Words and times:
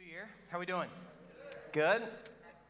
New 0.00 0.10
Year. 0.10 0.28
How 0.48 0.58
we 0.58 0.64
doing? 0.64 0.88
Good. 1.72 2.02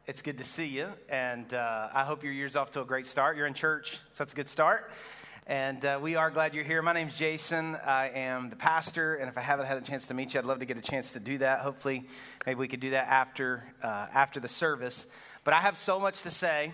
It's 0.07 0.23
good 0.23 0.39
to 0.39 0.45
see 0.45 0.67
you, 0.67 0.89
and 1.09 1.55
uh, 1.55 1.89
I 1.95 2.03
hope 2.03 2.25
your 2.25 2.33
year's 2.33 2.57
off 2.57 2.73
to 2.73 2.81
a 2.81 2.85
great 2.85 3.07
start. 3.07 3.37
You're 3.37 3.47
in 3.47 3.55
church, 3.55 3.93
so 3.93 3.99
that's 4.19 4.33
a 4.33 4.37
good 4.37 4.49
start. 4.49 4.91
And 5.47 5.85
uh, 5.85 6.01
we 6.03 6.17
are 6.17 6.31
glad 6.31 6.53
you're 6.53 6.65
here. 6.65 6.83
My 6.83 6.93
name's 6.93 7.17
Jason. 7.17 7.77
I 7.77 8.09
am 8.09 8.51
the 8.51 8.57
pastor, 8.57 9.15
and 9.15 9.29
if 9.29 9.39
I 9.39 9.41
haven't 9.41 9.67
had 9.67 9.77
a 9.77 9.83
chance 9.83 10.09
to 10.09 10.15
meet 10.15 10.35
you, 10.35 10.41
I'd 10.41 10.47
love 10.47 10.59
to 10.61 10.65
get 10.65 10.79
a 10.79 10.83
chance 10.83 11.13
to 11.13 11.21
do 11.21 11.39
that. 11.39 11.61
Hopefully, 11.61 12.07
maybe 12.45 12.59
we 12.59 12.67
could 12.67 12.81
do 12.81 12.91
that 12.91 13.07
after 13.07 13.63
uh, 13.83 14.09
after 14.13 14.41
the 14.41 14.49
service. 14.49 15.07
But 15.45 15.55
I 15.55 15.61
have 15.61 15.77
so 15.77 16.01
much 16.01 16.23
to 16.23 16.31
say, 16.31 16.73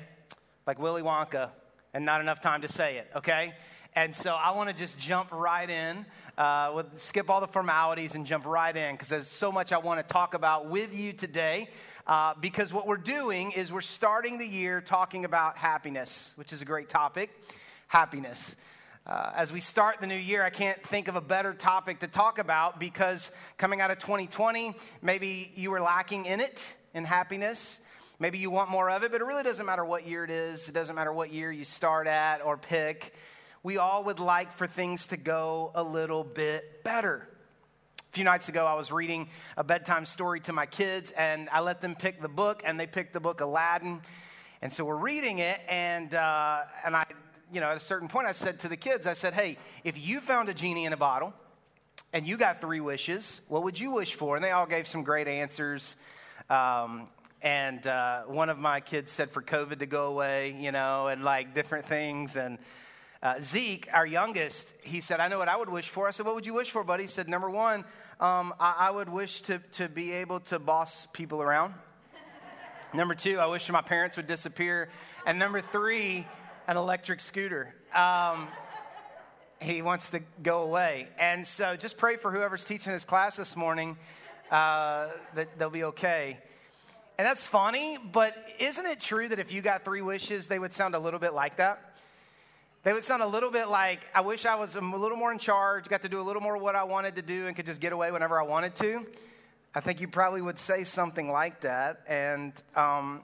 like 0.66 0.78
Willy 0.78 1.02
Wonka, 1.02 1.50
and 1.92 2.06
not 2.06 2.22
enough 2.22 2.40
time 2.40 2.62
to 2.62 2.68
say 2.68 2.96
it. 2.96 3.10
Okay. 3.16 3.52
And 3.98 4.14
so 4.14 4.32
I 4.32 4.52
want 4.52 4.68
to 4.68 4.76
just 4.76 4.96
jump 4.96 5.32
right 5.32 5.68
in, 5.68 6.06
uh, 6.36 6.70
with, 6.72 7.00
skip 7.00 7.28
all 7.28 7.40
the 7.40 7.48
formalities 7.48 8.14
and 8.14 8.24
jump 8.24 8.46
right 8.46 8.76
in 8.76 8.94
because 8.94 9.08
there's 9.08 9.26
so 9.26 9.50
much 9.50 9.72
I 9.72 9.78
want 9.78 9.98
to 9.98 10.06
talk 10.06 10.34
about 10.34 10.68
with 10.68 10.96
you 10.96 11.12
today. 11.12 11.68
Uh, 12.06 12.34
because 12.40 12.72
what 12.72 12.86
we're 12.86 12.96
doing 12.96 13.50
is 13.50 13.72
we're 13.72 13.80
starting 13.80 14.38
the 14.38 14.46
year 14.46 14.80
talking 14.80 15.24
about 15.24 15.58
happiness, 15.58 16.32
which 16.36 16.52
is 16.52 16.62
a 16.62 16.64
great 16.64 16.88
topic. 16.88 17.28
Happiness. 17.88 18.54
Uh, 19.04 19.32
as 19.34 19.52
we 19.52 19.58
start 19.58 19.96
the 20.00 20.06
new 20.06 20.14
year, 20.14 20.44
I 20.44 20.50
can't 20.50 20.80
think 20.80 21.08
of 21.08 21.16
a 21.16 21.20
better 21.20 21.52
topic 21.52 21.98
to 21.98 22.06
talk 22.06 22.38
about 22.38 22.78
because 22.78 23.32
coming 23.56 23.80
out 23.80 23.90
of 23.90 23.98
2020, 23.98 24.76
maybe 25.02 25.50
you 25.56 25.72
were 25.72 25.80
lacking 25.80 26.26
in 26.26 26.40
it, 26.40 26.72
in 26.94 27.04
happiness. 27.04 27.80
Maybe 28.20 28.38
you 28.38 28.48
want 28.48 28.70
more 28.70 28.90
of 28.90 29.02
it, 29.02 29.10
but 29.10 29.20
it 29.20 29.24
really 29.24 29.42
doesn't 29.42 29.66
matter 29.66 29.84
what 29.84 30.06
year 30.06 30.22
it 30.22 30.30
is. 30.30 30.68
It 30.68 30.72
doesn't 30.72 30.94
matter 30.94 31.12
what 31.12 31.32
year 31.32 31.50
you 31.50 31.64
start 31.64 32.06
at 32.06 32.44
or 32.44 32.56
pick 32.56 33.12
we 33.68 33.76
all 33.76 34.04
would 34.04 34.18
like 34.18 34.50
for 34.50 34.66
things 34.66 35.08
to 35.08 35.18
go 35.18 35.70
a 35.74 35.82
little 35.82 36.24
bit 36.24 36.82
better. 36.84 37.28
A 37.98 38.12
few 38.12 38.24
nights 38.24 38.48
ago, 38.48 38.64
I 38.64 38.72
was 38.76 38.90
reading 38.90 39.28
a 39.58 39.62
bedtime 39.62 40.06
story 40.06 40.40
to 40.40 40.54
my 40.54 40.64
kids, 40.64 41.10
and 41.10 41.50
I 41.52 41.60
let 41.60 41.82
them 41.82 41.94
pick 41.94 42.22
the 42.22 42.30
book, 42.30 42.62
and 42.64 42.80
they 42.80 42.86
picked 42.86 43.12
the 43.12 43.20
book 43.20 43.42
Aladdin. 43.42 44.00
And 44.62 44.72
so 44.72 44.86
we're 44.86 44.96
reading 44.96 45.40
it, 45.40 45.60
and, 45.68 46.14
uh, 46.14 46.60
and 46.82 46.96
I, 46.96 47.04
you 47.52 47.60
know, 47.60 47.68
at 47.68 47.76
a 47.76 47.80
certain 47.80 48.08
point, 48.08 48.26
I 48.26 48.32
said 48.32 48.60
to 48.60 48.68
the 48.68 48.76
kids, 48.78 49.06
I 49.06 49.12
said, 49.12 49.34
hey, 49.34 49.58
if 49.84 49.98
you 49.98 50.20
found 50.20 50.48
a 50.48 50.54
genie 50.54 50.86
in 50.86 50.94
a 50.94 50.96
bottle 50.96 51.34
and 52.14 52.26
you 52.26 52.38
got 52.38 52.62
three 52.62 52.80
wishes, 52.80 53.42
what 53.48 53.64
would 53.64 53.78
you 53.78 53.90
wish 53.90 54.14
for? 54.14 54.34
And 54.34 54.42
they 54.42 54.52
all 54.52 54.64
gave 54.64 54.86
some 54.86 55.02
great 55.02 55.28
answers. 55.28 55.94
Um, 56.48 57.06
and 57.42 57.86
uh, 57.86 58.22
one 58.22 58.48
of 58.48 58.58
my 58.58 58.80
kids 58.80 59.12
said 59.12 59.30
for 59.30 59.42
COVID 59.42 59.80
to 59.80 59.86
go 59.86 60.06
away, 60.06 60.56
you 60.58 60.72
know, 60.72 61.08
and 61.08 61.22
like 61.22 61.52
different 61.54 61.84
things. 61.84 62.34
And 62.34 62.56
uh, 63.22 63.40
Zeke, 63.40 63.88
our 63.92 64.06
youngest, 64.06 64.72
he 64.82 65.00
said, 65.00 65.18
I 65.18 65.28
know 65.28 65.38
what 65.38 65.48
I 65.48 65.56
would 65.56 65.68
wish 65.68 65.88
for. 65.88 66.06
I 66.06 66.12
said, 66.12 66.24
What 66.24 66.36
would 66.36 66.46
you 66.46 66.54
wish 66.54 66.70
for, 66.70 66.84
buddy? 66.84 67.04
He 67.04 67.08
said, 67.08 67.28
Number 67.28 67.50
one, 67.50 67.84
um, 68.20 68.54
I, 68.60 68.74
I, 68.78 68.90
would 68.90 69.08
wish 69.08 69.40
to, 69.42 69.58
to 69.72 69.88
be 69.88 70.12
able 70.12 70.40
to 70.40 70.58
boss 70.58 71.06
people 71.12 71.42
around. 71.42 71.74
number 72.94 73.14
two, 73.14 73.38
I 73.38 73.46
wish 73.46 73.68
my 73.70 73.82
parents 73.82 74.16
would 74.16 74.28
disappear. 74.28 74.88
And 75.26 75.38
number 75.38 75.60
three, 75.60 76.26
an 76.68 76.76
electric 76.76 77.20
scooter. 77.20 77.74
Um, 77.92 78.48
he 79.60 79.82
wants 79.82 80.10
to 80.10 80.20
go 80.42 80.62
away. 80.62 81.08
And 81.18 81.44
so 81.44 81.74
just 81.74 81.96
pray 81.96 82.16
for 82.16 82.30
whoever's 82.30 82.64
teaching 82.64 82.92
his 82.92 83.04
class 83.04 83.36
this 83.36 83.56
morning 83.56 83.96
uh, 84.52 85.08
that 85.34 85.58
they'll 85.58 85.70
be 85.70 85.84
okay. 85.84 86.38
And 87.18 87.26
that's 87.26 87.44
funny, 87.44 87.98
but 88.12 88.36
isn't 88.60 88.86
it 88.86 89.00
true 89.00 89.28
that 89.28 89.40
if 89.40 89.50
you 89.52 89.60
got 89.60 89.84
three 89.84 90.02
wishes, 90.02 90.46
they 90.46 90.60
would 90.60 90.72
sound 90.72 90.94
a 90.94 91.00
little 91.00 91.18
bit 91.18 91.34
like 91.34 91.56
that? 91.56 91.98
They 92.88 92.94
would 92.94 93.04
sound 93.04 93.22
a 93.22 93.26
little 93.26 93.50
bit 93.50 93.68
like, 93.68 94.06
I 94.14 94.22
wish 94.22 94.46
I 94.46 94.54
was 94.54 94.74
a 94.74 94.80
little 94.80 95.18
more 95.18 95.30
in 95.30 95.38
charge, 95.38 95.90
got 95.90 96.00
to 96.00 96.08
do 96.08 96.22
a 96.22 96.24
little 96.24 96.40
more 96.40 96.56
what 96.56 96.74
I 96.74 96.84
wanted 96.84 97.16
to 97.16 97.22
do, 97.22 97.46
and 97.46 97.54
could 97.54 97.66
just 97.66 97.82
get 97.82 97.92
away 97.92 98.10
whenever 98.10 98.40
I 98.40 98.44
wanted 98.44 98.74
to. 98.76 99.04
I 99.74 99.80
think 99.80 100.00
you 100.00 100.08
probably 100.08 100.40
would 100.40 100.58
say 100.58 100.84
something 100.84 101.30
like 101.30 101.60
that. 101.60 102.00
And 102.08 102.54
um, 102.74 103.20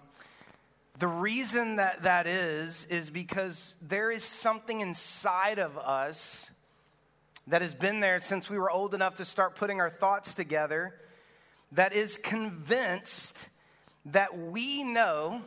the 0.98 1.06
reason 1.06 1.76
that 1.76 2.02
that 2.02 2.26
is, 2.26 2.84
is 2.90 3.08
because 3.08 3.74
there 3.80 4.10
is 4.10 4.22
something 4.22 4.82
inside 4.82 5.58
of 5.58 5.78
us 5.78 6.50
that 7.46 7.62
has 7.62 7.72
been 7.72 8.00
there 8.00 8.18
since 8.18 8.50
we 8.50 8.58
were 8.58 8.70
old 8.70 8.94
enough 8.94 9.14
to 9.14 9.24
start 9.24 9.56
putting 9.56 9.80
our 9.80 9.88
thoughts 9.88 10.34
together 10.34 10.94
that 11.72 11.94
is 11.94 12.18
convinced 12.18 13.48
that 14.04 14.36
we 14.38 14.84
know 14.84 15.40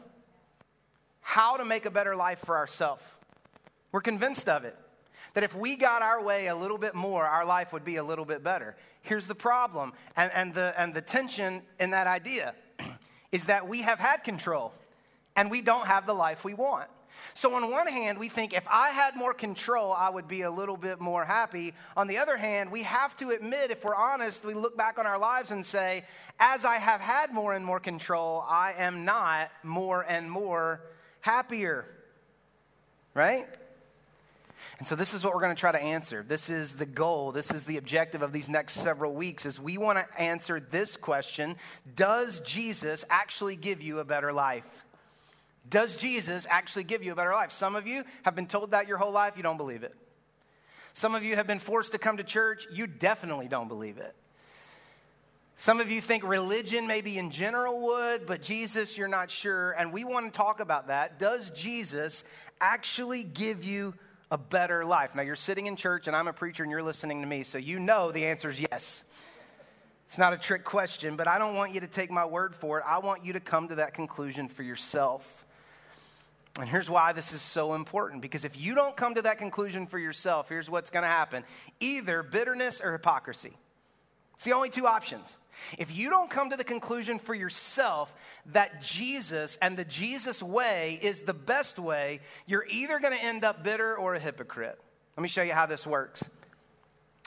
how 1.21 1.57
to 1.57 1.63
make 1.63 1.85
a 1.85 1.91
better 1.91 2.15
life 2.15 2.39
for 2.39 2.57
ourselves. 2.57 3.03
We're 3.97 4.01
convinced 4.01 4.47
of 4.47 4.63
it. 4.63 4.77
That 5.33 5.43
if 5.43 5.55
we 5.55 5.75
got 5.75 6.03
our 6.03 6.23
way 6.23 6.49
a 6.49 6.55
little 6.55 6.77
bit 6.77 6.93
more, 6.93 7.25
our 7.25 7.43
life 7.43 7.73
would 7.73 7.83
be 7.83 7.95
a 7.95 8.03
little 8.03 8.25
bit 8.25 8.43
better. 8.43 8.75
Here's 9.01 9.25
the 9.25 9.33
problem 9.33 9.93
and, 10.15 10.31
and, 10.35 10.53
the, 10.53 10.71
and 10.77 10.93
the 10.93 11.01
tension 11.01 11.63
in 11.79 11.89
that 11.89 12.05
idea 12.05 12.53
is 13.31 13.45
that 13.45 13.67
we 13.67 13.81
have 13.81 13.97
had 13.97 14.17
control 14.17 14.71
and 15.35 15.49
we 15.49 15.61
don't 15.63 15.87
have 15.87 16.05
the 16.05 16.13
life 16.13 16.45
we 16.45 16.53
want. 16.53 16.87
So, 17.33 17.55
on 17.55 17.71
one 17.71 17.87
hand, 17.87 18.19
we 18.19 18.29
think 18.29 18.53
if 18.53 18.67
I 18.69 18.89
had 18.89 19.15
more 19.15 19.33
control, 19.33 19.91
I 19.91 20.11
would 20.11 20.27
be 20.27 20.43
a 20.43 20.51
little 20.51 20.77
bit 20.77 21.01
more 21.01 21.25
happy. 21.25 21.73
On 21.95 22.05
the 22.05 22.19
other 22.19 22.37
hand, 22.37 22.71
we 22.71 22.83
have 22.83 23.17
to 23.17 23.31
admit, 23.31 23.71
if 23.71 23.83
we're 23.83 23.95
honest, 23.95 24.45
we 24.45 24.53
look 24.53 24.77
back 24.77 24.99
on 24.99 25.07
our 25.07 25.17
lives 25.17 25.49
and 25.49 25.65
say, 25.65 26.03
as 26.39 26.65
I 26.65 26.75
have 26.75 27.01
had 27.01 27.33
more 27.33 27.55
and 27.55 27.65
more 27.65 27.79
control, 27.79 28.45
I 28.47 28.73
am 28.77 29.05
not 29.05 29.49
more 29.63 30.03
and 30.07 30.29
more 30.29 30.81
happier. 31.21 31.87
Right? 33.15 33.47
And 34.79 34.87
so 34.87 34.95
this 34.95 35.13
is 35.13 35.23
what 35.23 35.33
we're 35.33 35.41
going 35.41 35.55
to 35.55 35.59
try 35.59 35.71
to 35.71 35.81
answer. 35.81 36.23
This 36.27 36.49
is 36.49 36.73
the 36.73 36.85
goal. 36.85 37.31
This 37.31 37.51
is 37.51 37.65
the 37.65 37.77
objective 37.77 38.21
of 38.21 38.31
these 38.31 38.49
next 38.49 38.73
several 38.73 39.13
weeks 39.13 39.45
is 39.45 39.59
we 39.59 39.77
want 39.77 39.97
to 39.97 40.21
answer 40.21 40.59
this 40.59 40.97
question, 40.97 41.55
does 41.95 42.39
Jesus 42.41 43.05
actually 43.09 43.55
give 43.55 43.81
you 43.81 43.99
a 43.99 44.05
better 44.05 44.33
life? 44.33 44.85
Does 45.69 45.97
Jesus 45.97 46.47
actually 46.49 46.85
give 46.85 47.03
you 47.03 47.11
a 47.11 47.15
better 47.15 47.33
life? 47.33 47.51
Some 47.51 47.75
of 47.75 47.87
you 47.87 48.03
have 48.23 48.35
been 48.35 48.47
told 48.47 48.71
that 48.71 48.87
your 48.87 48.97
whole 48.97 49.11
life, 49.11 49.33
you 49.35 49.43
don't 49.43 49.57
believe 49.57 49.83
it. 49.83 49.93
Some 50.93 51.13
of 51.13 51.23
you 51.23 51.35
have 51.35 51.45
been 51.45 51.59
forced 51.59 51.91
to 51.91 51.97
come 51.97 52.17
to 52.17 52.23
church, 52.23 52.67
you 52.71 52.87
definitely 52.87 53.47
don't 53.47 53.67
believe 53.67 53.97
it. 53.97 54.15
Some 55.59 55.79
of 55.79 55.89
you 55.89 56.01
think 56.01 56.23
religion 56.23 56.85
maybe 56.85 57.17
in 57.17 57.31
general 57.31 57.81
would, 57.81 58.27
but 58.27 58.43
Jesus, 58.43 58.95
you're 58.95 59.07
not 59.07 59.31
sure. 59.31 59.71
And 59.71 59.91
we 59.91 60.05
want 60.05 60.31
to 60.31 60.37
talk 60.37 60.59
about 60.59 60.87
that. 60.87 61.17
Does 61.17 61.49
Jesus 61.49 62.23
actually 62.61 63.23
give 63.23 63.63
you 63.63 63.95
a 64.31 64.37
better 64.37 64.85
life? 64.85 65.15
Now, 65.15 65.21
you're 65.21 65.35
sitting 65.35 65.67
in 65.67 65.75
church 65.75 66.07
and 66.07 66.15
I'm 66.15 66.27
a 66.27 66.33
preacher 66.33 66.63
and 66.63 66.71
you're 66.71 66.83
listening 66.83 67.21
to 67.21 67.27
me, 67.27 67.43
so 67.43 67.57
you 67.57 67.79
know 67.79 68.11
the 68.11 68.25
answer 68.25 68.49
is 68.49 68.59
yes. 68.59 69.03
It's 70.07 70.17
not 70.17 70.33
a 70.33 70.37
trick 70.37 70.63
question, 70.63 71.15
but 71.17 71.27
I 71.27 71.37
don't 71.37 71.55
want 71.55 71.73
you 71.73 71.81
to 71.81 71.87
take 71.87 72.09
my 72.09 72.25
word 72.25 72.55
for 72.55 72.79
it. 72.79 72.85
I 72.87 72.99
want 72.99 73.25
you 73.25 73.33
to 73.33 73.39
come 73.39 73.67
to 73.67 73.75
that 73.75 73.93
conclusion 73.93 74.47
for 74.47 74.63
yourself. 74.63 75.45
And 76.59 76.67
here's 76.67 76.89
why 76.89 77.13
this 77.13 77.33
is 77.33 77.41
so 77.41 77.75
important 77.75 78.21
because 78.21 78.45
if 78.45 78.59
you 78.59 78.73
don't 78.73 78.95
come 78.95 79.15
to 79.15 79.21
that 79.23 79.37
conclusion 79.37 79.85
for 79.85 79.99
yourself, 79.99 80.49
here's 80.49 80.69
what's 80.69 80.89
going 80.89 81.03
to 81.03 81.09
happen 81.09 81.43
either 81.79 82.23
bitterness 82.23 82.81
or 82.81 82.93
hypocrisy. 82.93 83.53
It's 84.37 84.45
the 84.45 84.53
only 84.53 84.69
two 84.69 84.85
options. 84.85 85.35
If 85.79 85.95
you 85.95 86.11
don't 86.11 86.29
come 86.29 86.51
to 86.51 86.55
the 86.55 86.63
conclusion 86.63 87.17
for 87.17 87.33
yourself 87.33 88.13
that 88.53 88.83
Jesus 88.83 89.57
and 89.63 89.75
the 89.75 89.83
Jesus 89.83 90.43
way 90.43 90.99
is 91.01 91.21
the 91.21 91.33
best 91.33 91.79
way, 91.79 92.19
you're 92.45 92.65
either 92.69 92.99
going 92.99 93.17
to 93.17 93.23
end 93.23 93.43
up 93.43 93.63
bitter 93.63 93.95
or 93.95 94.13
a 94.13 94.19
hypocrite. 94.19 94.79
Let 95.17 95.23
me 95.23 95.27
show 95.27 95.41
you 95.41 95.53
how 95.53 95.65
this 95.65 95.87
works. 95.87 96.23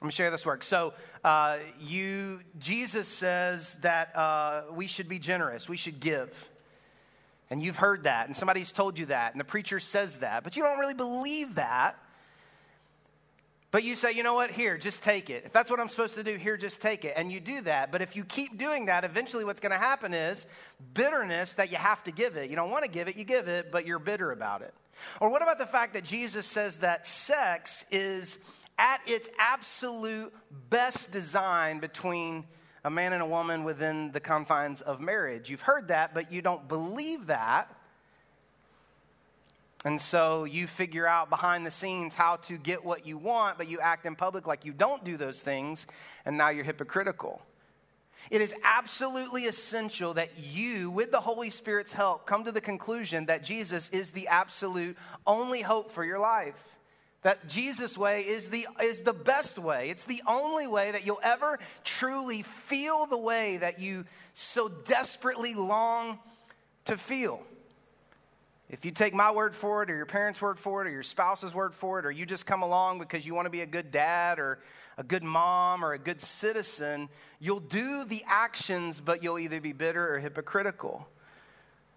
Let 0.00 0.06
me 0.06 0.12
show 0.12 0.22
you 0.22 0.28
how 0.28 0.36
this 0.36 0.46
works. 0.46 0.68
So, 0.68 0.94
uh, 1.24 1.58
you, 1.80 2.42
Jesus 2.60 3.08
says 3.08 3.74
that 3.80 4.16
uh, 4.16 4.62
we 4.72 4.86
should 4.86 5.08
be 5.08 5.18
generous, 5.18 5.68
we 5.68 5.76
should 5.76 5.98
give. 5.98 6.48
And 7.50 7.60
you've 7.60 7.76
heard 7.76 8.04
that, 8.04 8.28
and 8.28 8.36
somebody's 8.36 8.70
told 8.70 9.00
you 9.00 9.06
that, 9.06 9.32
and 9.32 9.40
the 9.40 9.44
preacher 9.44 9.80
says 9.80 10.18
that, 10.18 10.44
but 10.44 10.56
you 10.56 10.62
don't 10.62 10.78
really 10.78 10.94
believe 10.94 11.56
that. 11.56 11.98
But 13.70 13.84
you 13.84 13.94
say, 13.94 14.12
you 14.12 14.24
know 14.24 14.34
what, 14.34 14.50
here, 14.50 14.76
just 14.76 15.02
take 15.02 15.30
it. 15.30 15.44
If 15.46 15.52
that's 15.52 15.70
what 15.70 15.78
I'm 15.78 15.88
supposed 15.88 16.16
to 16.16 16.24
do, 16.24 16.36
here, 16.36 16.56
just 16.56 16.80
take 16.80 17.04
it. 17.04 17.14
And 17.16 17.30
you 17.30 17.38
do 17.38 17.60
that. 17.62 17.92
But 17.92 18.02
if 18.02 18.16
you 18.16 18.24
keep 18.24 18.58
doing 18.58 18.86
that, 18.86 19.04
eventually 19.04 19.44
what's 19.44 19.60
going 19.60 19.70
to 19.70 19.78
happen 19.78 20.12
is 20.12 20.46
bitterness 20.92 21.52
that 21.52 21.70
you 21.70 21.76
have 21.76 22.02
to 22.04 22.10
give 22.10 22.36
it. 22.36 22.50
You 22.50 22.56
don't 22.56 22.70
want 22.70 22.84
to 22.84 22.90
give 22.90 23.06
it, 23.06 23.16
you 23.16 23.24
give 23.24 23.46
it, 23.46 23.70
but 23.70 23.86
you're 23.86 24.00
bitter 24.00 24.32
about 24.32 24.62
it. 24.62 24.74
Or 25.20 25.30
what 25.30 25.40
about 25.40 25.58
the 25.58 25.66
fact 25.66 25.92
that 25.92 26.04
Jesus 26.04 26.46
says 26.46 26.76
that 26.78 27.06
sex 27.06 27.84
is 27.92 28.38
at 28.76 29.00
its 29.06 29.28
absolute 29.38 30.32
best 30.68 31.12
design 31.12 31.78
between 31.78 32.44
a 32.84 32.90
man 32.90 33.12
and 33.12 33.22
a 33.22 33.26
woman 33.26 33.62
within 33.62 34.10
the 34.10 34.20
confines 34.20 34.80
of 34.80 35.00
marriage? 35.00 35.48
You've 35.48 35.60
heard 35.60 35.88
that, 35.88 36.12
but 36.12 36.32
you 36.32 36.42
don't 36.42 36.66
believe 36.66 37.26
that. 37.26 37.72
And 39.84 39.98
so 39.98 40.44
you 40.44 40.66
figure 40.66 41.06
out 41.06 41.30
behind 41.30 41.66
the 41.66 41.70
scenes 41.70 42.14
how 42.14 42.36
to 42.36 42.58
get 42.58 42.84
what 42.84 43.06
you 43.06 43.16
want, 43.16 43.56
but 43.56 43.68
you 43.68 43.80
act 43.80 44.04
in 44.04 44.14
public 44.14 44.46
like 44.46 44.64
you 44.64 44.72
don't 44.72 45.04
do 45.04 45.16
those 45.16 45.40
things, 45.40 45.86
and 46.26 46.36
now 46.36 46.50
you're 46.50 46.64
hypocritical. 46.64 47.40
It 48.30 48.42
is 48.42 48.54
absolutely 48.62 49.46
essential 49.46 50.14
that 50.14 50.38
you, 50.38 50.90
with 50.90 51.10
the 51.10 51.20
Holy 51.20 51.48
Spirit's 51.48 51.94
help, 51.94 52.26
come 52.26 52.44
to 52.44 52.52
the 52.52 52.60
conclusion 52.60 53.26
that 53.26 53.42
Jesus 53.42 53.88
is 53.88 54.10
the 54.10 54.28
absolute 54.28 54.98
only 55.26 55.62
hope 55.62 55.90
for 55.90 56.04
your 56.04 56.18
life. 56.18 56.68
That 57.22 57.48
Jesus' 57.48 57.96
way 57.96 58.22
is 58.22 58.48
the, 58.48 58.66
is 58.82 59.00
the 59.00 59.12
best 59.12 59.58
way. 59.58 59.88
It's 59.88 60.04
the 60.04 60.22
only 60.26 60.66
way 60.66 60.90
that 60.90 61.06
you'll 61.06 61.20
ever 61.22 61.58
truly 61.84 62.42
feel 62.42 63.06
the 63.06 63.18
way 63.18 63.58
that 63.58 63.78
you 63.78 64.04
so 64.34 64.68
desperately 64.68 65.54
long 65.54 66.18
to 66.86 66.96
feel. 66.98 67.42
If 68.70 68.84
you 68.84 68.92
take 68.92 69.12
my 69.12 69.32
word 69.32 69.54
for 69.54 69.82
it, 69.82 69.90
or 69.90 69.96
your 69.96 70.06
parents' 70.06 70.40
word 70.40 70.56
for 70.56 70.80
it, 70.80 70.86
or 70.86 70.92
your 70.92 71.02
spouse's 71.02 71.52
word 71.52 71.74
for 71.74 71.98
it, 71.98 72.06
or 72.06 72.10
you 72.12 72.24
just 72.24 72.46
come 72.46 72.62
along 72.62 73.00
because 73.00 73.26
you 73.26 73.34
want 73.34 73.46
to 73.46 73.50
be 73.50 73.62
a 73.62 73.66
good 73.66 73.90
dad, 73.90 74.38
or 74.38 74.60
a 74.96 75.02
good 75.02 75.24
mom, 75.24 75.84
or 75.84 75.92
a 75.92 75.98
good 75.98 76.20
citizen, 76.20 77.08
you'll 77.40 77.58
do 77.58 78.04
the 78.04 78.22
actions, 78.28 79.00
but 79.00 79.24
you'll 79.24 79.40
either 79.40 79.60
be 79.60 79.72
bitter 79.72 80.14
or 80.14 80.20
hypocritical. 80.20 81.08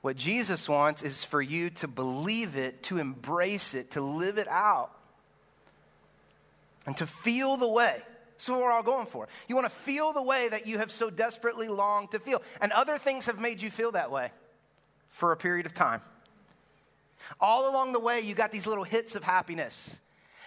What 0.01 0.17
Jesus 0.17 0.67
wants 0.67 1.03
is 1.03 1.23
for 1.23 1.43
you 1.43 1.69
to 1.69 1.87
believe 1.87 2.55
it, 2.55 2.81
to 2.83 2.97
embrace 2.97 3.75
it, 3.75 3.91
to 3.91 4.01
live 4.01 4.39
it 4.39 4.47
out, 4.47 4.97
and 6.87 6.97
to 6.97 7.05
feel 7.05 7.55
the 7.55 7.67
way. 7.67 8.01
That's 8.31 8.49
what 8.49 8.59
we're 8.59 8.71
all 8.71 8.83
going 8.83 9.05
for. 9.05 9.27
You 9.47 9.55
want 9.55 9.69
to 9.69 9.75
feel 9.75 10.11
the 10.11 10.23
way 10.23 10.49
that 10.49 10.65
you 10.65 10.79
have 10.79 10.91
so 10.91 11.11
desperately 11.11 11.67
longed 11.67 12.11
to 12.11 12.19
feel. 12.19 12.41
And 12.59 12.71
other 12.71 12.97
things 12.97 13.27
have 13.27 13.39
made 13.39 13.61
you 13.61 13.69
feel 13.69 13.91
that 13.91 14.09
way 14.09 14.31
for 15.11 15.31
a 15.31 15.37
period 15.37 15.67
of 15.67 15.75
time. 15.75 16.01
All 17.39 17.69
along 17.71 17.93
the 17.93 17.99
way, 17.99 18.21
you 18.21 18.35
got 18.35 18.51
these 18.51 18.67
little 18.67 18.83
hits 18.83 19.15
of 19.15 19.23
happiness. 19.23 19.99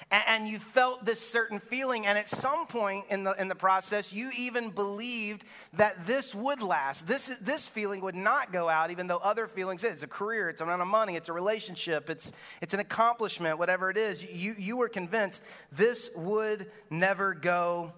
And 0.08 0.48
you 0.48 0.60
felt 0.60 1.04
this 1.04 1.20
certain 1.20 1.58
feeling, 1.58 2.06
and 2.06 2.16
at 2.16 2.28
some 2.28 2.68
point 2.68 3.06
in 3.10 3.24
the, 3.24 3.32
in 3.32 3.48
the 3.48 3.56
process, 3.56 4.12
you 4.12 4.30
even 4.36 4.70
believed 4.70 5.42
that 5.72 6.06
this 6.06 6.32
would 6.32 6.62
last. 6.62 7.08
This, 7.08 7.36
this 7.40 7.66
feeling 7.66 8.02
would 8.02 8.14
not 8.14 8.52
go 8.52 8.68
out, 8.68 8.92
even 8.92 9.08
though 9.08 9.16
other 9.16 9.48
feelings, 9.48 9.82
it's 9.82 10.04
a 10.04 10.06
career, 10.06 10.48
it's 10.48 10.60
an 10.60 10.68
amount 10.68 10.82
of 10.82 10.88
money, 10.88 11.16
it's 11.16 11.28
a 11.28 11.32
relationship, 11.32 12.08
it's, 12.08 12.32
it's 12.62 12.72
an 12.72 12.78
accomplishment, 12.78 13.58
whatever 13.58 13.90
it 13.90 13.96
is. 13.96 14.22
You, 14.22 14.54
you 14.56 14.76
were 14.76 14.88
convinced 14.88 15.42
this 15.72 16.08
would 16.14 16.70
never 16.88 17.34
go 17.34 17.92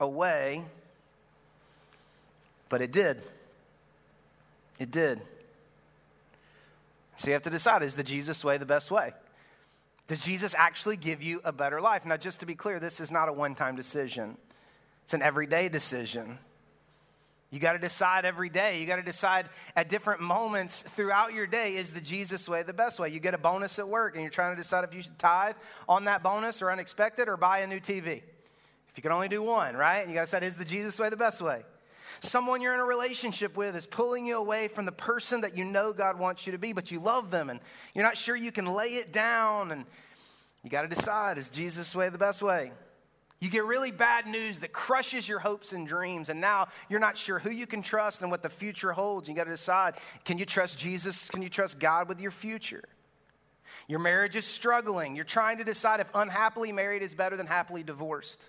away, 0.00 0.64
but 2.68 2.82
it 2.82 2.90
did. 2.90 3.22
It 4.80 4.90
did. 4.90 5.20
So 7.24 7.30
you 7.30 7.32
have 7.32 7.42
to 7.44 7.50
decide 7.50 7.82
is 7.82 7.96
the 7.96 8.04
Jesus 8.04 8.44
way 8.44 8.58
the 8.58 8.66
best 8.66 8.90
way? 8.90 9.14
Does 10.08 10.20
Jesus 10.20 10.54
actually 10.58 10.98
give 10.98 11.22
you 11.22 11.40
a 11.42 11.52
better 11.52 11.80
life? 11.80 12.04
Now, 12.04 12.18
just 12.18 12.40
to 12.40 12.46
be 12.46 12.54
clear, 12.54 12.78
this 12.78 13.00
is 13.00 13.10
not 13.10 13.30
a 13.30 13.32
one 13.32 13.54
time 13.54 13.76
decision, 13.76 14.36
it's 15.04 15.14
an 15.14 15.22
everyday 15.22 15.70
decision. 15.70 16.38
You 17.50 17.60
got 17.60 17.72
to 17.72 17.78
decide 17.78 18.26
every 18.26 18.50
day. 18.50 18.78
You 18.78 18.86
got 18.86 18.96
to 18.96 19.02
decide 19.02 19.46
at 19.74 19.88
different 19.88 20.20
moments 20.20 20.82
throughout 20.82 21.32
your 21.32 21.46
day 21.46 21.76
is 21.76 21.92
the 21.92 22.00
Jesus 22.00 22.46
way 22.46 22.62
the 22.62 22.74
best 22.74 22.98
way? 22.98 23.08
You 23.08 23.20
get 23.20 23.32
a 23.32 23.38
bonus 23.38 23.78
at 23.78 23.88
work 23.88 24.16
and 24.16 24.22
you're 24.22 24.30
trying 24.30 24.54
to 24.54 24.60
decide 24.60 24.84
if 24.84 24.94
you 24.94 25.00
should 25.00 25.18
tithe 25.18 25.54
on 25.88 26.04
that 26.04 26.22
bonus 26.22 26.60
or 26.60 26.70
unexpected 26.70 27.26
or 27.26 27.38
buy 27.38 27.60
a 27.60 27.66
new 27.66 27.80
TV. 27.80 28.16
If 28.16 28.96
you 28.96 29.02
can 29.02 29.12
only 29.12 29.28
do 29.28 29.40
one, 29.42 29.76
right? 29.76 30.06
You 30.06 30.12
got 30.12 30.20
to 30.20 30.26
decide 30.26 30.42
is 30.42 30.56
the 30.56 30.64
Jesus 30.66 30.98
way 30.98 31.08
the 31.08 31.16
best 31.16 31.40
way? 31.40 31.62
Someone 32.24 32.62
you're 32.62 32.74
in 32.74 32.80
a 32.80 32.84
relationship 32.84 33.56
with 33.56 33.76
is 33.76 33.86
pulling 33.86 34.24
you 34.24 34.38
away 34.38 34.68
from 34.68 34.86
the 34.86 34.92
person 34.92 35.42
that 35.42 35.56
you 35.56 35.64
know 35.64 35.92
God 35.92 36.18
wants 36.18 36.46
you 36.46 36.52
to 36.52 36.58
be, 36.58 36.72
but 36.72 36.90
you 36.90 36.98
love 36.98 37.30
them 37.30 37.50
and 37.50 37.60
you're 37.94 38.04
not 38.04 38.16
sure 38.16 38.34
you 38.34 38.50
can 38.50 38.66
lay 38.66 38.94
it 38.94 39.12
down. 39.12 39.70
And 39.70 39.84
you 40.62 40.70
got 40.70 40.82
to 40.82 40.88
decide 40.88 41.38
is 41.38 41.50
Jesus' 41.50 41.94
way 41.94 42.08
the 42.08 42.18
best 42.18 42.42
way? 42.42 42.72
You 43.40 43.50
get 43.50 43.66
really 43.66 43.90
bad 43.90 44.26
news 44.26 44.60
that 44.60 44.72
crushes 44.72 45.28
your 45.28 45.38
hopes 45.38 45.74
and 45.74 45.86
dreams, 45.86 46.30
and 46.30 46.40
now 46.40 46.68
you're 46.88 47.00
not 47.00 47.18
sure 47.18 47.38
who 47.38 47.50
you 47.50 47.66
can 47.66 47.82
trust 47.82 48.22
and 48.22 48.30
what 48.30 48.42
the 48.42 48.48
future 48.48 48.92
holds. 48.92 49.28
You 49.28 49.34
got 49.34 49.44
to 49.44 49.50
decide 49.50 49.96
can 50.24 50.38
you 50.38 50.46
trust 50.46 50.78
Jesus? 50.78 51.28
Can 51.28 51.42
you 51.42 51.50
trust 51.50 51.78
God 51.78 52.08
with 52.08 52.20
your 52.20 52.30
future? 52.30 52.84
Your 53.86 53.98
marriage 53.98 54.36
is 54.36 54.46
struggling. 54.46 55.14
You're 55.14 55.26
trying 55.26 55.58
to 55.58 55.64
decide 55.64 56.00
if 56.00 56.08
unhappily 56.14 56.72
married 56.72 57.02
is 57.02 57.14
better 57.14 57.36
than 57.36 57.46
happily 57.46 57.82
divorced. 57.82 58.48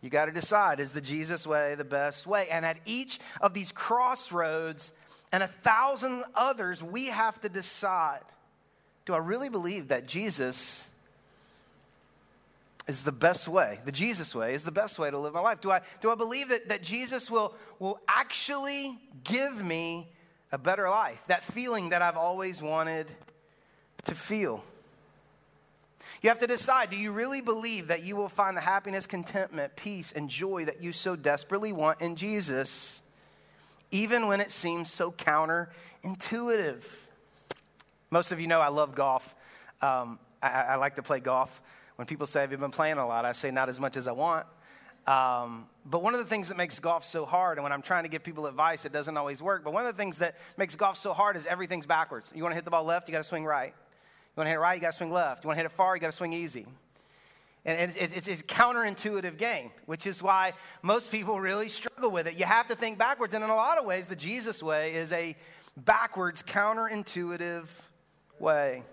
You 0.00 0.10
got 0.10 0.26
to 0.26 0.32
decide 0.32 0.80
is 0.80 0.92
the 0.92 1.00
Jesus 1.00 1.46
way 1.46 1.74
the 1.74 1.84
best 1.84 2.26
way? 2.26 2.48
And 2.48 2.64
at 2.64 2.78
each 2.86 3.18
of 3.40 3.54
these 3.54 3.72
crossroads 3.72 4.92
and 5.32 5.42
a 5.42 5.48
thousand 5.48 6.24
others, 6.34 6.82
we 6.82 7.06
have 7.06 7.40
to 7.40 7.48
decide 7.48 8.22
do 9.08 9.14
I 9.14 9.18
really 9.18 9.48
believe 9.48 9.88
that 9.88 10.06
Jesus 10.06 10.90
is 12.86 13.04
the 13.04 13.12
best 13.12 13.48
way? 13.48 13.80
The 13.86 13.90
Jesus 13.90 14.34
way 14.34 14.52
is 14.52 14.64
the 14.64 14.70
best 14.70 14.98
way 14.98 15.10
to 15.10 15.16
live 15.16 15.32
my 15.32 15.40
life. 15.40 15.62
Do 15.62 15.70
I, 15.70 15.80
do 16.02 16.10
I 16.10 16.14
believe 16.14 16.48
that, 16.48 16.68
that 16.68 16.82
Jesus 16.82 17.30
will, 17.30 17.54
will 17.78 17.98
actually 18.06 18.98
give 19.24 19.64
me 19.64 20.10
a 20.52 20.58
better 20.58 20.90
life? 20.90 21.24
That 21.28 21.42
feeling 21.42 21.88
that 21.88 22.02
I've 22.02 22.18
always 22.18 22.60
wanted 22.60 23.10
to 24.04 24.14
feel. 24.14 24.62
You 26.22 26.30
have 26.30 26.38
to 26.40 26.46
decide 26.46 26.90
do 26.90 26.96
you 26.96 27.12
really 27.12 27.40
believe 27.40 27.88
that 27.88 28.02
you 28.02 28.16
will 28.16 28.28
find 28.28 28.56
the 28.56 28.60
happiness, 28.60 29.06
contentment, 29.06 29.76
peace, 29.76 30.12
and 30.12 30.28
joy 30.28 30.64
that 30.64 30.82
you 30.82 30.92
so 30.92 31.16
desperately 31.16 31.72
want 31.72 32.00
in 32.00 32.16
Jesus, 32.16 33.02
even 33.90 34.26
when 34.26 34.40
it 34.40 34.50
seems 34.50 34.90
so 34.90 35.12
counterintuitive? 35.12 36.82
Most 38.10 38.32
of 38.32 38.40
you 38.40 38.46
know 38.46 38.60
I 38.60 38.68
love 38.68 38.94
golf. 38.94 39.34
Um, 39.82 40.18
I, 40.42 40.48
I, 40.48 40.74
like 40.76 40.96
to 40.96 41.02
play 41.02 41.20
golf. 41.20 41.62
When 41.96 42.06
people 42.06 42.26
say, 42.26 42.40
Have 42.40 42.52
you 42.52 42.58
been 42.58 42.70
playing 42.70 42.98
a 42.98 43.06
lot? 43.06 43.24
I 43.24 43.32
say, 43.32 43.50
Not 43.50 43.68
as 43.68 43.78
much 43.78 43.96
as 43.96 44.08
I 44.08 44.12
want. 44.12 44.46
Um, 45.06 45.66
but 45.86 46.02
one 46.02 46.14
of 46.14 46.20
the 46.20 46.26
things 46.26 46.48
that 46.48 46.56
makes 46.56 46.78
golf 46.80 47.04
so 47.04 47.24
hard, 47.24 47.56
and 47.56 47.62
when 47.62 47.72
I'm 47.72 47.80
trying 47.80 48.02
to 48.02 48.10
give 48.10 48.22
people 48.22 48.46
advice, 48.46 48.84
it 48.84 48.92
doesn't 48.92 49.16
always 49.16 49.40
work. 49.40 49.64
But 49.64 49.72
one 49.72 49.86
of 49.86 49.94
the 49.94 49.98
things 49.98 50.18
that 50.18 50.36
makes 50.58 50.76
golf 50.76 50.98
so 50.98 51.14
hard 51.14 51.36
is 51.36 51.46
everything's 51.46 51.86
backwards. 51.86 52.30
You 52.34 52.42
want 52.42 52.52
to 52.52 52.56
hit 52.56 52.64
the 52.64 52.70
ball 52.70 52.84
left, 52.84 53.08
you 53.08 53.12
got 53.12 53.18
to 53.18 53.24
swing 53.24 53.44
right. 53.44 53.74
You 54.36 54.40
want 54.40 54.46
to 54.46 54.50
hit 54.50 54.56
it 54.56 54.60
right, 54.60 54.74
you 54.74 54.80
got 54.80 54.92
to 54.92 54.96
swing 54.96 55.10
left. 55.10 55.44
You 55.44 55.48
want 55.48 55.56
to 55.56 55.62
hit 55.62 55.70
it 55.70 55.74
far, 55.74 55.96
you 55.96 56.00
got 56.00 56.10
to 56.10 56.16
swing 56.16 56.32
easy. 56.32 56.66
And 57.64 57.90
it's, 57.90 57.96
it's, 57.96 58.28
it's, 58.28 58.40
a 58.40 58.44
counterintuitive 58.44 59.36
game, 59.36 59.70
which 59.86 60.06
is 60.06 60.22
why 60.22 60.54
most 60.82 61.10
people 61.10 61.38
really 61.40 61.68
struggle 61.68 62.10
with 62.10 62.26
it. 62.26 62.34
You 62.38 62.46
have 62.46 62.68
to 62.68 62.74
think 62.74 62.98
backwards. 62.98 63.34
And 63.34 63.44
in 63.44 63.50
a 63.50 63.54
lot 63.54 63.78
of 63.78 63.84
ways, 63.84 64.06
the 64.06 64.16
Jesus 64.16 64.62
way 64.62 64.94
is 64.94 65.12
a 65.12 65.36
backwards, 65.76 66.42
counterintuitive 66.42 67.66
way, 68.38 68.84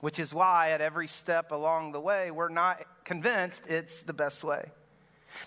which 0.00 0.18
is 0.18 0.34
why 0.34 0.72
at 0.72 0.80
every 0.80 1.06
step 1.06 1.52
along 1.52 1.92
the 1.92 2.00
way, 2.00 2.30
we're 2.30 2.48
not 2.48 2.82
convinced 3.04 3.66
it's 3.68 4.02
the 4.02 4.12
best 4.12 4.44
way. 4.44 4.70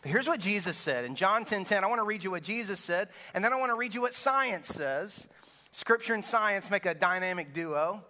But 0.01 0.11
here's 0.11 0.27
what 0.27 0.39
Jesus 0.39 0.75
said 0.75 1.05
in 1.05 1.15
John 1.15 1.45
10 1.45 1.65
10. 1.65 1.83
I 1.83 1.87
want 1.87 1.99
to 1.99 2.05
read 2.05 2.23
you 2.23 2.31
what 2.31 2.43
Jesus 2.43 2.79
said, 2.79 3.09
and 3.33 3.43
then 3.43 3.53
I 3.53 3.57
want 3.57 3.71
to 3.71 3.75
read 3.75 3.93
you 3.93 4.01
what 4.01 4.13
science 4.13 4.67
says. 4.67 5.29
Scripture 5.71 6.13
and 6.13 6.25
science 6.25 6.71
make 6.71 6.85
a 6.85 6.93
dynamic 6.93 7.53
duo. 7.53 8.03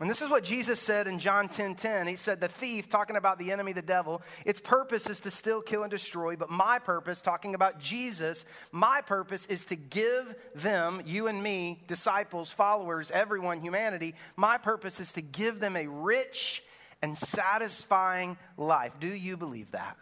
And 0.00 0.08
this 0.08 0.22
is 0.22 0.30
what 0.30 0.42
Jesus 0.42 0.80
said 0.80 1.06
in 1.06 1.18
John 1.18 1.48
10 1.48 1.74
10. 1.74 2.06
He 2.06 2.16
said, 2.16 2.40
The 2.40 2.48
thief, 2.48 2.88
talking 2.88 3.16
about 3.16 3.38
the 3.38 3.52
enemy, 3.52 3.72
the 3.72 3.82
devil, 3.82 4.22
its 4.46 4.58
purpose 4.58 5.08
is 5.10 5.20
to 5.20 5.30
steal, 5.30 5.60
kill, 5.60 5.82
and 5.82 5.90
destroy. 5.90 6.34
But 6.34 6.50
my 6.50 6.78
purpose, 6.78 7.20
talking 7.20 7.54
about 7.54 7.78
Jesus, 7.78 8.46
my 8.72 9.02
purpose 9.02 9.44
is 9.46 9.66
to 9.66 9.76
give 9.76 10.34
them, 10.54 11.02
you 11.04 11.26
and 11.26 11.42
me, 11.42 11.82
disciples, 11.88 12.50
followers, 12.50 13.10
everyone, 13.10 13.60
humanity, 13.60 14.14
my 14.34 14.56
purpose 14.56 14.98
is 14.98 15.12
to 15.12 15.22
give 15.22 15.60
them 15.60 15.76
a 15.76 15.86
rich 15.86 16.64
and 17.02 17.16
satisfying 17.16 18.38
life. 18.56 18.98
Do 18.98 19.08
you 19.08 19.36
believe 19.36 19.72
that? 19.72 19.96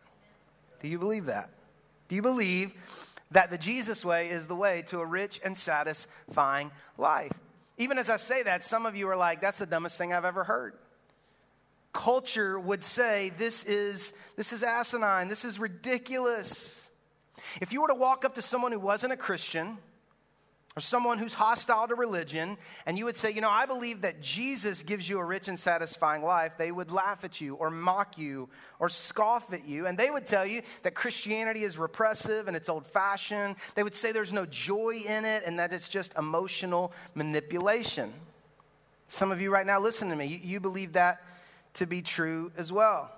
Do 0.81 0.89
you 0.89 0.99
believe 0.99 1.27
that? 1.27 1.51
Do 2.09 2.15
you 2.15 2.23
believe 2.23 2.75
that 3.33 3.51
the 3.51 3.59
Jesus 3.59 4.05
way 4.05 4.31
is 4.31 4.47
the 4.47 4.55
way 4.55 4.83
to 4.89 5.01
a 5.01 5.07
rich 5.07 5.41
and 5.45 5.59
satisfying 5.59 6.71
life? 6.97 7.33
Even 7.81 7.97
as 7.97 8.11
I 8.11 8.17
say 8.17 8.43
that, 8.43 8.63
some 8.63 8.85
of 8.85 8.95
you 8.95 9.09
are 9.09 9.17
like, 9.17 9.41
that's 9.41 9.59
the 9.59 9.65
dumbest 9.65 9.97
thing 9.97 10.13
I've 10.13 10.27
ever 10.27 10.45
heard. 10.45 10.75
Culture 11.95 12.61
would 12.61 12.85
say, 12.85 13.33
this 13.39 13.65
is, 13.65 14.13
this 14.37 14.53
is 14.53 14.63
asinine, 14.63 15.29
this 15.29 15.47
is 15.47 15.59
ridiculous. 15.59 16.91
If 17.63 17.73
you 17.73 17.81
were 17.81 17.89
to 17.89 17.95
walk 17.95 18.27
up 18.27 18.35
to 18.35 18.43
someone 18.43 18.73
who 18.73 18.79
wasn't 18.79 19.15
a 19.15 19.17
Christian, 19.17 19.79
or 20.77 20.81
someone 20.81 21.19
who's 21.19 21.35
hostile 21.35 21.89
to 21.89 21.97
religion, 21.97 22.57
and 22.87 22.97
you 22.97 23.05
would 23.05 23.17
say, 23.17 23.33
You 23.33 23.41
know, 23.41 23.51
I 23.51 23.67
believe 23.67 24.03
that 24.03 24.21
Jesus 24.21 24.83
gives 24.83 25.09
you 25.09 25.19
a 25.19 25.25
rich 25.25 25.49
and 25.49 25.59
satisfying 25.59 26.23
life, 26.23 26.53
they 26.59 26.71
would 26.71 26.93
laugh 26.93 27.25
at 27.25 27.41
you 27.41 27.57
or 27.57 27.71
mock 27.71 28.17
you 28.17 28.49
or 28.79 28.89
scoff 28.89 29.53
at 29.53 29.67
you. 29.67 29.87
And 29.87 29.99
they 29.99 30.11
would 30.11 30.27
tell 30.27 30.47
you 30.47 30.63
that 30.83 30.95
Christianity 30.95 31.65
is 31.65 31.77
repressive 31.77 32.47
and 32.47 32.57
it's 32.57 32.69
old 32.69 32.87
fashioned. 32.87 33.57
They 33.75 33.83
would 33.83 33.95
say 33.95 34.13
there's 34.13 34.33
no 34.33 34.47
joy 34.47 35.03
in 35.07 35.25
it 35.25 35.43
and 35.45 35.59
that 35.59 35.73
it's 35.73 35.89
just 35.89 36.15
emotional 36.17 36.93
manipulation. 37.15 38.13
Some 39.09 39.33
of 39.33 39.41
you 39.41 39.51
right 39.51 39.67
now, 39.67 39.81
listen 39.81 40.09
to 40.11 40.17
me, 40.17 40.27
you, 40.27 40.41
you 40.43 40.61
believe 40.61 40.93
that 40.93 41.21
to 41.75 41.87
be 41.87 42.01
true 42.01 42.53
as 42.57 42.73
well. 42.73 43.11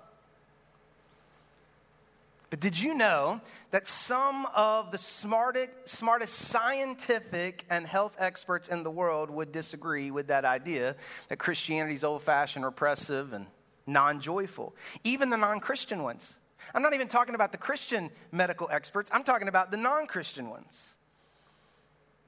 But 2.53 2.59
did 2.59 2.79
you 2.79 2.93
know 2.93 3.41
that 3.71 3.87
some 3.87 4.45
of 4.55 4.91
the 4.91 4.97
smartest, 4.99 5.71
smartest 5.85 6.35
scientific 6.35 7.65
and 7.67 7.83
health 7.83 8.15
experts 8.19 8.67
in 8.67 8.83
the 8.83 8.91
world 8.91 9.31
would 9.31 9.51
disagree 9.51 10.11
with 10.11 10.27
that 10.27 10.45
idea 10.45 10.95
that 11.29 11.37
Christianity 11.37 11.95
is 11.95 12.03
old 12.03 12.21
fashioned, 12.21 12.63
repressive, 12.63 13.33
and 13.33 13.47
non 13.87 14.19
joyful? 14.19 14.75
Even 15.03 15.31
the 15.31 15.37
non 15.37 15.61
Christian 15.61 16.03
ones. 16.03 16.37
I'm 16.75 16.83
not 16.83 16.93
even 16.93 17.07
talking 17.07 17.33
about 17.33 17.53
the 17.53 17.57
Christian 17.57 18.11
medical 18.31 18.69
experts, 18.71 19.09
I'm 19.11 19.23
talking 19.23 19.47
about 19.47 19.71
the 19.71 19.77
non 19.77 20.05
Christian 20.05 20.47
ones. 20.51 20.93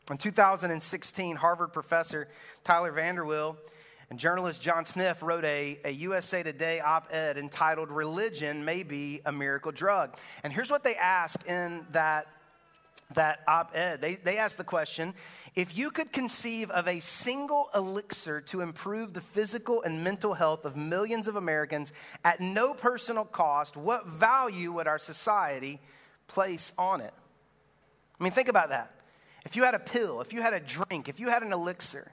In 0.09 0.17
2016, 0.17 1.35
Harvard 1.35 1.71
professor 1.71 2.29
Tyler 2.63 2.91
VanderWeele 2.91 3.57
And 4.09 4.19
journalist 4.19 4.61
John 4.61 4.83
Siniff 4.83 5.21
wrote 5.21 5.45
a, 5.45 5.79
a 5.83 5.89
USA 5.91 6.43
Today 6.43 6.79
op 6.79 7.11
ed 7.11 7.37
entitled 7.37 7.89
Religion 7.89 8.63
May 8.63 8.83
Be 8.83 9.21
a 9.25 9.31
Miracle 9.31 9.71
Drug. 9.71 10.15
And 10.43 10.53
here's 10.53 10.69
what 10.69 10.83
they 10.83 10.95
ask 10.95 11.43
in 11.47 11.85
that, 11.91 12.27
that 13.15 13.39
op 13.47 13.75
ed 13.75 14.01
they, 14.01 14.15
they 14.15 14.37
ask 14.37 14.57
the 14.57 14.63
question 14.63 15.15
if 15.55 15.75
you 15.75 15.89
could 15.89 16.11
conceive 16.11 16.69
of 16.69 16.87
a 16.87 16.99
single 16.99 17.69
elixir 17.73 18.41
to 18.41 18.61
improve 18.61 19.13
the 19.13 19.21
physical 19.21 19.81
and 19.81 20.03
mental 20.03 20.35
health 20.35 20.65
of 20.65 20.75
millions 20.75 21.27
of 21.27 21.35
Americans 21.35 21.91
at 22.23 22.39
no 22.39 22.73
personal 22.73 23.25
cost, 23.25 23.75
what 23.75 24.05
value 24.05 24.71
would 24.73 24.87
our 24.87 24.99
society 24.99 25.79
place 26.27 26.73
on 26.77 27.01
it? 27.01 27.13
I 28.19 28.23
mean, 28.23 28.33
think 28.33 28.49
about 28.49 28.69
that. 28.69 28.91
If 29.45 29.55
you 29.55 29.63
had 29.63 29.73
a 29.73 29.79
pill, 29.79 30.21
if 30.21 30.31
you 30.31 30.41
had 30.41 30.53
a 30.53 30.59
drink, 30.59 31.09
if 31.09 31.19
you 31.19 31.29
had 31.29 31.41
an 31.41 31.53
elixir 31.53 32.11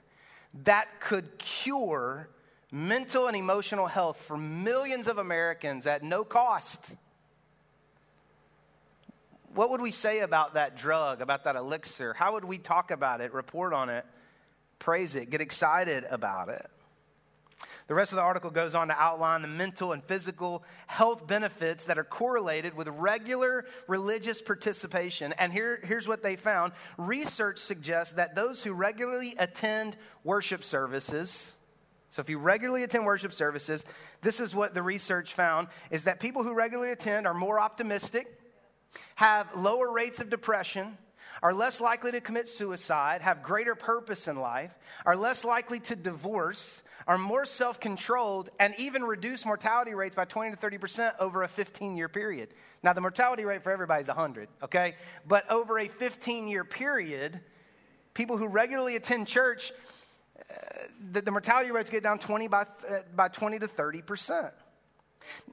that 0.63 0.99
could 0.99 1.37
cure 1.39 2.29
mental 2.71 3.27
and 3.27 3.35
emotional 3.37 3.87
health 3.87 4.17
for 4.17 4.37
millions 4.37 5.07
of 5.07 5.17
Americans 5.17 5.85
at 5.85 6.03
no 6.03 6.23
cost, 6.23 6.93
what 9.53 9.69
would 9.69 9.81
we 9.81 9.91
say 9.91 10.19
about 10.19 10.55
that 10.55 10.75
drug, 10.75 11.21
about 11.21 11.43
that 11.43 11.55
elixir? 11.55 12.13
How 12.13 12.33
would 12.33 12.45
we 12.45 12.57
talk 12.57 12.91
about 12.91 13.21
it, 13.21 13.33
report 13.33 13.73
on 13.73 13.89
it, 13.89 14.05
praise 14.79 15.15
it, 15.15 15.29
get 15.29 15.41
excited 15.41 16.05
about 16.09 16.49
it? 16.49 16.67
The 17.87 17.93
rest 17.93 18.11
of 18.11 18.17
the 18.17 18.21
article 18.21 18.49
goes 18.49 18.75
on 18.75 18.87
to 18.87 18.93
outline 18.93 19.41
the 19.41 19.47
mental 19.47 19.91
and 19.91 20.03
physical 20.03 20.63
health 20.87 21.27
benefits 21.27 21.85
that 21.85 21.97
are 21.97 22.03
correlated 22.03 22.75
with 22.75 22.87
regular 22.87 23.65
religious 23.87 24.41
participation. 24.41 25.33
And 25.33 25.51
here, 25.51 25.79
here's 25.83 26.07
what 26.07 26.23
they 26.23 26.35
found 26.35 26.73
research 26.97 27.59
suggests 27.59 28.13
that 28.13 28.35
those 28.35 28.63
who 28.63 28.73
regularly 28.73 29.35
attend 29.37 29.97
worship 30.23 30.63
services, 30.63 31.57
so 32.09 32.21
if 32.21 32.29
you 32.29 32.37
regularly 32.37 32.83
attend 32.83 33.05
worship 33.05 33.33
services, 33.33 33.85
this 34.21 34.39
is 34.39 34.53
what 34.53 34.73
the 34.73 34.83
research 34.83 35.33
found 35.33 35.67
is 35.89 36.03
that 36.03 36.19
people 36.19 36.43
who 36.43 36.53
regularly 36.53 36.91
attend 36.91 37.25
are 37.25 37.33
more 37.33 37.59
optimistic, 37.59 38.39
have 39.15 39.55
lower 39.55 39.91
rates 39.91 40.19
of 40.19 40.29
depression, 40.29 40.97
are 41.41 41.53
less 41.53 41.81
likely 41.81 42.11
to 42.11 42.21
commit 42.21 42.47
suicide, 42.47 43.21
have 43.21 43.41
greater 43.41 43.75
purpose 43.75 44.27
in 44.27 44.37
life, 44.37 44.77
are 45.05 45.15
less 45.15 45.43
likely 45.43 45.79
to 45.79 45.95
divorce, 45.95 46.83
are 47.07 47.17
more 47.17 47.45
self 47.45 47.79
controlled, 47.79 48.49
and 48.59 48.73
even 48.77 49.03
reduce 49.03 49.45
mortality 49.45 49.93
rates 49.93 50.15
by 50.15 50.25
20 50.25 50.55
to 50.55 50.57
30% 50.57 51.13
over 51.19 51.43
a 51.43 51.47
15 51.47 51.97
year 51.97 52.09
period. 52.09 52.49
Now, 52.81 52.93
the 52.93 53.01
mortality 53.01 53.45
rate 53.45 53.63
for 53.63 53.71
everybody 53.71 54.01
is 54.01 54.07
100, 54.07 54.49
okay? 54.63 54.95
But 55.27 55.49
over 55.49 55.79
a 55.79 55.87
15 55.87 56.47
year 56.47 56.63
period, 56.63 57.39
people 58.13 58.37
who 58.37 58.47
regularly 58.47 58.95
attend 58.95 59.27
church, 59.27 59.71
uh, 60.39 60.53
the, 61.11 61.21
the, 61.21 61.31
mortality 61.31 61.71
rates 61.71 61.89
get 61.89 62.03
down 62.03 62.19
20 62.19 62.47
by, 62.47 62.61
uh, 62.61 62.99
by 63.15 63.27
20 63.27 63.59
to 63.59 63.67
30%. 63.67 64.51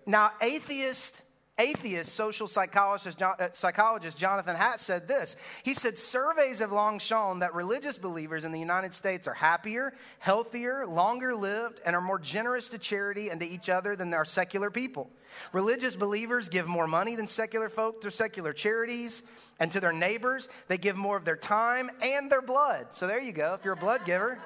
Now, 0.06 0.32
atheists 0.40 1.22
atheist 1.60 2.14
social 2.14 2.46
psychologist, 2.46 3.20
uh, 3.20 3.52
psychologist 3.52 4.18
Jonathan 4.18 4.56
Haidt 4.56 4.78
said 4.78 5.06
this. 5.06 5.36
He 5.62 5.74
said, 5.74 5.98
Surveys 5.98 6.60
have 6.60 6.72
long 6.72 6.98
shown 6.98 7.40
that 7.40 7.54
religious 7.54 7.98
believers 7.98 8.44
in 8.44 8.52
the 8.52 8.58
United 8.58 8.94
States 8.94 9.28
are 9.28 9.34
happier, 9.34 9.92
healthier, 10.18 10.86
longer 10.86 11.34
lived, 11.34 11.80
and 11.84 11.94
are 11.94 12.00
more 12.00 12.18
generous 12.18 12.68
to 12.70 12.78
charity 12.78 13.28
and 13.28 13.40
to 13.40 13.46
each 13.46 13.68
other 13.68 13.94
than 13.94 14.12
our 14.14 14.24
secular 14.24 14.70
people. 14.70 15.10
Religious 15.52 15.94
believers 15.94 16.48
give 16.48 16.66
more 16.66 16.86
money 16.86 17.14
than 17.14 17.28
secular 17.28 17.68
folk 17.68 18.00
to 18.00 18.10
secular 18.10 18.52
charities 18.52 19.22
and 19.60 19.70
to 19.70 19.80
their 19.80 19.92
neighbors. 19.92 20.48
They 20.68 20.78
give 20.78 20.96
more 20.96 21.16
of 21.16 21.24
their 21.24 21.36
time 21.36 21.90
and 22.02 22.30
their 22.30 22.42
blood. 22.42 22.88
So 22.90 23.06
there 23.06 23.20
you 23.20 23.32
go. 23.32 23.54
If 23.54 23.64
you're 23.64 23.74
a 23.74 23.76
blood 23.76 24.04
giver, 24.04 24.38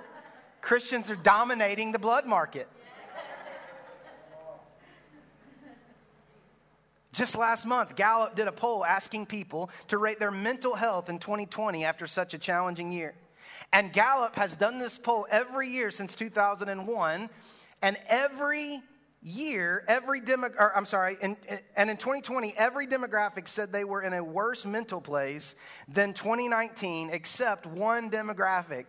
Christians 0.60 1.10
are 1.10 1.16
dominating 1.16 1.92
the 1.92 1.98
blood 1.98 2.26
market. 2.26 2.68
Just 7.14 7.36
last 7.36 7.64
month, 7.64 7.94
Gallup 7.94 8.34
did 8.34 8.48
a 8.48 8.52
poll 8.52 8.84
asking 8.84 9.26
people 9.26 9.70
to 9.86 9.98
rate 9.98 10.18
their 10.18 10.32
mental 10.32 10.74
health 10.74 11.08
in 11.08 11.20
2020 11.20 11.84
after 11.84 12.08
such 12.08 12.34
a 12.34 12.38
challenging 12.38 12.90
year. 12.90 13.14
And 13.72 13.92
Gallup 13.92 14.34
has 14.34 14.56
done 14.56 14.80
this 14.80 14.98
poll 14.98 15.24
every 15.30 15.70
year 15.70 15.92
since 15.92 16.16
2001. 16.16 17.30
And 17.82 17.96
every 18.08 18.82
year, 19.22 19.84
every 19.86 20.20
demo, 20.20 20.50
or, 20.58 20.76
I'm 20.76 20.86
sorry, 20.86 21.16
and, 21.22 21.36
and 21.76 21.88
in 21.88 21.96
2020, 21.96 22.52
every 22.56 22.88
demographic 22.88 23.46
said 23.46 23.72
they 23.72 23.84
were 23.84 24.02
in 24.02 24.12
a 24.12 24.22
worse 24.22 24.66
mental 24.66 25.00
place 25.00 25.54
than 25.86 26.14
2019, 26.14 27.10
except 27.10 27.64
one 27.64 28.10
demographic. 28.10 28.86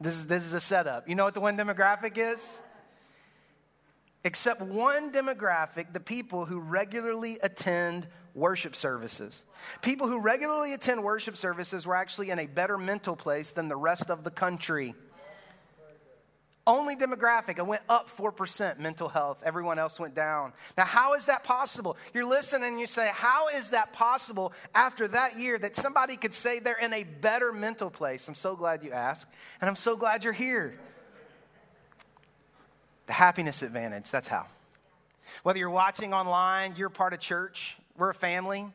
This 0.00 0.16
is, 0.16 0.26
this 0.26 0.44
is 0.44 0.52
a 0.52 0.60
setup. 0.60 1.08
You 1.08 1.14
know 1.14 1.24
what 1.24 1.34
the 1.34 1.40
one 1.40 1.56
demographic 1.56 2.18
is? 2.18 2.62
Except 4.24 4.60
one 4.60 5.12
demographic 5.12 5.92
the 5.92 6.00
people 6.00 6.44
who 6.44 6.58
regularly 6.58 7.38
attend 7.42 8.06
worship 8.34 8.74
services. 8.74 9.44
People 9.82 10.08
who 10.08 10.18
regularly 10.18 10.72
attend 10.74 11.02
worship 11.02 11.36
services 11.36 11.86
were 11.86 11.96
actually 11.96 12.30
in 12.30 12.38
a 12.38 12.46
better 12.46 12.78
mental 12.78 13.16
place 13.16 13.50
than 13.50 13.68
the 13.68 13.76
rest 13.76 14.10
of 14.10 14.24
the 14.24 14.30
country. 14.30 14.94
Only 16.66 16.96
demographic, 16.96 17.56
it 17.56 17.66
went 17.66 17.80
up 17.88 18.14
4% 18.14 18.78
mental 18.78 19.08
health. 19.08 19.42
Everyone 19.42 19.78
else 19.78 19.98
went 19.98 20.14
down. 20.14 20.52
Now, 20.76 20.84
how 20.84 21.14
is 21.14 21.24
that 21.24 21.42
possible? 21.42 21.96
You're 22.12 22.26
listening 22.26 22.72
and 22.72 22.80
you 22.80 22.86
say, 22.86 23.10
How 23.10 23.48
is 23.48 23.70
that 23.70 23.94
possible 23.94 24.52
after 24.74 25.08
that 25.08 25.38
year 25.38 25.58
that 25.60 25.76
somebody 25.76 26.18
could 26.18 26.34
say 26.34 26.58
they're 26.58 26.76
in 26.78 26.92
a 26.92 27.04
better 27.04 27.54
mental 27.54 27.88
place? 27.88 28.28
I'm 28.28 28.34
so 28.34 28.54
glad 28.54 28.84
you 28.84 28.92
asked, 28.92 29.28
and 29.62 29.70
I'm 29.70 29.76
so 29.76 29.96
glad 29.96 30.24
you're 30.24 30.34
here. 30.34 30.78
The 33.08 33.14
happiness 33.14 33.62
advantage, 33.62 34.10
that's 34.10 34.28
how. 34.28 34.46
Whether 35.42 35.58
you're 35.58 35.70
watching 35.70 36.14
online, 36.14 36.74
you're 36.76 36.88
part 36.88 37.12
of 37.12 37.20
church, 37.20 37.76
we're 37.96 38.10
a 38.10 38.14
family, 38.14 38.66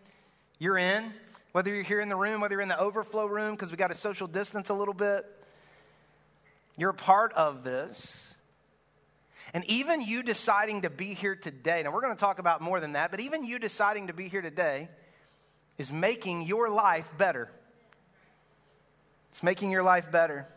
you're 0.60 0.78
in. 0.78 1.14
Whether 1.54 1.72
you're 1.72 1.84
here 1.84 2.02
in 2.02 2.10
the 2.10 2.16
room, 2.16 2.42
whether 2.42 2.56
you're 2.56 2.64
in 2.64 2.68
the 2.68 2.80
overflow 2.80 3.28
room 3.28 3.54
because 3.54 3.70
we 3.70 3.78
got 3.78 3.90
to 3.90 3.96
social 3.96 4.26
distance 4.26 4.70
a 4.70 4.74
little 4.74 4.94
bit, 4.94 5.24
you're 6.78 6.90
a 6.90 6.96
part 6.96 7.32
of 7.34 7.64
this. 7.64 8.36
And 9.54 9.64
even 9.66 10.02
you 10.02 10.24
deciding 10.24 10.82
to 10.82 10.90
be 10.90 11.14
here 11.14 11.36
today, 11.36 11.84
now 11.84 11.92
we're 11.92 12.02
going 12.02 12.16
to 12.16 12.20
talk 12.20 12.40
about 12.40 12.60
more 12.60 12.80
than 12.80 12.94
that, 12.94 13.12
but 13.12 13.20
even 13.20 13.46
you 13.46 13.60
deciding 13.60 14.08
to 14.08 14.14
be 14.14 14.30
here 14.30 14.42
today 14.42 14.90
is 15.78 15.92
making 15.92 16.42
your 16.42 16.70
life 16.70 17.08
better. 17.20 17.52
It's 19.30 19.44
making 19.44 19.70
your 19.70 19.84
life 19.84 20.12
better. 20.12 20.48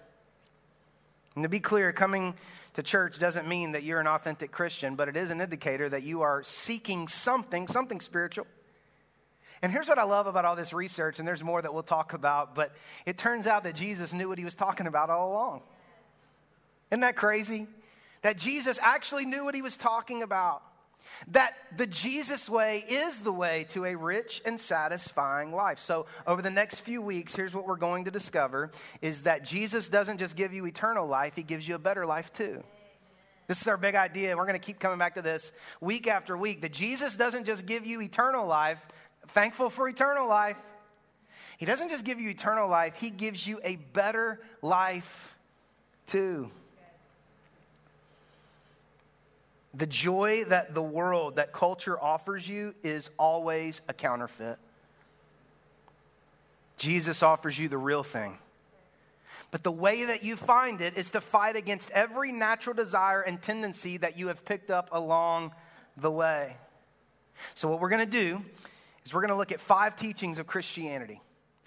And 1.37 1.43
to 1.43 1.49
be 1.49 1.61
clear, 1.61 1.93
coming 1.93 2.35
to 2.73 2.83
church 2.83 3.19
doesn't 3.19 3.47
mean 3.47 3.73
that 3.73 3.83
you're 3.83 4.01
an 4.01 4.07
authentic 4.07 4.51
Christian, 4.51 4.97
but 4.97 5.09
it 5.09 5.17
is 5.17 5.31
an 5.31 5.41
indicator 5.41 5.89
that 5.89 6.03
you 6.03 6.23
are 6.23 6.43
seeking 6.43 7.07
something, 7.07 7.69
something 7.69 8.01
spiritual. 8.01 8.47
And 9.63 9.71
here's 9.71 9.89
what 9.89 9.99
I 9.99 10.05
love 10.05 10.27
about 10.27 10.45
all 10.45 10.57
this 10.57 10.73
research, 10.73 11.19
and 11.19 11.29
there's 11.29 11.45
more 11.45 11.61
that 11.61 11.73
we'll 11.73 11.83
talk 11.83 12.15
about, 12.15 12.55
but 12.55 12.73
it 13.05 13.19
turns 13.19 13.47
out 13.47 13.65
that 13.65 13.75
Jesus 13.75 14.13
knew 14.13 14.29
what 14.29 14.39
he 14.39 14.45
was 14.45 14.55
talking 14.55 14.87
about 14.87 15.11
all 15.11 15.31
along. 15.31 15.63
Isn't 16.91 17.01
that 17.01 17.17
crazy? 17.17 17.67
That 18.23 18.39
Jesus 18.39 18.79
actually 18.83 19.27
knew 19.27 19.45
what 19.45 19.55
he 19.55 19.63
was 19.63 19.77
talking 19.77 20.23
about. 20.23 20.63
That 21.29 21.55
the 21.77 21.87
Jesus 21.87 22.49
way 22.49 22.85
is 22.89 23.21
the 23.21 23.33
way 23.33 23.67
to 23.71 23.85
a 23.85 23.95
rich 23.95 24.43
and 24.45 24.59
satisfying 24.59 25.53
life. 25.53 25.79
So, 25.79 26.07
over 26.27 26.43
the 26.43 26.51
next 26.51 26.81
few 26.81 27.03
weeks, 27.03 27.35
here's 27.35 27.55
what 27.55 27.67
we're 27.67 27.77
going 27.77 28.05
to 28.05 28.11
discover 28.11 28.71
is 29.01 29.23
that 29.23 29.45
Jesus 29.45 29.89
doesn't 29.89 30.19
just 30.19 30.37
give 30.37 30.53
you 30.53 30.67
eternal 30.67 31.07
life, 31.07 31.35
he 31.37 31.43
gives 31.43 31.67
you 31.67 31.75
a 31.75 31.79
better 31.79 32.07
life 32.07 32.33
too. 32.33 32.63
This 33.47 33.61
is 33.61 33.69
our 33.69 33.77
big 33.77 33.95
idea. 33.95 34.37
We're 34.37 34.47
going 34.47 34.59
to 34.59 34.65
keep 34.65 34.81
coming 34.81 34.99
back 34.99 35.15
to 35.15 35.23
this 35.23 35.53
week 35.81 36.09
after 36.09 36.37
week. 36.37 36.63
That 36.63 36.73
Jesus 36.73 37.17
doesn't 37.17 37.45
just 37.45 37.65
give 37.67 37.87
you 37.87 38.01
eternal 38.01 38.47
life, 38.47 38.87
thankful 39.29 39.71
for 39.71 39.89
eternal 39.89 40.29
life. 40.29 40.57
He 41.57 41.65
doesn't 41.65 41.89
just 41.89 42.05
give 42.05 42.21
you 42.21 42.31
eternal 42.31 42.69
life, 42.69 42.97
he 42.97 43.11
gives 43.11 43.47
you 43.47 43.61
a 43.65 43.77
better 43.77 44.41
life 44.63 45.37
too. 46.07 46.51
The 49.77 49.87
joy 49.87 50.45
that 50.45 50.75
the 50.75 50.83
world, 50.83 51.37
that 51.37 51.53
culture 51.53 52.01
offers 52.01 52.49
you 52.49 52.75
is 52.83 53.11
always 53.19 53.83
a 53.89 53.93
counterfeit. 53.93 54.59
Jesus 56.79 57.23
offers 57.23 57.59
you 57.59 57.69
the 57.69 57.77
real 57.77 58.03
thing. 58.03 58.39
But 59.51 59.63
the 59.63 59.73
way 59.73 60.07
that 60.07 60.25
you 60.25 60.37
find 60.37 60.81
it 60.81 60.97
is 60.97 61.11
to 61.11 61.21
fight 61.21 61.57
against 61.57 61.91
every 61.91 62.33
natural 62.33 62.75
desire 62.75 63.21
and 63.21 63.41
tendency 63.41 63.99
that 63.99 64.19
you 64.19 64.29
have 64.29 64.45
picked 64.47 64.71
up 64.71 64.89
along 64.93 65.53
the 65.97 66.11
way. 66.11 66.57
So, 67.55 67.69
what 67.69 67.81
we're 67.81 67.91
going 67.91 68.05
to 68.05 68.11
do 68.11 68.43
is 69.05 69.13
we're 69.13 69.21
going 69.21 69.29
to 69.29 69.37
look 69.37 69.53
at 69.53 69.61
five 69.61 69.95
teachings 69.95 70.39
of 70.39 70.47
Christianity 70.47 71.21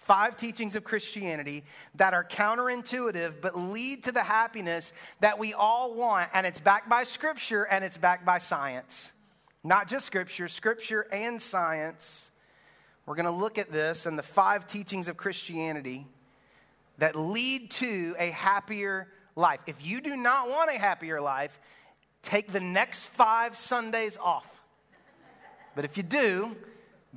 five 0.10 0.36
teachings 0.36 0.76
of 0.76 0.84
Christianity 0.84 1.64
that 1.94 2.16
are 2.16 2.24
counterintuitive 2.24 3.42
but 3.42 3.56
lead 3.56 4.06
to 4.06 4.12
the 4.12 4.24
happiness 4.24 4.92
that 5.20 5.38
we 5.38 5.54
all 5.54 5.94
want. 5.94 6.32
And 6.34 6.48
it's 6.48 6.60
backed 6.60 6.90
by 6.90 7.04
Scripture 7.04 7.66
and 7.66 7.86
it's 7.86 8.00
backed 8.00 8.26
by 8.26 8.40
science. 8.40 9.14
Not 9.64 9.88
just 9.88 10.08
Scripture, 10.08 10.48
Scripture 10.48 11.06
and 11.12 11.40
science. 11.40 12.32
We're 13.06 13.18
going 13.18 13.28
to 13.28 13.32
look 13.32 13.60
at 13.60 13.72
this 13.72 14.08
and 14.08 14.18
the 14.18 14.24
five 14.24 14.66
teachings 14.66 15.08
of 15.08 15.16
Christianity 15.16 16.08
that 16.98 17.16
lead 17.16 17.70
to 17.74 18.16
a 18.18 18.32
happier 18.32 19.10
life. 19.36 19.60
If 19.68 19.86
you 19.86 20.02
do 20.02 20.18
not 20.18 20.50
want 20.50 20.72
a 20.72 20.80
happier 20.80 21.22
life, 21.22 21.60
take 22.24 22.52
the 22.52 22.60
next 22.60 23.06
five 23.06 23.56
Sundays 23.56 24.18
off. 24.18 24.60
But 25.76 25.86
if 25.86 25.98
you 25.98 26.04
do, 26.04 26.56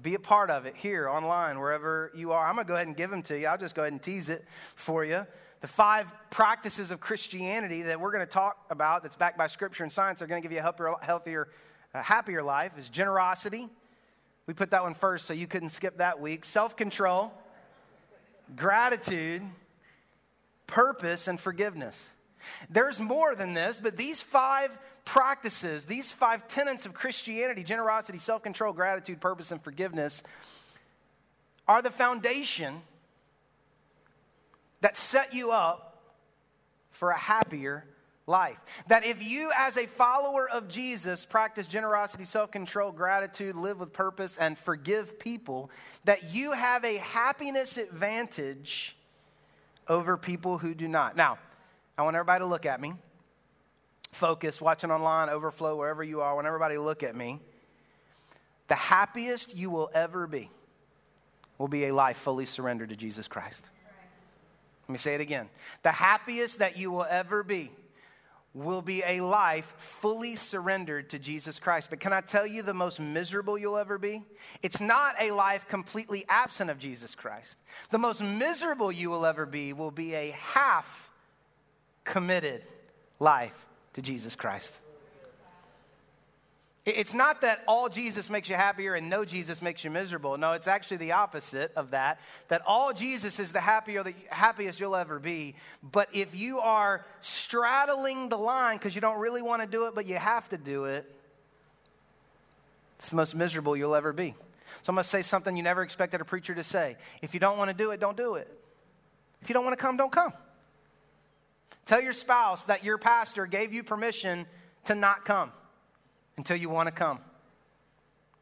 be 0.00 0.14
a 0.14 0.18
part 0.18 0.50
of 0.50 0.64
it 0.64 0.76
here, 0.76 1.08
online, 1.08 1.58
wherever 1.58 2.10
you 2.14 2.32
are. 2.32 2.46
I'm 2.46 2.54
going 2.54 2.66
to 2.66 2.68
go 2.68 2.74
ahead 2.74 2.86
and 2.86 2.96
give 2.96 3.10
them 3.10 3.22
to 3.24 3.38
you. 3.38 3.46
I'll 3.46 3.58
just 3.58 3.74
go 3.74 3.82
ahead 3.82 3.92
and 3.92 4.02
tease 4.02 4.30
it 4.30 4.44
for 4.74 5.04
you. 5.04 5.26
The 5.60 5.68
five 5.68 6.12
practices 6.30 6.90
of 6.90 7.00
Christianity 7.00 7.82
that 7.82 8.00
we're 8.00 8.10
going 8.10 8.24
to 8.24 8.30
talk 8.30 8.56
about, 8.70 9.02
that's 9.02 9.16
backed 9.16 9.36
by 9.36 9.46
scripture 9.46 9.84
and 9.84 9.92
science, 9.92 10.22
are 10.22 10.26
going 10.26 10.42
to 10.42 10.48
give 10.48 10.52
you 10.52 10.58
a 10.58 10.62
healthier, 10.62 10.94
healthier 11.02 11.48
happier 11.92 12.42
life, 12.42 12.72
is 12.78 12.88
generosity. 12.88 13.68
We 14.46 14.54
put 14.54 14.70
that 14.70 14.82
one 14.82 14.94
first, 14.94 15.26
so 15.26 15.34
you 15.34 15.46
couldn't 15.46 15.68
skip 15.68 15.98
that 15.98 16.20
week. 16.20 16.44
Self 16.44 16.74
control, 16.74 17.32
gratitude, 18.56 19.42
purpose, 20.66 21.28
and 21.28 21.38
forgiveness. 21.38 22.16
There's 22.70 23.00
more 23.00 23.34
than 23.34 23.54
this, 23.54 23.80
but 23.80 23.96
these 23.96 24.20
five 24.20 24.78
practices, 25.04 25.84
these 25.84 26.12
five 26.12 26.48
tenets 26.48 26.86
of 26.86 26.94
Christianity 26.94 27.62
generosity, 27.64 28.18
self 28.18 28.42
control, 28.42 28.72
gratitude, 28.72 29.20
purpose, 29.20 29.52
and 29.52 29.62
forgiveness 29.62 30.22
are 31.68 31.82
the 31.82 31.90
foundation 31.90 32.82
that 34.80 34.96
set 34.96 35.32
you 35.32 35.52
up 35.52 36.00
for 36.90 37.10
a 37.10 37.18
happier 37.18 37.84
life. 38.26 38.58
That 38.88 39.04
if 39.04 39.22
you, 39.22 39.50
as 39.56 39.76
a 39.76 39.86
follower 39.86 40.48
of 40.48 40.68
Jesus, 40.68 41.24
practice 41.24 41.66
generosity, 41.66 42.24
self 42.24 42.50
control, 42.50 42.92
gratitude, 42.92 43.56
live 43.56 43.80
with 43.80 43.92
purpose, 43.92 44.36
and 44.36 44.58
forgive 44.58 45.18
people, 45.18 45.70
that 46.04 46.32
you 46.32 46.52
have 46.52 46.84
a 46.84 46.96
happiness 46.96 47.78
advantage 47.78 48.96
over 49.88 50.16
people 50.16 50.58
who 50.58 50.74
do 50.74 50.88
not. 50.88 51.16
Now, 51.16 51.38
I 51.96 52.02
want 52.02 52.16
everybody 52.16 52.40
to 52.40 52.46
look 52.46 52.66
at 52.66 52.80
me. 52.80 52.94
Focus, 54.12 54.60
watching 54.60 54.90
online, 54.90 55.28
overflow, 55.28 55.76
wherever 55.76 56.02
you 56.02 56.20
are, 56.20 56.30
I 56.30 56.34
want 56.34 56.46
everybody 56.46 56.74
to 56.74 56.80
look 56.80 57.02
at 57.02 57.16
me. 57.16 57.40
The 58.68 58.74
happiest 58.74 59.56
you 59.56 59.70
will 59.70 59.90
ever 59.94 60.26
be 60.26 60.50
will 61.58 61.68
be 61.68 61.86
a 61.86 61.94
life 61.94 62.16
fully 62.16 62.44
surrendered 62.44 62.90
to 62.90 62.96
Jesus 62.96 63.28
Christ. 63.28 63.68
Let 64.88 64.92
me 64.92 64.98
say 64.98 65.14
it 65.14 65.20
again. 65.20 65.48
The 65.82 65.92
happiest 65.92 66.58
that 66.58 66.76
you 66.76 66.90
will 66.90 67.06
ever 67.08 67.42
be 67.42 67.70
will 68.54 68.82
be 68.82 69.02
a 69.06 69.20
life 69.20 69.72
fully 69.78 70.36
surrendered 70.36 71.10
to 71.10 71.18
Jesus 71.18 71.58
Christ. 71.58 71.88
But 71.88 72.00
can 72.00 72.12
I 72.12 72.20
tell 72.20 72.46
you 72.46 72.62
the 72.62 72.74
most 72.74 73.00
miserable 73.00 73.56
you'll 73.56 73.78
ever 73.78 73.96
be? 73.96 74.22
It's 74.62 74.80
not 74.80 75.14
a 75.18 75.30
life 75.30 75.66
completely 75.68 76.24
absent 76.28 76.68
of 76.68 76.78
Jesus 76.78 77.14
Christ. 77.14 77.56
The 77.90 77.98
most 77.98 78.22
miserable 78.22 78.92
you 78.92 79.08
will 79.08 79.24
ever 79.24 79.46
be 79.46 79.72
will 79.72 79.90
be 79.90 80.14
a 80.14 80.30
half 80.32 81.11
committed 82.04 82.62
life 83.18 83.66
to 83.94 84.02
Jesus 84.02 84.34
Christ. 84.34 84.78
It's 86.84 87.14
not 87.14 87.42
that 87.42 87.62
all 87.68 87.88
Jesus 87.88 88.28
makes 88.28 88.48
you 88.48 88.56
happier 88.56 88.94
and 88.94 89.08
no 89.08 89.24
Jesus 89.24 89.62
makes 89.62 89.84
you 89.84 89.90
miserable. 89.90 90.36
No, 90.36 90.52
it's 90.54 90.66
actually 90.66 90.96
the 90.96 91.12
opposite 91.12 91.70
of 91.76 91.92
that. 91.92 92.18
That 92.48 92.62
all 92.66 92.92
Jesus 92.92 93.38
is 93.38 93.52
the 93.52 93.60
happier, 93.60 94.02
the 94.02 94.14
happiest 94.30 94.80
you'll 94.80 94.96
ever 94.96 95.20
be. 95.20 95.54
But 95.80 96.08
if 96.12 96.34
you 96.34 96.58
are 96.58 97.06
straddling 97.20 98.30
the 98.30 98.38
line 98.38 98.78
because 98.78 98.96
you 98.96 99.00
don't 99.00 99.20
really 99.20 99.42
want 99.42 99.62
to 99.62 99.68
do 99.68 99.86
it, 99.86 99.94
but 99.94 100.06
you 100.06 100.16
have 100.16 100.48
to 100.48 100.56
do 100.56 100.86
it, 100.86 101.08
it's 102.96 103.10
the 103.10 103.16
most 103.16 103.36
miserable 103.36 103.76
you'll 103.76 103.94
ever 103.94 104.12
be. 104.12 104.34
So 104.82 104.90
I'm 104.90 104.96
going 104.96 105.04
to 105.04 105.08
say 105.08 105.22
something 105.22 105.56
you 105.56 105.62
never 105.62 105.82
expected 105.82 106.20
a 106.20 106.24
preacher 106.24 106.54
to 106.54 106.64
say. 106.64 106.96
If 107.20 107.32
you 107.32 107.38
don't 107.38 107.58
want 107.58 107.70
to 107.70 107.76
do 107.76 107.92
it, 107.92 108.00
don't 108.00 108.16
do 108.16 108.34
it. 108.34 108.48
If 109.40 109.48
you 109.48 109.54
don't 109.54 109.64
want 109.64 109.78
to 109.78 109.82
come, 109.82 109.96
don't 109.96 110.12
come. 110.12 110.32
Tell 111.86 112.00
your 112.00 112.12
spouse 112.12 112.64
that 112.64 112.84
your 112.84 112.98
pastor 112.98 113.46
gave 113.46 113.72
you 113.72 113.82
permission 113.82 114.46
to 114.86 114.94
not 114.94 115.24
come 115.24 115.52
until 116.36 116.56
you 116.56 116.68
want 116.68 116.88
to 116.88 116.92
come. 116.94 117.18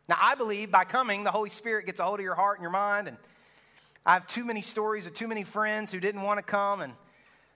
Now, 0.09 0.16
I 0.20 0.35
believe 0.35 0.70
by 0.70 0.85
coming, 0.85 1.25
the 1.25 1.30
Holy 1.30 1.50
Spirit 1.50 1.87
gets 1.87 2.00
a 2.00 2.04
hold 2.04 2.18
of 2.18 2.25
your 2.25 2.35
heart 2.35 2.59
and 2.59 2.62
your 2.62 2.70
mind. 2.70 3.09
And 3.09 3.16
I 4.04 4.14
have 4.14 4.26
too 4.26 4.44
many 4.44 4.62
stories 4.62 5.06
of 5.06 5.14
too 5.14 5.28
many 5.28 5.44
friends 5.44 5.92
who 5.92 6.00
didn't 6.00 6.23
want 6.23 6.38
to 6.38 6.42
come, 6.42 6.80
and 6.80 6.94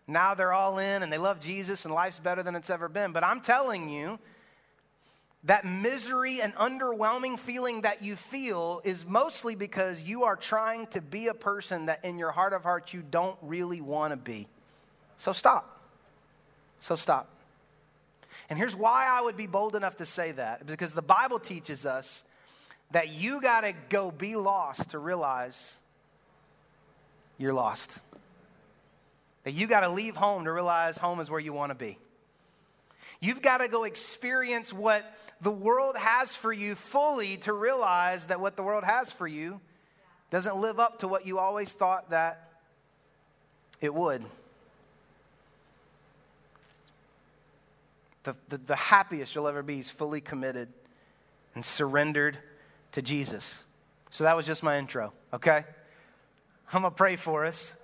now 0.06 0.34
they're 0.34 0.52
all 0.52 0.78
in 0.78 1.02
and 1.02 1.12
they 1.12 1.18
love 1.18 1.40
Jesus, 1.40 1.84
and 1.84 1.92
life's 1.92 2.18
better 2.18 2.42
than 2.42 2.54
it's 2.54 2.70
ever 2.70 2.88
been. 2.88 3.12
But 3.12 3.24
I'm 3.24 3.40
telling 3.40 3.88
you, 3.88 4.18
that 5.44 5.66
misery 5.66 6.40
and 6.40 6.54
underwhelming 6.54 7.38
feeling 7.38 7.82
that 7.82 8.02
you 8.02 8.16
feel 8.16 8.80
is 8.82 9.04
mostly 9.04 9.54
because 9.54 10.02
you 10.02 10.24
are 10.24 10.36
trying 10.36 10.86
to 10.88 11.02
be 11.02 11.26
a 11.26 11.34
person 11.34 11.86
that 11.86 12.02
in 12.04 12.18
your 12.18 12.30
heart 12.30 12.54
of 12.54 12.62
hearts 12.62 12.94
you 12.94 13.02
don't 13.10 13.36
really 13.42 13.82
want 13.82 14.12
to 14.12 14.16
be. 14.16 14.48
So 15.16 15.32
stop. 15.34 15.73
So 16.84 16.96
stop. 16.96 17.30
And 18.50 18.58
here's 18.58 18.76
why 18.76 19.06
I 19.08 19.22
would 19.22 19.38
be 19.38 19.46
bold 19.46 19.74
enough 19.74 19.96
to 19.96 20.04
say 20.04 20.32
that 20.32 20.66
because 20.66 20.92
the 20.92 21.00
Bible 21.00 21.38
teaches 21.38 21.86
us 21.86 22.26
that 22.90 23.08
you 23.08 23.40
got 23.40 23.62
to 23.62 23.72
go 23.88 24.10
be 24.10 24.36
lost 24.36 24.90
to 24.90 24.98
realize 24.98 25.78
you're 27.38 27.54
lost. 27.54 27.98
That 29.44 29.52
you 29.52 29.66
got 29.66 29.80
to 29.80 29.88
leave 29.88 30.14
home 30.14 30.44
to 30.44 30.52
realize 30.52 30.98
home 30.98 31.20
is 31.20 31.30
where 31.30 31.40
you 31.40 31.54
want 31.54 31.70
to 31.70 31.74
be. 31.74 31.96
You've 33.18 33.40
got 33.40 33.58
to 33.58 33.68
go 33.68 33.84
experience 33.84 34.70
what 34.70 35.10
the 35.40 35.50
world 35.50 35.96
has 35.96 36.36
for 36.36 36.52
you 36.52 36.74
fully 36.74 37.38
to 37.38 37.54
realize 37.54 38.26
that 38.26 38.42
what 38.42 38.56
the 38.56 38.62
world 38.62 38.84
has 38.84 39.10
for 39.10 39.26
you 39.26 39.58
doesn't 40.28 40.56
live 40.56 40.78
up 40.78 40.98
to 40.98 41.08
what 41.08 41.24
you 41.24 41.38
always 41.38 41.72
thought 41.72 42.10
that 42.10 42.46
it 43.80 43.94
would. 43.94 44.22
The, 48.24 48.34
the, 48.48 48.58
the 48.58 48.76
happiest 48.76 49.34
you'll 49.34 49.48
ever 49.48 49.62
be 49.62 49.78
is 49.78 49.90
fully 49.90 50.20
committed 50.20 50.68
and 51.54 51.64
surrendered 51.64 52.38
to 52.92 53.02
Jesus. 53.02 53.64
So 54.10 54.24
that 54.24 54.36
was 54.36 54.46
just 54.46 54.62
my 54.62 54.78
intro, 54.78 55.12
okay? 55.32 55.64
I'm 56.72 56.82
gonna 56.82 56.90
pray 56.90 57.16
for 57.16 57.44
us. 57.44 57.76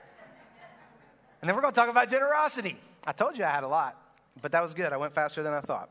And 1.41 1.49
then 1.49 1.55
we're 1.55 1.63
gonna 1.63 1.75
talk 1.75 1.89
about 1.89 2.11
generosity. 2.11 2.77
I 3.07 3.13
told 3.13 3.39
you 3.39 3.45
I 3.45 3.51
had 3.51 3.65
a 3.65 3.69
lot, 3.69 3.97
but 4.41 4.53
that 4.53 4.63
was 4.63 4.75
good. 4.75 4.93
I 4.93 4.97
went 4.97 5.13
faster 5.13 5.43
than 5.43 5.53
I 5.53 5.61
thought. 5.61 5.91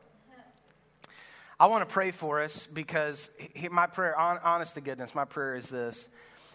I 1.60 1.68
wanna 1.68 1.86
pray 1.86 2.12
for 2.12 2.42
us 2.42 2.68
because 2.68 3.30
my 3.72 3.88
prayer, 3.88 4.18
honest 4.18 4.76
to 4.76 4.82
goodness, 4.82 5.14
my 5.14 5.26
prayer 5.26 5.56
is 5.56 5.68
this 5.68 6.10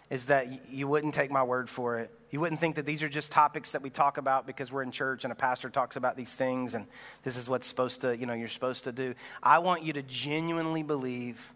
is 0.09 0.25
that 0.25 0.69
you 0.69 0.87
wouldn't 0.87 1.13
take 1.13 1.31
my 1.31 1.43
word 1.43 1.69
for 1.69 1.97
it. 1.97 2.11
You 2.35 2.41
wouldn't 2.41 2.59
think 2.59 2.75
that 2.75 2.85
these 2.85 3.01
are 3.01 3.07
just 3.07 3.31
topics 3.31 3.71
that 3.71 3.81
we 3.81 3.89
talk 3.89 4.17
about 4.17 4.45
because 4.45 4.69
we're 4.69 4.83
in 4.83 4.91
church 4.91 5.23
and 5.23 5.31
a 5.31 5.35
pastor 5.37 5.69
talks 5.69 5.95
about 5.95 6.17
these 6.17 6.35
things 6.35 6.73
and 6.73 6.85
this 7.23 7.37
is 7.37 7.47
what's 7.47 7.65
supposed 7.65 8.01
to, 8.01 8.17
you 8.17 8.25
know, 8.25 8.33
you're 8.33 8.49
supposed 8.49 8.83
to 8.83 8.91
do. 8.91 9.15
I 9.41 9.59
want 9.59 9.83
you 9.83 9.93
to 9.93 10.01
genuinely 10.01 10.83
believe 10.83 11.53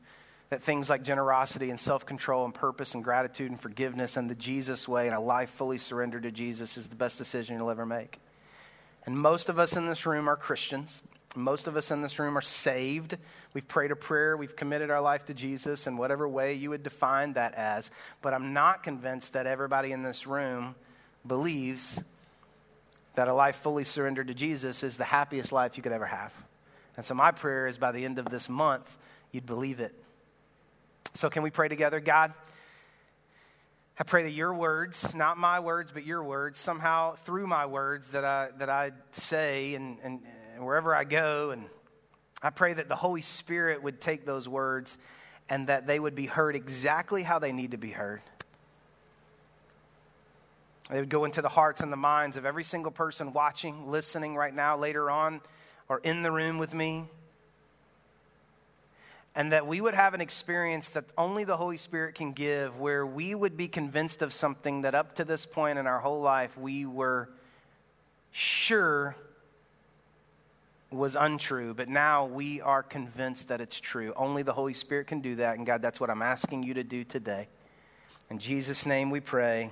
that 0.52 0.64
things 0.64 0.90
like 0.90 1.04
generosity 1.04 1.70
and 1.70 1.78
self 1.78 2.06
control 2.06 2.46
and 2.46 2.54
purpose 2.54 2.96
and 2.96 3.04
gratitude 3.04 3.52
and 3.52 3.60
forgiveness 3.60 4.16
and 4.16 4.30
the 4.30 4.36
Jesus 4.36 4.88
way 4.88 5.08
and 5.08 5.14
a 5.14 5.20
life 5.20 5.50
fully 5.50 5.78
surrendered 5.78 6.24
to 6.24 6.32
Jesus 6.32 6.78
is 6.78 6.88
the 6.88 6.96
best 6.96 7.18
decision 7.18 7.58
you'll 7.58 7.72
ever 7.72 7.86
make. 7.86 8.22
And 9.06 9.20
most 9.20 9.50
of 9.50 9.60
us 9.60 9.76
in 9.76 9.86
this 9.86 10.06
room 10.06 10.30
are 10.30 10.38
Christians. 10.38 11.02
Most 11.36 11.68
of 11.68 11.78
us 11.78 11.92
in 11.92 12.02
this 12.02 12.18
room 12.18 12.38
are 12.38 12.42
saved. 12.42 13.18
We've 13.54 13.68
prayed 13.68 13.92
a 13.92 13.96
prayer. 13.96 14.36
We've 14.36 14.56
committed 14.56 14.90
our 14.90 15.02
life 15.02 15.26
to 15.26 15.34
Jesus 15.34 15.86
in 15.86 15.98
whatever 15.98 16.28
way 16.28 16.56
you 16.56 16.72
would 16.72 16.82
define 16.82 17.34
that 17.34 17.54
as. 17.54 17.92
But 18.22 18.34
I'm 18.34 18.54
not 18.54 18.82
convinced 18.82 19.34
that 19.34 19.46
everybody 19.46 19.92
in 19.92 20.02
this 20.02 20.26
room 20.26 20.76
believes 21.26 22.04
that 23.16 23.28
a 23.28 23.34
life 23.34 23.58
fully 23.58 23.84
surrendered 23.84 24.28
to 24.28 24.34
Jesus 24.34 24.82
is 24.84 24.98
the 24.98 25.04
happiest 25.04 25.52
life 25.52 25.78
you 25.78 25.84
could 25.84 25.92
ever 25.92 26.06
have. 26.06 26.34
And 26.98 27.06
so 27.06 27.14
my 27.14 27.32
prayer 27.32 27.68
is 27.68 27.78
by 27.78 27.92
the 27.92 28.06
end 28.06 28.18
of 28.18 28.26
this 28.26 28.50
month, 28.50 28.98
you'd 29.32 29.46
believe 29.46 29.80
it. 29.80 29.94
So, 31.14 31.30
can 31.30 31.44
we 31.44 31.50
pray 31.50 31.68
together? 31.68 32.00
God, 32.00 32.34
I 33.98 34.04
pray 34.04 34.24
that 34.24 34.32
your 34.32 34.54
words, 34.54 35.14
not 35.14 35.38
my 35.38 35.60
words, 35.60 35.92
but 35.92 36.06
your 36.06 36.24
words, 36.24 36.60
somehow 36.60 37.16
through 37.16 37.48
my 37.48 37.66
words 37.66 38.10
that 38.10 38.24
I, 38.24 38.50
that 38.58 38.70
I 38.70 38.92
say 39.12 39.76
and, 39.76 39.98
and, 40.04 40.22
and 40.60 40.68
wherever 40.68 40.94
I 40.94 41.06
go. 41.06 41.52
And 41.52 41.64
I 42.44 42.50
pray 42.50 42.74
that 42.74 42.90
the 42.90 42.96
Holy 42.96 43.22
Spirit 43.22 43.82
would 43.82 44.02
take 44.02 44.26
those 44.26 44.48
words 44.48 44.98
and 45.50 45.68
that 45.68 45.88
they 45.88 45.98
would 45.98 46.16
be 46.16 46.26
heard 46.26 46.54
exactly 46.54 47.24
how 47.24 47.40
they 47.40 47.54
need 47.54 47.72
to 47.72 47.78
be 47.78 47.92
heard. 47.92 48.22
They 50.90 51.00
would 51.00 51.10
go 51.10 51.24
into 51.24 51.42
the 51.42 51.50
hearts 51.50 51.80
and 51.80 51.94
the 51.94 51.98
minds 51.98 52.36
of 52.36 52.46
every 52.46 52.66
single 52.66 52.92
person 52.92 53.32
watching, 53.32 53.90
listening 53.90 54.36
right 54.36 54.54
now, 54.54 54.76
later 54.76 55.10
on, 55.10 55.40
or 55.88 56.00
in 56.00 56.24
the 56.24 56.32
room 56.32 56.58
with 56.58 56.74
me. 56.74 57.06
And 59.34 59.54
that 59.54 59.66
we 59.66 59.80
would 59.80 59.94
have 59.94 60.14
an 60.14 60.20
experience 60.20 60.90
that 60.90 61.06
only 61.18 61.46
the 61.46 61.56
Holy 61.56 61.78
Spirit 61.78 62.16
can 62.16 62.34
give, 62.34 62.78
where 62.78 63.06
we 63.06 63.34
would 63.34 63.56
be 63.56 63.70
convinced 63.70 64.22
of 64.22 64.34
something 64.34 64.82
that 64.82 64.94
up 64.94 65.16
to 65.16 65.24
this 65.24 65.46
point 65.46 65.80
in 65.80 65.88
our 65.88 66.00
whole 66.00 66.20
life 66.20 66.58
we 66.58 66.86
were 66.86 67.30
sure 68.32 69.16
was 70.92 71.16
untrue, 71.16 71.74
but 71.74 71.88
now 71.88 72.26
we 72.26 72.62
are 72.62 72.82
convinced 72.82 73.50
that 73.50 73.62
it's 73.62 73.80
true. 73.80 74.14
Only 74.16 74.42
the 74.42 74.54
Holy 74.54 74.74
Spirit 74.74 75.08
can 75.08 75.22
do 75.22 75.36
that. 75.36 75.58
And 75.58 75.66
God, 75.66 75.82
that's 75.82 76.00
what 76.00 76.10
I'm 76.10 76.22
asking 76.22 76.64
you 76.64 76.74
to 76.76 76.84
do 76.84 77.04
today. 77.04 77.48
In 78.30 78.40
Jesus' 78.40 78.86
name 78.86 79.10
we 79.10 79.20
pray. 79.20 79.72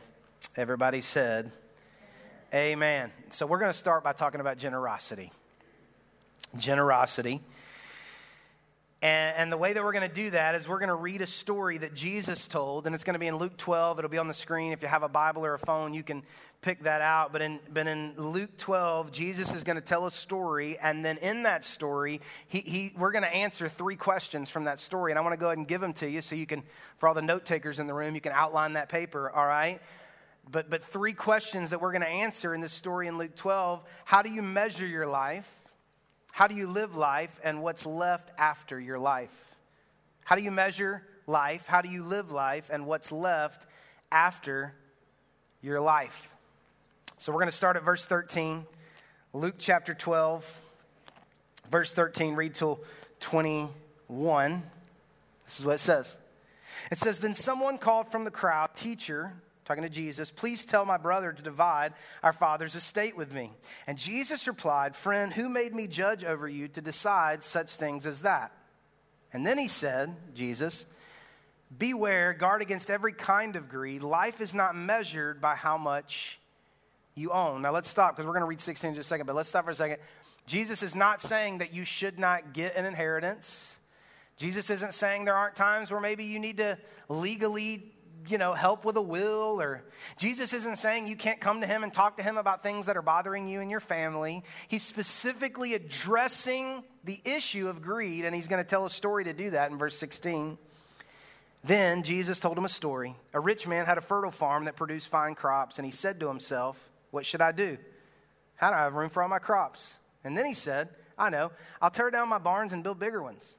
Everybody 0.55 1.01
said, 1.01 1.51
Amen. 2.53 3.11
So 3.29 3.45
we're 3.45 3.59
going 3.59 3.71
to 3.71 3.77
start 3.77 4.03
by 4.03 4.13
talking 4.13 4.39
about 4.39 4.57
generosity. 4.57 5.31
Generosity. 6.55 7.41
And, 8.99 9.35
and, 9.37 9.51
the 9.51 9.57
way 9.57 9.73
that 9.73 9.83
we're 9.83 9.91
going 9.91 10.09
to 10.09 10.15
do 10.15 10.31
that 10.31 10.55
is 10.55 10.67
we're 10.67 10.79
going 10.79 10.89
to 10.89 10.95
read 10.95 11.21
a 11.21 11.27
story 11.27 11.77
that 11.77 11.93
Jesus 11.93 12.47
told, 12.47 12.87
and 12.87 12.95
it's 12.95 13.03
going 13.03 13.13
to 13.13 13.19
be 13.19 13.27
in 13.27 13.35
Luke 13.35 13.55
12. 13.55 13.99
It'll 13.99 14.09
be 14.09 14.17
on 14.17 14.27
the 14.27 14.33
screen. 14.33 14.71
If 14.71 14.81
you 14.81 14.87
have 14.87 15.03
a 15.03 15.09
Bible 15.09 15.45
or 15.45 15.53
a 15.53 15.59
phone, 15.59 15.93
you 15.93 16.01
can 16.01 16.23
pick 16.61 16.81
that 16.81 17.01
out. 17.01 17.31
But 17.31 17.43
in, 17.43 17.59
but 17.71 17.85
in 17.85 18.15
Luke 18.17 18.57
12, 18.57 19.11
Jesus 19.11 19.53
is 19.53 19.63
going 19.63 19.75
to 19.75 19.83
tell 19.83 20.07
a 20.07 20.11
story, 20.11 20.79
and 20.79 21.05
then 21.05 21.19
in 21.19 21.43
that 21.43 21.63
story, 21.63 22.21
he, 22.47 22.61
he, 22.61 22.93
we're 22.97 23.11
going 23.11 23.23
to 23.23 23.33
answer 23.33 23.69
three 23.69 23.97
questions 23.97 24.49
from 24.49 24.63
that 24.63 24.79
story. 24.79 25.11
And 25.11 25.19
I 25.19 25.21
want 25.21 25.33
to 25.33 25.37
go 25.37 25.45
ahead 25.45 25.59
and 25.59 25.67
give 25.67 25.79
them 25.79 25.93
to 25.93 26.09
you 26.09 26.21
so 26.21 26.33
you 26.33 26.47
can, 26.47 26.63
for 26.97 27.07
all 27.07 27.13
the 27.13 27.21
note 27.21 27.45
takers 27.45 27.77
in 27.77 27.85
the 27.85 27.93
room, 27.93 28.15
you 28.15 28.21
can 28.21 28.31
outline 28.31 28.73
that 28.73 28.89
paper, 28.89 29.29
all 29.29 29.45
right? 29.45 29.79
But, 30.51 30.71
but 30.71 30.83
three 30.83 31.13
questions 31.13 31.69
that 31.69 31.81
we're 31.81 31.91
going 31.91 32.01
to 32.01 32.09
answer 32.09 32.55
in 32.55 32.61
this 32.61 32.73
story 32.73 33.07
in 33.07 33.19
Luke 33.19 33.35
12 33.35 33.83
How 34.05 34.23
do 34.23 34.31
you 34.31 34.41
measure 34.41 34.87
your 34.87 35.05
life? 35.05 35.47
How 36.37 36.45
do 36.45 36.53
you 36.53 36.67
live 36.67 36.95
life 36.95 37.39
and 37.43 37.63
what's 37.63 37.83
left 37.83 38.31
after 38.37 38.79
your 38.79 38.99
life? 38.99 39.55
How 40.23 40.35
do 40.35 40.43
you 40.43 40.51
measure 40.51 41.01
life? 41.25 41.65
How 41.65 41.81
do 41.81 41.89
you 41.89 42.03
live 42.03 42.29
life 42.29 42.69
and 42.71 42.85
what's 42.85 43.11
left 43.11 43.65
after 44.11 44.75
your 45.63 45.81
life? 45.81 46.31
So 47.17 47.31
we're 47.31 47.39
going 47.39 47.49
to 47.49 47.57
start 47.57 47.75
at 47.75 47.81
verse 47.81 48.05
13. 48.05 48.67
Luke 49.33 49.55
chapter 49.57 49.95
12, 49.95 50.61
verse 51.71 51.91
13, 51.91 52.35
read 52.35 52.53
till 52.53 52.81
21. 53.19 54.61
This 55.43 55.59
is 55.59 55.65
what 55.65 55.73
it 55.73 55.79
says. 55.79 56.19
It 56.91 56.99
says, 56.99 57.17
Then 57.17 57.33
someone 57.33 57.79
called 57.79 58.11
from 58.11 58.25
the 58.25 58.31
crowd, 58.31 58.75
Teacher, 58.75 59.33
talking 59.67 59.83
to 59.83 59.89
Jesus, 59.89 60.31
please 60.31 60.65
tell 60.65 60.85
my 60.85 60.97
brother 60.97 61.31
to 61.31 61.43
divide 61.43 61.93
our 62.23 62.33
father's 62.33 62.75
estate 62.75 63.17
with 63.17 63.33
me. 63.33 63.51
And 63.85 63.97
Jesus 63.97 64.47
replied, 64.47 64.95
Friend, 64.95 65.31
who 65.31 65.49
made 65.49 65.75
me 65.75 65.87
judge 65.87 66.23
over 66.23 66.47
you 66.47 66.67
to 66.69 66.81
decide 66.81 67.43
such 67.43 67.75
things 67.75 68.05
as 68.05 68.21
that? 68.21 68.51
And 69.33 69.45
then 69.45 69.57
he 69.57 69.67
said, 69.67 70.15
Jesus, 70.33 70.85
Beware, 71.77 72.33
guard 72.33 72.61
against 72.61 72.89
every 72.89 73.11
kind 73.11 73.57
of 73.57 73.67
greed. 73.67 74.01
Life 74.01 74.39
is 74.39 74.55
not 74.55 74.75
measured 74.75 75.41
by 75.41 75.55
how 75.55 75.77
much 75.77 76.39
you 77.13 77.31
own. 77.31 77.61
Now 77.61 77.73
let's 77.73 77.89
stop 77.89 78.15
because 78.15 78.25
we're 78.25 78.33
going 78.33 78.41
to 78.41 78.47
read 78.47 78.61
16 78.61 78.89
in 78.89 78.95
just 78.95 79.07
a 79.07 79.09
second, 79.09 79.25
but 79.25 79.35
let's 79.35 79.49
stop 79.49 79.65
for 79.65 79.71
a 79.71 79.75
second. 79.75 79.97
Jesus 80.45 80.81
is 80.81 80.95
not 80.95 81.21
saying 81.21 81.57
that 81.57 81.73
you 81.73 81.83
should 81.83 82.19
not 82.19 82.53
get 82.53 82.77
an 82.77 82.85
inheritance. 82.85 83.79
Jesus 84.37 84.69
isn't 84.69 84.93
saying 84.93 85.25
there 85.25 85.35
aren't 85.35 85.55
times 85.55 85.91
where 85.91 85.99
maybe 85.99 86.23
you 86.23 86.39
need 86.39 86.57
to 86.57 86.77
legally 87.09 87.91
you 88.27 88.37
know, 88.37 88.53
help 88.53 88.85
with 88.85 88.97
a 88.97 89.01
will 89.01 89.61
or 89.61 89.83
Jesus 90.17 90.53
isn't 90.53 90.77
saying 90.77 91.07
you 91.07 91.15
can't 91.15 91.39
come 91.39 91.61
to 91.61 91.67
him 91.67 91.83
and 91.83 91.93
talk 91.93 92.17
to 92.17 92.23
him 92.23 92.37
about 92.37 92.63
things 92.63 92.87
that 92.87 92.97
are 92.97 93.01
bothering 93.01 93.47
you 93.47 93.61
and 93.61 93.71
your 93.71 93.79
family. 93.79 94.43
He's 94.67 94.83
specifically 94.83 95.73
addressing 95.73 96.83
the 97.03 97.19
issue 97.23 97.67
of 97.67 97.81
greed 97.81 98.25
and 98.25 98.35
he's 98.35 98.47
going 98.47 98.63
to 98.63 98.67
tell 98.67 98.85
a 98.85 98.89
story 98.89 99.25
to 99.25 99.33
do 99.33 99.51
that 99.51 99.71
in 99.71 99.77
verse 99.77 99.97
16. 99.97 100.57
Then 101.63 102.03
Jesus 102.03 102.39
told 102.39 102.57
him 102.57 102.65
a 102.65 102.69
story. 102.69 103.15
A 103.33 103.39
rich 103.39 103.67
man 103.67 103.85
had 103.85 103.97
a 103.97 104.01
fertile 104.01 104.31
farm 104.31 104.65
that 104.65 104.75
produced 104.75 105.07
fine 105.09 105.35
crops 105.35 105.77
and 105.77 105.85
he 105.85 105.91
said 105.91 106.19
to 106.19 106.27
himself, 106.27 106.89
"What 107.11 107.25
should 107.25 107.41
I 107.41 107.51
do? 107.51 107.77
How 108.55 108.69
do 108.69 108.75
I 108.75 108.79
have 108.79 108.93
room 108.93 109.09
for 109.09 109.23
all 109.23 109.29
my 109.29 109.39
crops?" 109.39 109.97
And 110.23 110.37
then 110.37 110.45
he 110.45 110.53
said, 110.53 110.89
"I 111.17 111.29
know. 111.29 111.51
I'll 111.81 111.91
tear 111.91 112.09
down 112.11 112.29
my 112.29 112.37
barns 112.37 112.73
and 112.73 112.83
build 112.83 112.99
bigger 112.99 113.21
ones." 113.21 113.57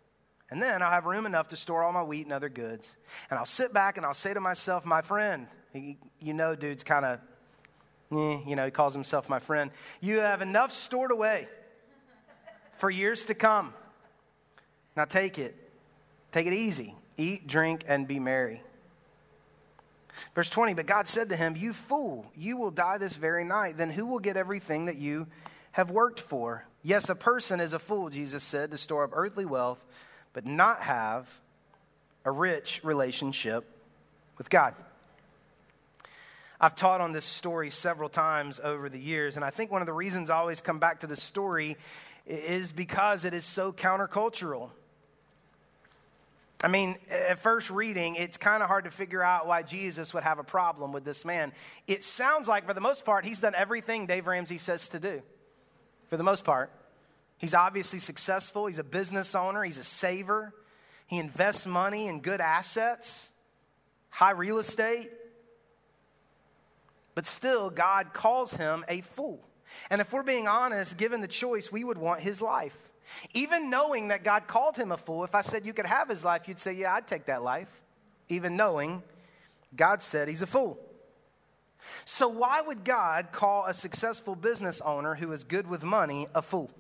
And 0.50 0.62
then 0.62 0.82
I'll 0.82 0.90
have 0.90 1.04
room 1.04 1.26
enough 1.26 1.48
to 1.48 1.56
store 1.56 1.82
all 1.82 1.92
my 1.92 2.02
wheat 2.02 2.24
and 2.24 2.32
other 2.32 2.48
goods. 2.48 2.96
And 3.30 3.38
I'll 3.38 3.44
sit 3.44 3.72
back 3.72 3.96
and 3.96 4.06
I'll 4.06 4.14
say 4.14 4.32
to 4.32 4.40
myself, 4.40 4.84
my 4.87 5.02
friend, 5.02 5.46
you 5.74 6.34
know, 6.34 6.54
dude's 6.54 6.84
kind 6.84 7.04
of, 7.04 7.20
eh, 8.12 8.40
you 8.46 8.56
know, 8.56 8.64
he 8.64 8.70
calls 8.70 8.94
himself 8.94 9.28
my 9.28 9.40
friend. 9.40 9.70
You 10.00 10.20
have 10.20 10.40
enough 10.40 10.72
stored 10.72 11.11
away 11.11 11.48
for 12.76 12.90
years 12.90 13.26
to 13.26 13.34
come. 13.34 13.74
Now 14.96 15.04
take 15.04 15.38
it. 15.38 15.54
Take 16.32 16.46
it 16.46 16.54
easy. 16.54 16.94
Eat, 17.18 17.46
drink, 17.46 17.84
and 17.87 18.08
be 18.08 18.18
merry. 18.18 18.62
Verse 20.34 20.48
20, 20.48 20.74
but 20.74 20.87
God 20.87 21.06
said 21.06 21.28
to 21.28 21.37
him, 21.37 21.56
You 21.56 21.72
fool, 21.72 22.26
you 22.37 22.56
will 22.56 22.70
die 22.70 22.98
this 22.98 23.14
very 23.14 23.44
night. 23.44 23.76
Then 23.76 23.90
who 23.90 24.06
will 24.06 24.18
get 24.18 24.37
everything 24.37 24.87
that 24.87 24.96
you 24.96 25.26
have 25.72 25.90
worked 25.90 26.20
for? 26.20 26.64
Yes, 26.82 27.08
a 27.08 27.14
person 27.14 27.61
is 27.61 27.72
a 27.72 27.78
fool, 27.78 28.08
Jesus 28.08 28.42
said, 28.42 28.70
to 28.70 28.78
store 28.78 29.04
up 29.04 29.11
earthly 29.12 29.44
wealth 29.44 29.84
but 30.38 30.46
not 30.46 30.83
have 30.83 31.37
a 32.24 32.31
rich 32.31 32.81
relationship 32.85 33.64
with 34.37 34.48
God. 34.48 34.72
I've 36.61 36.77
taught 36.77 37.01
on 37.01 37.11
this 37.11 37.24
story 37.24 37.70
several 37.70 38.09
times 38.09 38.61
over 38.62 38.88
the 38.88 39.01
years, 39.01 39.35
and 39.35 39.44
I 39.44 39.51
think 39.51 39.72
one 39.72 39.83
of 39.83 39.87
the 39.87 39.92
reasons 39.92 40.31
I 40.31 40.37
always 40.37 40.61
come 40.61 40.79
back 40.79 41.01
to 41.01 41.09
this 41.09 41.20
story 41.20 41.77
is 42.24 42.70
because 42.70 43.24
it 43.24 43.35
is 43.35 43.44
so 43.44 43.72
countercultural. 43.72 44.70
I 46.62 46.68
mean, 46.68 46.98
at 47.11 47.40
first 47.40 47.68
reading, 47.68 48.14
it's 48.14 48.37
kind 48.37 48.62
of 48.62 48.68
hard 48.68 48.85
to 48.85 48.92
figure 48.92 49.24
out 49.24 49.48
why 49.48 49.64
Jesus 49.64 50.14
would 50.14 50.22
have 50.22 50.38
a 50.38 50.44
problem 50.44 50.92
with 50.92 51.05
this 51.05 51.24
man. 51.24 51.53
It 51.88 52.05
sounds 52.05 52.46
like, 52.46 52.64
for 52.64 52.74
the 52.74 52.81
most 52.81 53.05
part, 53.05 53.27
he's 53.27 53.40
done 53.40 53.57
everything 53.57 54.07
Dave 54.07 54.29
Ramsey 54.29 54.59
says 54.59 54.88
to 54.90 55.01
do. 55.01 55.20
For 56.11 56.16
the 56.16 56.22
most 56.22 56.44
part. 56.44 56.70
He's 57.38 57.55
obviously 57.55 58.01
successful. 58.01 58.66
He's 58.66 58.79
a 58.79 58.85
business 58.85 59.35
owner. 59.35 59.62
He's 59.64 59.79
a 59.79 59.85
saver. 59.85 60.53
He 61.07 61.18
invests 61.18 61.66
money 61.66 62.07
in 62.07 62.20
good 62.20 62.40
assets, 62.40 63.33
high 64.11 64.33
real 64.33 64.59
estate. 64.59 65.11
But 67.14 67.27
still, 67.27 67.70
God 67.70 68.12
calls 68.12 68.55
him 68.55 68.85
a 68.88 69.01
fool. 69.01 69.40
And 69.90 70.01
if 70.01 70.12
we're 70.12 70.22
being 70.22 70.46
honest, 70.46 70.96
given 70.96 71.20
the 71.20 71.29
choice, 71.29 71.72
we 71.72 71.85
would 71.85 71.98
want 71.98 72.20
his 72.20 72.42
life. 72.42 72.77
Even 73.33 73.70
knowing 73.70 74.09
that 74.09 74.22
God 74.22 74.46
called 74.46 74.77
him 74.77 74.92
a 74.92 74.96
fool, 74.96 75.24
if 75.24 75.35
I 75.35 75.40
said 75.40 75.64
you 75.64 75.72
could 75.72 75.87
have 75.87 76.09
his 76.09 76.24
life, 76.24 76.46
you'd 76.46 76.59
say, 76.59 76.72
Yeah, 76.74 76.94
I'd 76.94 77.07
take 77.07 77.27
that 77.27 77.42
life. 77.42 77.81
Even 78.29 78.57
knowing 78.57 79.03
God 79.74 80.03
said 80.03 80.29
he's 80.29 80.42
a 80.42 80.46
fool. 80.46 80.79
So, 82.05 82.29
why 82.29 82.61
would 82.61 82.85
God 82.85 83.29
call 83.33 83.66
a 83.66 83.74
successful 83.74 84.35
business 84.35 84.81
owner 84.81 85.14
who 85.14 85.33
is 85.33 85.44
good 85.44 85.66
with 85.66 85.83
money 85.83 86.27
a 86.35 86.42
fool? 86.42 86.70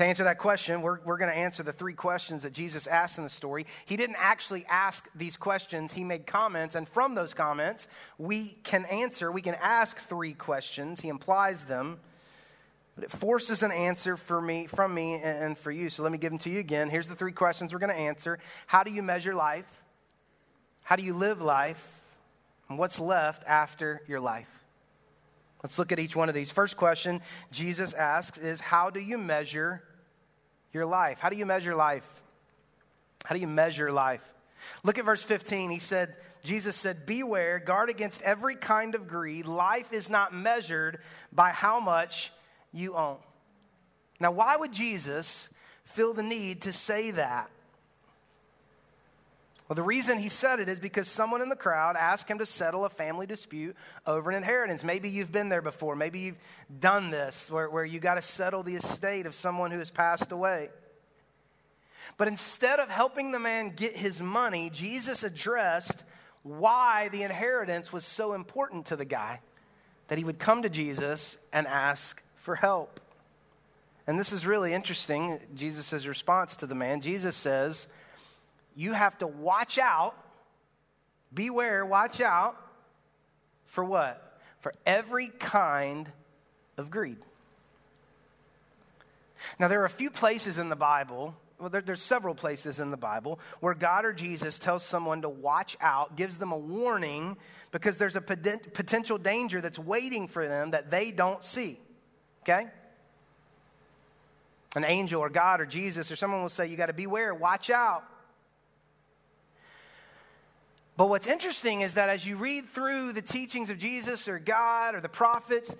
To 0.00 0.06
answer 0.06 0.24
that 0.24 0.38
question, 0.38 0.80
we're, 0.80 0.98
we're 1.04 1.18
going 1.18 1.30
to 1.30 1.36
answer 1.36 1.62
the 1.62 1.74
three 1.74 1.92
questions 1.92 2.44
that 2.44 2.54
Jesus 2.54 2.86
asked 2.86 3.18
in 3.18 3.24
the 3.24 3.28
story. 3.28 3.66
He 3.84 3.98
didn't 3.98 4.16
actually 4.18 4.64
ask 4.64 5.10
these 5.14 5.36
questions, 5.36 5.92
he 5.92 6.04
made 6.04 6.26
comments, 6.26 6.74
and 6.74 6.88
from 6.88 7.14
those 7.14 7.34
comments, 7.34 7.86
we 8.16 8.56
can 8.64 8.86
answer, 8.86 9.30
we 9.30 9.42
can 9.42 9.56
ask 9.56 9.98
three 9.98 10.32
questions. 10.32 11.02
He 11.02 11.10
implies 11.10 11.64
them, 11.64 12.00
but 12.94 13.04
it 13.04 13.10
forces 13.10 13.62
an 13.62 13.72
answer 13.72 14.16
for 14.16 14.40
me, 14.40 14.66
from 14.66 14.94
me 14.94 15.16
and 15.16 15.58
for 15.58 15.70
you. 15.70 15.90
So 15.90 16.02
let 16.02 16.12
me 16.12 16.16
give 16.16 16.32
them 16.32 16.38
to 16.38 16.50
you 16.50 16.60
again. 16.60 16.88
Here's 16.88 17.08
the 17.08 17.14
three 17.14 17.32
questions 17.32 17.74
we're 17.74 17.78
going 17.78 17.94
to 17.94 18.00
answer 18.00 18.38
How 18.66 18.82
do 18.82 18.90
you 18.90 19.02
measure 19.02 19.34
life? 19.34 19.70
How 20.82 20.96
do 20.96 21.02
you 21.02 21.12
live 21.12 21.42
life? 21.42 22.16
And 22.70 22.78
what's 22.78 22.98
left 22.98 23.44
after 23.46 24.00
your 24.08 24.20
life? 24.20 24.48
Let's 25.62 25.78
look 25.78 25.92
at 25.92 25.98
each 25.98 26.16
one 26.16 26.30
of 26.30 26.34
these. 26.34 26.50
First 26.50 26.78
question 26.78 27.20
Jesus 27.52 27.92
asks 27.92 28.38
is 28.38 28.62
How 28.62 28.88
do 28.88 28.98
you 28.98 29.18
measure 29.18 29.82
your 30.72 30.86
life? 30.86 31.18
How 31.20 31.28
do 31.28 31.36
you 31.36 31.46
measure 31.46 31.74
life? 31.74 32.22
How 33.24 33.34
do 33.34 33.40
you 33.40 33.46
measure 33.46 33.92
life? 33.92 34.22
Look 34.82 34.98
at 34.98 35.04
verse 35.04 35.22
15. 35.22 35.70
He 35.70 35.78
said, 35.78 36.14
Jesus 36.42 36.76
said, 36.76 37.06
Beware, 37.06 37.58
guard 37.58 37.90
against 37.90 38.22
every 38.22 38.56
kind 38.56 38.94
of 38.94 39.08
greed. 39.08 39.46
Life 39.46 39.92
is 39.92 40.08
not 40.08 40.34
measured 40.34 40.98
by 41.32 41.50
how 41.50 41.80
much 41.80 42.32
you 42.72 42.94
own. 42.94 43.18
Now, 44.18 44.32
why 44.32 44.56
would 44.56 44.72
Jesus 44.72 45.50
feel 45.84 46.12
the 46.12 46.22
need 46.22 46.62
to 46.62 46.72
say 46.72 47.10
that? 47.12 47.50
Well, 49.70 49.76
the 49.76 49.84
reason 49.84 50.18
he 50.18 50.28
said 50.28 50.58
it 50.58 50.68
is 50.68 50.80
because 50.80 51.06
someone 51.06 51.42
in 51.42 51.48
the 51.48 51.54
crowd 51.54 51.94
asked 51.94 52.28
him 52.28 52.38
to 52.38 52.44
settle 52.44 52.84
a 52.84 52.88
family 52.88 53.24
dispute 53.24 53.76
over 54.04 54.28
an 54.28 54.36
inheritance. 54.36 54.82
Maybe 54.82 55.08
you've 55.08 55.30
been 55.30 55.48
there 55.48 55.62
before. 55.62 55.94
Maybe 55.94 56.18
you've 56.18 56.40
done 56.80 57.12
this 57.12 57.48
where, 57.48 57.70
where 57.70 57.84
you 57.84 58.00
got 58.00 58.16
to 58.16 58.22
settle 58.22 58.64
the 58.64 58.74
estate 58.74 59.26
of 59.26 59.34
someone 59.34 59.70
who 59.70 59.78
has 59.78 59.88
passed 59.88 60.32
away. 60.32 60.70
But 62.16 62.26
instead 62.26 62.80
of 62.80 62.90
helping 62.90 63.30
the 63.30 63.38
man 63.38 63.72
get 63.76 63.96
his 63.96 64.20
money, 64.20 64.70
Jesus 64.70 65.22
addressed 65.22 66.02
why 66.42 67.08
the 67.10 67.22
inheritance 67.22 67.92
was 67.92 68.04
so 68.04 68.32
important 68.32 68.86
to 68.86 68.96
the 68.96 69.04
guy 69.04 69.38
that 70.08 70.18
he 70.18 70.24
would 70.24 70.40
come 70.40 70.62
to 70.62 70.68
Jesus 70.68 71.38
and 71.52 71.68
ask 71.68 72.20
for 72.34 72.56
help. 72.56 72.98
And 74.08 74.18
this 74.18 74.32
is 74.32 74.44
really 74.44 74.72
interesting, 74.72 75.38
Jesus' 75.54 76.06
response 76.06 76.56
to 76.56 76.66
the 76.66 76.74
man. 76.74 77.00
Jesus 77.00 77.36
says, 77.36 77.86
you 78.80 78.94
have 78.94 79.18
to 79.18 79.26
watch 79.26 79.76
out, 79.76 80.14
beware, 81.34 81.84
watch 81.84 82.22
out 82.22 82.56
for 83.66 83.84
what? 83.84 84.40
For 84.60 84.72
every 84.86 85.28
kind 85.28 86.10
of 86.78 86.90
greed. 86.90 87.18
Now, 89.58 89.68
there 89.68 89.82
are 89.82 89.86
a 89.86 89.90
few 89.90 90.10
places 90.10 90.56
in 90.56 90.70
the 90.70 90.76
Bible 90.76 91.34
well, 91.58 91.68
there, 91.68 91.82
there's 91.82 92.00
several 92.00 92.34
places 92.34 92.80
in 92.80 92.90
the 92.90 92.96
Bible 92.96 93.38
where 93.60 93.74
God 93.74 94.06
or 94.06 94.14
Jesus 94.14 94.58
tells 94.58 94.82
someone 94.82 95.20
to 95.20 95.28
watch 95.28 95.76
out, 95.82 96.16
gives 96.16 96.38
them 96.38 96.52
a 96.52 96.56
warning 96.56 97.36
because 97.70 97.98
there's 97.98 98.16
a 98.16 98.22
potential 98.22 99.18
danger 99.18 99.60
that's 99.60 99.78
waiting 99.78 100.26
for 100.26 100.48
them 100.48 100.70
that 100.70 100.90
they 100.90 101.10
don't 101.10 101.44
see. 101.44 101.78
Okay? 102.44 102.66
An 104.74 104.84
angel 104.84 105.20
or 105.20 105.28
God 105.28 105.60
or 105.60 105.66
Jesus 105.66 106.10
or 106.10 106.16
someone 106.16 106.40
will 106.40 106.48
say, 106.48 106.66
You 106.66 106.78
got 106.78 106.86
to 106.86 106.94
beware, 106.94 107.34
watch 107.34 107.68
out. 107.68 108.04
But 111.00 111.08
what's 111.08 111.26
interesting 111.26 111.80
is 111.80 111.94
that 111.94 112.10
as 112.10 112.26
you 112.26 112.36
read 112.36 112.68
through 112.68 113.14
the 113.14 113.22
teachings 113.22 113.70
of 113.70 113.78
Jesus 113.78 114.28
or 114.28 114.38
God 114.38 114.94
or 114.94 115.00
the 115.00 115.08
prophets, 115.08 115.74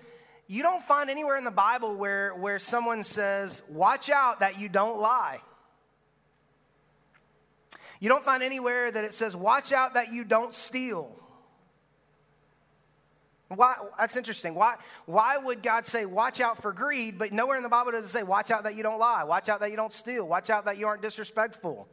you 0.47 0.63
don't 0.63 0.83
find 0.83 1.11
anywhere 1.11 1.37
in 1.37 1.45
the 1.45 1.51
Bible 1.51 1.95
where, 1.95 2.35
where 2.35 2.59
someone 2.59 3.05
says, 3.05 3.63
Watch 3.69 4.09
out 4.09 4.41
that 4.41 4.59
you 4.59 4.71
don't 4.71 4.99
lie. 4.99 5.41
You 8.01 8.09
don't 8.09 8.25
find 8.25 8.43
anywhere 8.43 8.91
that 8.91 9.05
it 9.05 9.13
says, 9.13 9.37
Watch 9.37 9.73
out 9.73 9.93
that 9.93 10.11
you 10.11 10.25
don't 10.25 10.55
steal. 10.55 11.15
Why, 13.49 13.75
that's 13.99 14.17
interesting. 14.17 14.55
Why, 14.55 14.77
why 15.05 15.37
would 15.37 15.63
God 15.63 15.85
say, 15.85 16.07
watch 16.07 16.41
out 16.41 16.63
for 16.63 16.73
greed, 16.73 17.19
but 17.19 17.31
nowhere 17.31 17.59
in 17.59 17.63
the 17.63 17.69
Bible 17.69 17.93
does 17.93 18.07
it 18.07 18.11
say, 18.11 18.23
watch 18.23 18.51
out 18.51 18.63
that 18.63 18.75
you 18.75 18.83
don't 18.83 18.99
lie, 18.99 19.25
watch 19.25 19.51
out 19.51 19.61
that 19.61 19.71
you 19.71 19.77
don't 19.77 19.93
steal, 19.93 20.27
watch 20.27 20.49
out 20.49 20.65
that 20.65 20.79
you 20.79 20.87
aren't 20.87 21.03
disrespectful? 21.03 21.89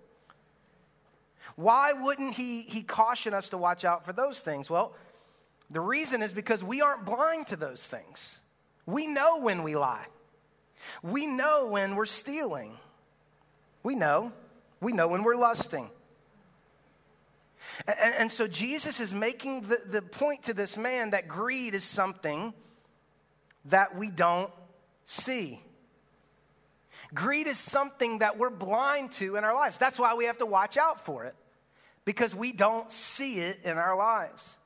Why 1.58 1.92
wouldn't 1.92 2.36
he, 2.36 2.62
he 2.62 2.82
caution 2.82 3.34
us 3.34 3.50
to 3.50 3.58
watch 3.58 3.84
out 3.84 4.06
for 4.06 4.14
those 4.14 4.40
things? 4.40 4.70
Well, 4.70 4.94
the 5.70 5.82
reason 5.82 6.24
is 6.24 6.32
because 6.32 6.64
we 6.64 6.82
aren't 6.82 7.04
blind 7.04 7.48
to 7.48 7.58
those 7.58 7.86
things. 7.86 8.40
We 8.86 9.08
know 9.08 9.42
when 9.42 9.64
we 9.64 9.76
lie, 9.76 10.06
we 11.04 11.28
know 11.28 11.68
when 11.68 11.98
we're 11.98 12.06
stealing, 12.06 12.78
we 13.84 13.96
know. 13.96 14.32
We 14.80 14.94
know 14.94 15.08
when 15.08 15.24
we're 15.24 15.36
lusting. 15.36 15.90
And, 17.88 18.14
and 18.20 18.32
so 18.32 18.48
Jesus 18.48 19.00
is 19.00 19.14
making 19.14 19.62
the, 19.62 19.82
the 19.86 20.02
point 20.02 20.44
to 20.44 20.54
this 20.54 20.78
man 20.78 21.12
that 21.12 21.28
greed 21.28 21.74
is 21.74 21.84
something 21.84 22.54
that 23.66 23.96
we 23.96 24.12
don't 24.12 24.52
see. 25.04 25.62
Greed 27.14 27.48
is 27.48 27.58
something 27.58 28.20
that 28.20 28.38
we're 28.38 28.50
blind 28.50 29.12
to 29.14 29.36
in 29.36 29.44
our 29.44 29.54
lives. 29.54 29.78
That's 29.78 29.98
why 29.98 30.14
we 30.14 30.26
have 30.26 30.38
to 30.40 30.46
watch 30.46 30.78
out 30.78 31.04
for 31.06 31.26
it, 31.26 31.36
because 32.08 32.34
we 32.34 32.54
don't 32.54 32.90
see 32.90 33.40
it 33.40 33.60
in 33.66 33.78
our 33.78 33.94
lives. 33.98 34.58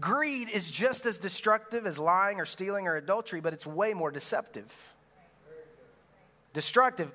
Greed 0.00 0.50
is 0.50 0.68
just 0.68 1.06
as 1.06 1.18
destructive 1.18 1.86
as 1.86 2.00
lying 2.00 2.40
or 2.40 2.44
stealing 2.44 2.88
or 2.88 2.96
adultery, 2.96 3.40
but 3.40 3.52
it's 3.52 3.64
way 3.64 3.94
more 3.94 4.10
deceptive. 4.10 4.66
Destructive, 6.52 7.12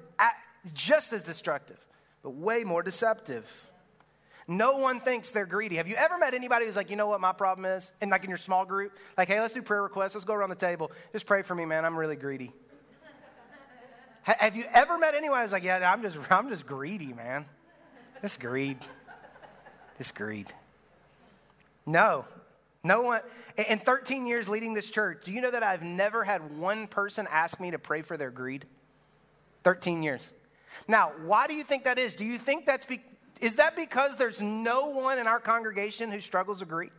just 0.73 1.11
as 1.11 1.23
destructive, 1.23 1.77
but 2.23 2.29
way 2.29 2.63
more 2.63 2.83
deceptive. 2.83 3.45
No 4.47 4.77
one 4.77 5.01
thinks 5.01 5.31
they're 5.31 5.45
greedy. 5.45 5.75
Have 5.75 5.89
you 5.89 5.95
ever 5.95 6.17
met 6.17 6.33
anybody 6.33 6.63
who's 6.63 6.77
like, 6.77 6.89
you 6.89 6.95
know 6.95 7.07
what 7.07 7.19
my 7.19 7.33
problem 7.33 7.65
is? 7.65 7.91
And 7.99 8.09
like 8.09 8.23
in 8.23 8.29
your 8.29 8.37
small 8.37 8.63
group, 8.63 8.93
like, 9.17 9.27
hey, 9.27 9.41
let's 9.41 9.53
do 9.53 9.61
prayer 9.61 9.83
requests. 9.83 10.15
Let's 10.15 10.23
go 10.23 10.35
around 10.35 10.51
the 10.51 10.55
table. 10.55 10.89
Just 11.11 11.25
pray 11.25 11.41
for 11.41 11.53
me, 11.53 11.65
man. 11.65 11.83
I'm 11.83 11.99
really 11.99 12.15
greedy. 12.15 12.53
Have 14.21 14.55
you 14.55 14.63
ever 14.73 14.97
met 14.97 15.15
anyone 15.15 15.41
who's 15.41 15.51
like, 15.51 15.63
yeah, 15.63 15.91
I'm 15.91 16.01
just, 16.01 16.17
I'm 16.31 16.47
just 16.47 16.65
greedy, 16.65 17.11
man. 17.11 17.45
This 18.21 18.37
greed. 18.37 18.77
This 19.97 20.11
greed. 20.11 20.53
No. 21.85 22.25
No 22.83 23.01
one. 23.01 23.21
In 23.69 23.79
13 23.79 24.27
years 24.27 24.47
leading 24.47 24.73
this 24.73 24.89
church, 24.89 25.23
do 25.25 25.31
you 25.31 25.41
know 25.41 25.51
that 25.51 25.63
I've 25.63 25.81
never 25.81 26.23
had 26.23 26.57
one 26.57 26.87
person 26.87 27.27
ask 27.31 27.59
me 27.59 27.71
to 27.71 27.79
pray 27.79 28.01
for 28.01 28.17
their 28.17 28.29
greed? 28.29 28.65
13 29.63 30.03
years. 30.03 30.33
Now, 30.87 31.11
why 31.25 31.47
do 31.47 31.53
you 31.53 31.63
think 31.63 31.85
that 31.85 31.97
is? 31.97 32.15
Do 32.15 32.25
you 32.25 32.37
think 32.37 32.65
that's 32.65 32.85
be, 32.85 33.01
is 33.41 33.55
that 33.55 33.75
because 33.75 34.17
there's 34.17 34.41
no 34.41 34.89
one 34.89 35.17
in 35.17 35.25
our 35.25 35.39
congregation 35.39 36.11
who 36.11 36.21
struggles 36.21 36.59
with 36.59 36.69
greed? 36.69 36.91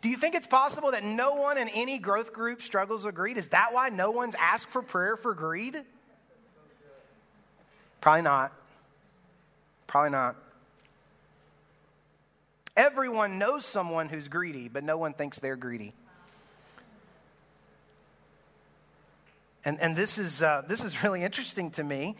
Do 0.00 0.08
you 0.08 0.16
think 0.16 0.34
it's 0.34 0.46
possible 0.46 0.90
that 0.90 1.04
no 1.04 1.34
one 1.34 1.58
in 1.58 1.68
any 1.68 1.98
growth 1.98 2.32
group 2.32 2.60
struggles 2.60 3.04
with 3.04 3.14
greed? 3.14 3.38
Is 3.38 3.48
that 3.48 3.72
why 3.72 3.88
no 3.88 4.10
one's 4.10 4.34
asked 4.38 4.68
for 4.68 4.82
prayer 4.82 5.16
for 5.16 5.34
greed? 5.34 5.82
Probably 8.00 8.22
not. 8.22 8.52
Probably 9.86 10.10
not. 10.10 10.36
Everyone 12.76 13.38
knows 13.38 13.66
someone 13.66 14.08
who's 14.08 14.28
greedy, 14.28 14.68
but 14.68 14.82
no 14.82 14.96
one 14.96 15.12
thinks 15.12 15.38
they're 15.38 15.56
greedy. 15.56 15.92
And, 19.64 19.80
and 19.80 19.94
this, 19.94 20.18
is, 20.18 20.42
uh, 20.42 20.62
this 20.66 20.82
is 20.82 21.02
really 21.04 21.22
interesting 21.22 21.70
to 21.72 21.84
me 21.84 22.16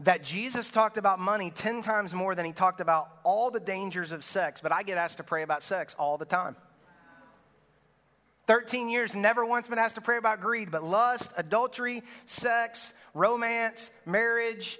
that 0.00 0.22
Jesus 0.22 0.70
talked 0.70 0.96
about 0.96 1.18
money 1.18 1.50
10 1.50 1.82
times 1.82 2.14
more 2.14 2.34
than 2.34 2.46
he 2.46 2.52
talked 2.52 2.80
about 2.80 3.08
all 3.24 3.50
the 3.50 3.60
dangers 3.60 4.12
of 4.12 4.24
sex, 4.24 4.60
but 4.60 4.72
I 4.72 4.82
get 4.82 4.96
asked 4.96 5.16
to 5.16 5.24
pray 5.24 5.42
about 5.42 5.62
sex 5.62 5.94
all 5.98 6.16
the 6.16 6.24
time. 6.24 6.56
13 8.46 8.88
years, 8.88 9.14
never 9.14 9.44
once 9.44 9.68
been 9.68 9.78
asked 9.78 9.96
to 9.96 10.00
pray 10.00 10.16
about 10.16 10.40
greed, 10.40 10.70
but 10.70 10.82
lust, 10.82 11.30
adultery, 11.36 12.02
sex, 12.24 12.94
romance, 13.12 13.90
marriage, 14.06 14.78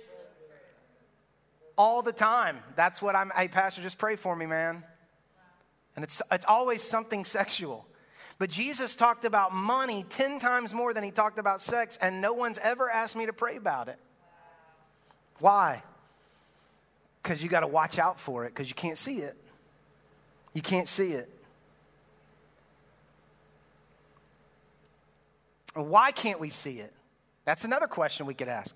all 1.78 2.02
the 2.02 2.12
time. 2.12 2.58
That's 2.76 3.00
what 3.00 3.14
I'm, 3.14 3.30
hey, 3.34 3.48
Pastor, 3.48 3.80
just 3.80 3.96
pray 3.96 4.16
for 4.16 4.36
me, 4.36 4.44
man. 4.44 4.82
And 5.96 6.04
it's, 6.04 6.20
it's 6.30 6.44
always 6.46 6.82
something 6.82 7.24
sexual. 7.24 7.86
But 8.38 8.50
Jesus 8.50 8.94
talked 8.94 9.24
about 9.24 9.54
money 9.54 10.04
10 10.10 10.38
times 10.38 10.74
more 10.74 10.92
than 10.92 11.02
he 11.02 11.10
talked 11.10 11.38
about 11.38 11.62
sex, 11.62 11.98
and 12.00 12.20
no 12.20 12.32
one's 12.32 12.58
ever 12.58 12.90
asked 12.90 13.16
me 13.16 13.26
to 13.26 13.32
pray 13.32 13.56
about 13.56 13.88
it. 13.88 13.98
Why? 15.38 15.82
Because 17.22 17.42
you 17.42 17.48
got 17.48 17.60
to 17.60 17.66
watch 17.66 17.98
out 17.98 18.20
for 18.20 18.44
it 18.44 18.50
because 18.50 18.68
you 18.68 18.74
can't 18.74 18.98
see 18.98 19.18
it. 19.18 19.36
You 20.52 20.62
can't 20.62 20.88
see 20.88 21.12
it. 21.12 21.28
Why 25.74 26.10
can't 26.10 26.40
we 26.40 26.50
see 26.50 26.80
it? 26.80 26.92
That's 27.44 27.64
another 27.64 27.86
question 27.86 28.26
we 28.26 28.34
could 28.34 28.48
ask. 28.48 28.74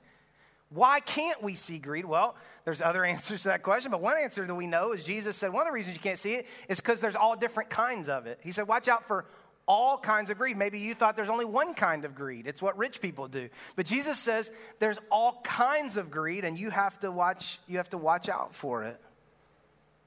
Why 0.74 1.00
can't 1.00 1.42
we 1.42 1.54
see 1.54 1.78
greed? 1.78 2.04
Well, 2.04 2.34
there's 2.64 2.80
other 2.80 3.04
answers 3.04 3.42
to 3.42 3.48
that 3.48 3.62
question, 3.62 3.90
but 3.90 4.00
one 4.00 4.16
answer 4.18 4.46
that 4.46 4.54
we 4.54 4.66
know 4.66 4.92
is 4.92 5.04
Jesus 5.04 5.36
said 5.36 5.52
one 5.52 5.62
of 5.62 5.68
the 5.68 5.72
reasons 5.72 5.96
you 5.96 6.02
can't 6.02 6.18
see 6.18 6.34
it 6.34 6.46
is 6.68 6.80
because 6.80 7.00
there's 7.00 7.16
all 7.16 7.36
different 7.36 7.70
kinds 7.70 8.08
of 8.08 8.26
it. 8.26 8.40
He 8.42 8.52
said, 8.52 8.68
watch 8.68 8.88
out 8.88 9.06
for 9.06 9.26
all 9.66 9.96
kinds 9.96 10.30
of 10.30 10.38
greed. 10.38 10.56
Maybe 10.56 10.80
you 10.80 10.94
thought 10.94 11.14
there's 11.14 11.28
only 11.28 11.44
one 11.44 11.74
kind 11.74 12.04
of 12.04 12.14
greed. 12.14 12.46
It's 12.46 12.60
what 12.60 12.76
rich 12.76 13.00
people 13.00 13.28
do. 13.28 13.48
But 13.76 13.86
Jesus 13.86 14.18
says 14.18 14.50
there's 14.80 14.98
all 15.10 15.40
kinds 15.44 15.96
of 15.96 16.10
greed 16.10 16.44
and 16.44 16.58
you 16.58 16.70
have 16.70 16.98
to 17.00 17.12
watch 17.12 17.60
you 17.68 17.76
have 17.76 17.90
to 17.90 17.98
watch 17.98 18.28
out 18.28 18.54
for 18.54 18.82
it. 18.84 19.00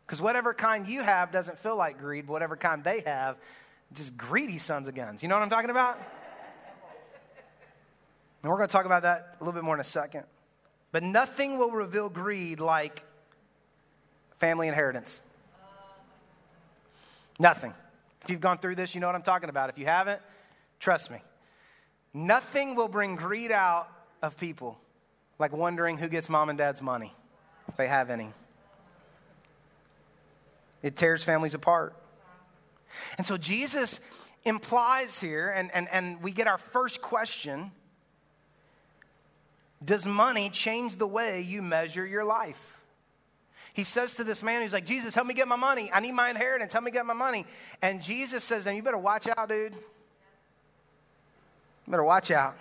Cuz 0.08 0.22
whatever 0.22 0.54
kind 0.54 0.88
you 0.88 1.02
have 1.02 1.32
doesn't 1.32 1.58
feel 1.58 1.78
like 1.78 2.00
greed, 2.00 2.28
whatever 2.28 2.58
kind 2.58 2.84
they 2.84 3.00
have 3.02 3.38
just 3.94 4.18
greedy 4.18 4.58
sons 4.58 4.88
of 4.88 4.96
guns. 4.96 5.24
You 5.24 5.30
know 5.30 5.36
what 5.36 5.44
I'm 5.44 5.50
talking 5.50 5.70
about? 5.70 5.98
And 8.44 8.52
we're 8.52 8.58
going 8.58 8.70
to 8.70 8.72
talk 8.72 8.86
about 8.86 9.04
that 9.04 9.38
a 9.40 9.44
little 9.44 9.54
bit 9.54 9.64
more 9.64 9.74
in 9.74 9.82
a 9.82 9.84
second. 9.84 10.26
But 10.96 11.04
nothing 11.04 11.58
will 11.58 11.72
reveal 11.72 12.08
greed 12.08 12.62
like 12.62 13.04
family 14.38 14.70
inheritance. 14.70 15.20
Nothing. 17.38 17.74
If 18.22 18.30
you've 18.30 18.40
gone 18.40 18.60
through 18.60 18.76
this, 18.76 18.96
you 18.96 19.02
know 19.02 19.08
what 19.08 19.16
I'm 19.18 19.22
talking 19.22 19.50
about. 19.50 19.70
If 19.70 19.78
you 19.78 19.88
haven't, 19.88 20.22
trust 20.80 21.12
me. 21.12 21.18
Nothing 22.14 22.76
will 22.76 22.88
bring 22.88 23.18
greed 23.18 23.52
out 23.52 23.90
of 24.22 24.38
people 24.38 24.80
like 25.38 25.52
wondering 25.52 25.98
who 25.98 26.08
gets 26.08 26.30
mom 26.30 26.48
and 26.48 26.58
dad's 26.58 26.82
money, 26.82 27.14
if 27.68 27.76
they 27.76 27.90
have 27.90 28.10
any. 28.10 28.30
It 30.82 30.96
tears 30.96 31.26
families 31.26 31.56
apart. 31.56 31.94
And 33.18 33.28
so 33.28 33.36
Jesus 33.36 34.00
implies 34.46 35.20
here, 35.20 35.50
and, 35.50 35.76
and, 35.76 35.90
and 35.90 36.24
we 36.24 36.32
get 36.32 36.48
our 36.48 36.58
first 36.58 37.02
question 37.02 37.74
Does 39.86 40.08
money 40.08 40.50
change 40.50 40.96
the 40.96 41.08
way 41.08 41.42
you 41.42 41.62
measure 41.62 42.06
your 42.06 42.26
life? 42.26 42.76
he 43.76 43.84
says 43.84 44.16
to 44.16 44.24
this 44.24 44.42
man, 44.42 44.62
he's 44.62 44.72
like, 44.72 44.86
Jesus, 44.86 45.14
help 45.14 45.28
me 45.28 45.34
get 45.34 45.50
my 45.50 45.58
money. 45.58 45.92
I 45.94 46.00
need 46.00 46.14
my 46.14 46.30
inheritance. 46.30 46.72
Help 46.72 46.86
me 46.86 46.92
get 46.92 47.06
my 47.06 47.14
money. 47.14 47.46
And 47.82 48.02
Jesus 48.02 48.42
says 48.42 48.66
him, 48.66 48.74
You 48.74 48.82
better 48.82 48.98
watch 48.98 49.28
out, 49.28 49.50
dude. 49.50 49.74
You 49.74 49.82
better 51.92 52.02
watch 52.02 52.32
out. 52.32 52.56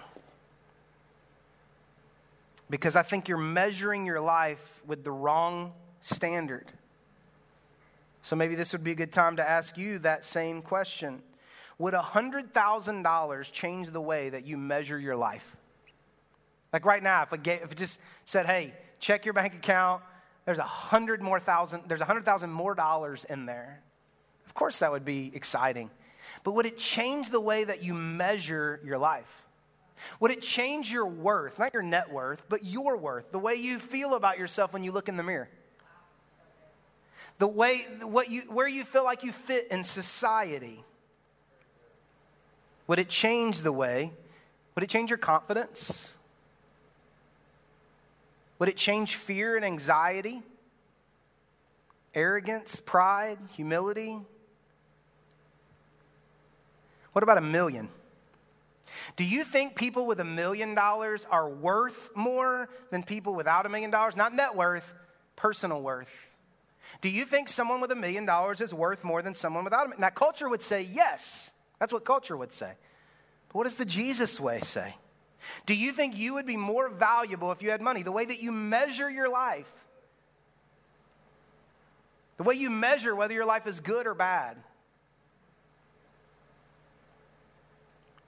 Because 2.69 2.97
I 2.97 3.05
think 3.05 3.29
you're 3.29 3.39
measuring 3.39 4.07
your 4.07 4.21
life 4.21 4.81
with 4.89 5.05
the 5.05 5.13
wrong 5.13 5.73
standard. 6.01 6.67
So 8.23 8.35
maybe 8.35 8.57
this 8.57 8.73
would 8.73 8.83
be 8.83 8.91
a 8.91 8.97
good 8.97 9.13
time 9.13 9.37
to 9.37 9.49
ask 9.49 9.79
you 9.79 10.01
that 10.01 10.25
same 10.25 10.63
question. 10.63 11.23
Would 11.79 11.95
$100,000 11.95 13.53
change 13.53 13.91
the 13.93 14.01
way 14.01 14.31
that 14.31 14.45
you 14.49 14.57
measure 14.57 14.99
your 14.99 15.15
life? 15.15 15.57
Like 16.75 16.85
right 16.85 17.05
now, 17.05 17.23
if, 17.23 17.43
gave, 17.45 17.63
if 17.63 17.77
just 17.77 18.01
said, 18.25 18.47
hey, 18.47 18.75
check 18.99 19.25
your 19.25 19.33
bank 19.33 19.55
account, 19.55 20.03
there's 20.45 20.59
a 20.59 20.63
hundred 20.63 21.23
more 21.23 21.39
thousand, 21.39 21.85
there's 21.87 22.01
a 22.01 22.05
hundred 22.05 22.25
thousand 22.25 22.51
more 22.51 22.75
dollars 22.75 23.23
in 23.23 23.47
there. 23.47 23.81
Of 24.45 24.55
course, 24.55 24.81
that 24.81 24.91
would 24.91 25.05
be 25.05 25.31
exciting. 25.37 25.89
But 26.43 26.57
would 26.57 26.67
it 26.67 26.77
change 26.77 27.31
the 27.31 27.39
way 27.39 27.63
that 27.63 27.85
you 27.85 27.95
measure 27.95 28.81
your 28.85 28.99
life? 28.99 29.45
Would 30.19 30.33
it 30.33 30.43
change 30.43 30.91
your 30.91 31.07
worth, 31.07 31.61
not 31.61 31.73
your 31.73 31.85
net 31.85 32.13
worth, 32.13 32.43
but 32.49 32.65
your 32.65 32.97
worth, 32.97 33.31
the 33.31 33.39
way 33.39 33.55
you 33.55 33.79
feel 33.79 34.15
about 34.15 34.37
yourself 34.37 34.73
when 34.73 34.83
you 34.83 34.91
look 34.91 35.09
in 35.09 35.17
the 35.17 35.23
mirror? 35.23 35.49
The 37.39 37.47
way, 37.47 37.87
what 38.03 38.31
you, 38.31 38.43
where 38.49 38.67
you 38.67 38.83
feel 38.85 39.05
like 39.05 39.23
you 39.23 39.31
fit 39.31 39.69
in 39.71 39.85
society? 39.85 40.83
Would 42.89 42.99
it 42.99 43.09
change 43.09 43.61
the 43.61 43.71
way? 43.71 44.11
Would 44.75 44.83
it 44.83 44.91
change 44.91 45.11
your 45.11 45.19
confidence? 45.19 46.17
Would 48.59 48.69
it 48.69 48.77
change 48.77 49.17
fear 49.17 49.57
and 49.57 49.64
anxiety? 49.64 50.43
Arrogance, 52.14 52.81
pride, 52.85 53.38
humility? 53.55 54.21
What 57.12 57.23
about 57.23 57.38
a 57.38 57.43
million? 57.43 57.88
Do 59.17 59.25
you 59.25 59.45
think 59.45 59.75
people 59.75 60.07
with 60.07 60.21
a 60.21 60.25
million 60.25 60.75
dollars 60.75 61.27
are 61.31 61.49
worth 61.49 62.11
more 62.14 62.69
than 62.90 63.03
people 63.03 63.35
without 63.35 63.67
a 63.67 63.69
million 63.69 63.90
dollars? 63.90 64.17
Not 64.17 64.35
net 64.35 64.55
worth, 64.55 64.95
personal 65.37 65.83
worth. 65.83 66.37
Do 67.01 67.09
you 67.09 67.25
think 67.25 67.49
someone 67.49 67.81
with 67.81 67.90
a 67.90 67.97
million 67.97 68.25
dollars 68.25 68.61
is 68.61 68.73
worth 68.73 69.05
more 69.05 69.23
than 69.23 69.35
someone 69.35 69.64
without 69.64 69.87
a 69.87 69.88
million? 69.88 70.01
Now, 70.01 70.11
culture 70.11 70.49
would 70.49 70.62
say 70.62 70.83
yes. 70.83 71.53
That's 71.81 71.93
what 71.93 72.05
culture 72.05 72.37
would 72.37 72.53
say. 72.53 72.73
But 73.49 73.55
what 73.55 73.64
does 73.64 73.77
the 73.77 73.85
Jesus 73.85 74.38
way 74.38 74.61
say? 74.61 74.95
Do 75.67 75.75
you 75.75 75.93
think 75.93 76.17
you 76.17 76.35
would 76.35 76.47
be 76.47 76.57
more 76.57 76.89
valuable 76.89 77.53
if 77.53 77.63
you 77.63 77.71
had 77.71 77.81
money? 77.81 78.03
The 78.03 78.13
way 78.13 78.25
that 78.25 78.41
you 78.41 78.53
measure 78.53 79.11
your 79.11 79.29
life, 79.29 79.71
the 82.37 82.43
way 82.43 82.55
you 82.55 82.71
measure 82.71 83.15
whether 83.15 83.35
your 83.35 83.45
life 83.45 83.67
is 83.67 83.81
good 83.81 84.07
or 84.07 84.15
bad. 84.15 84.57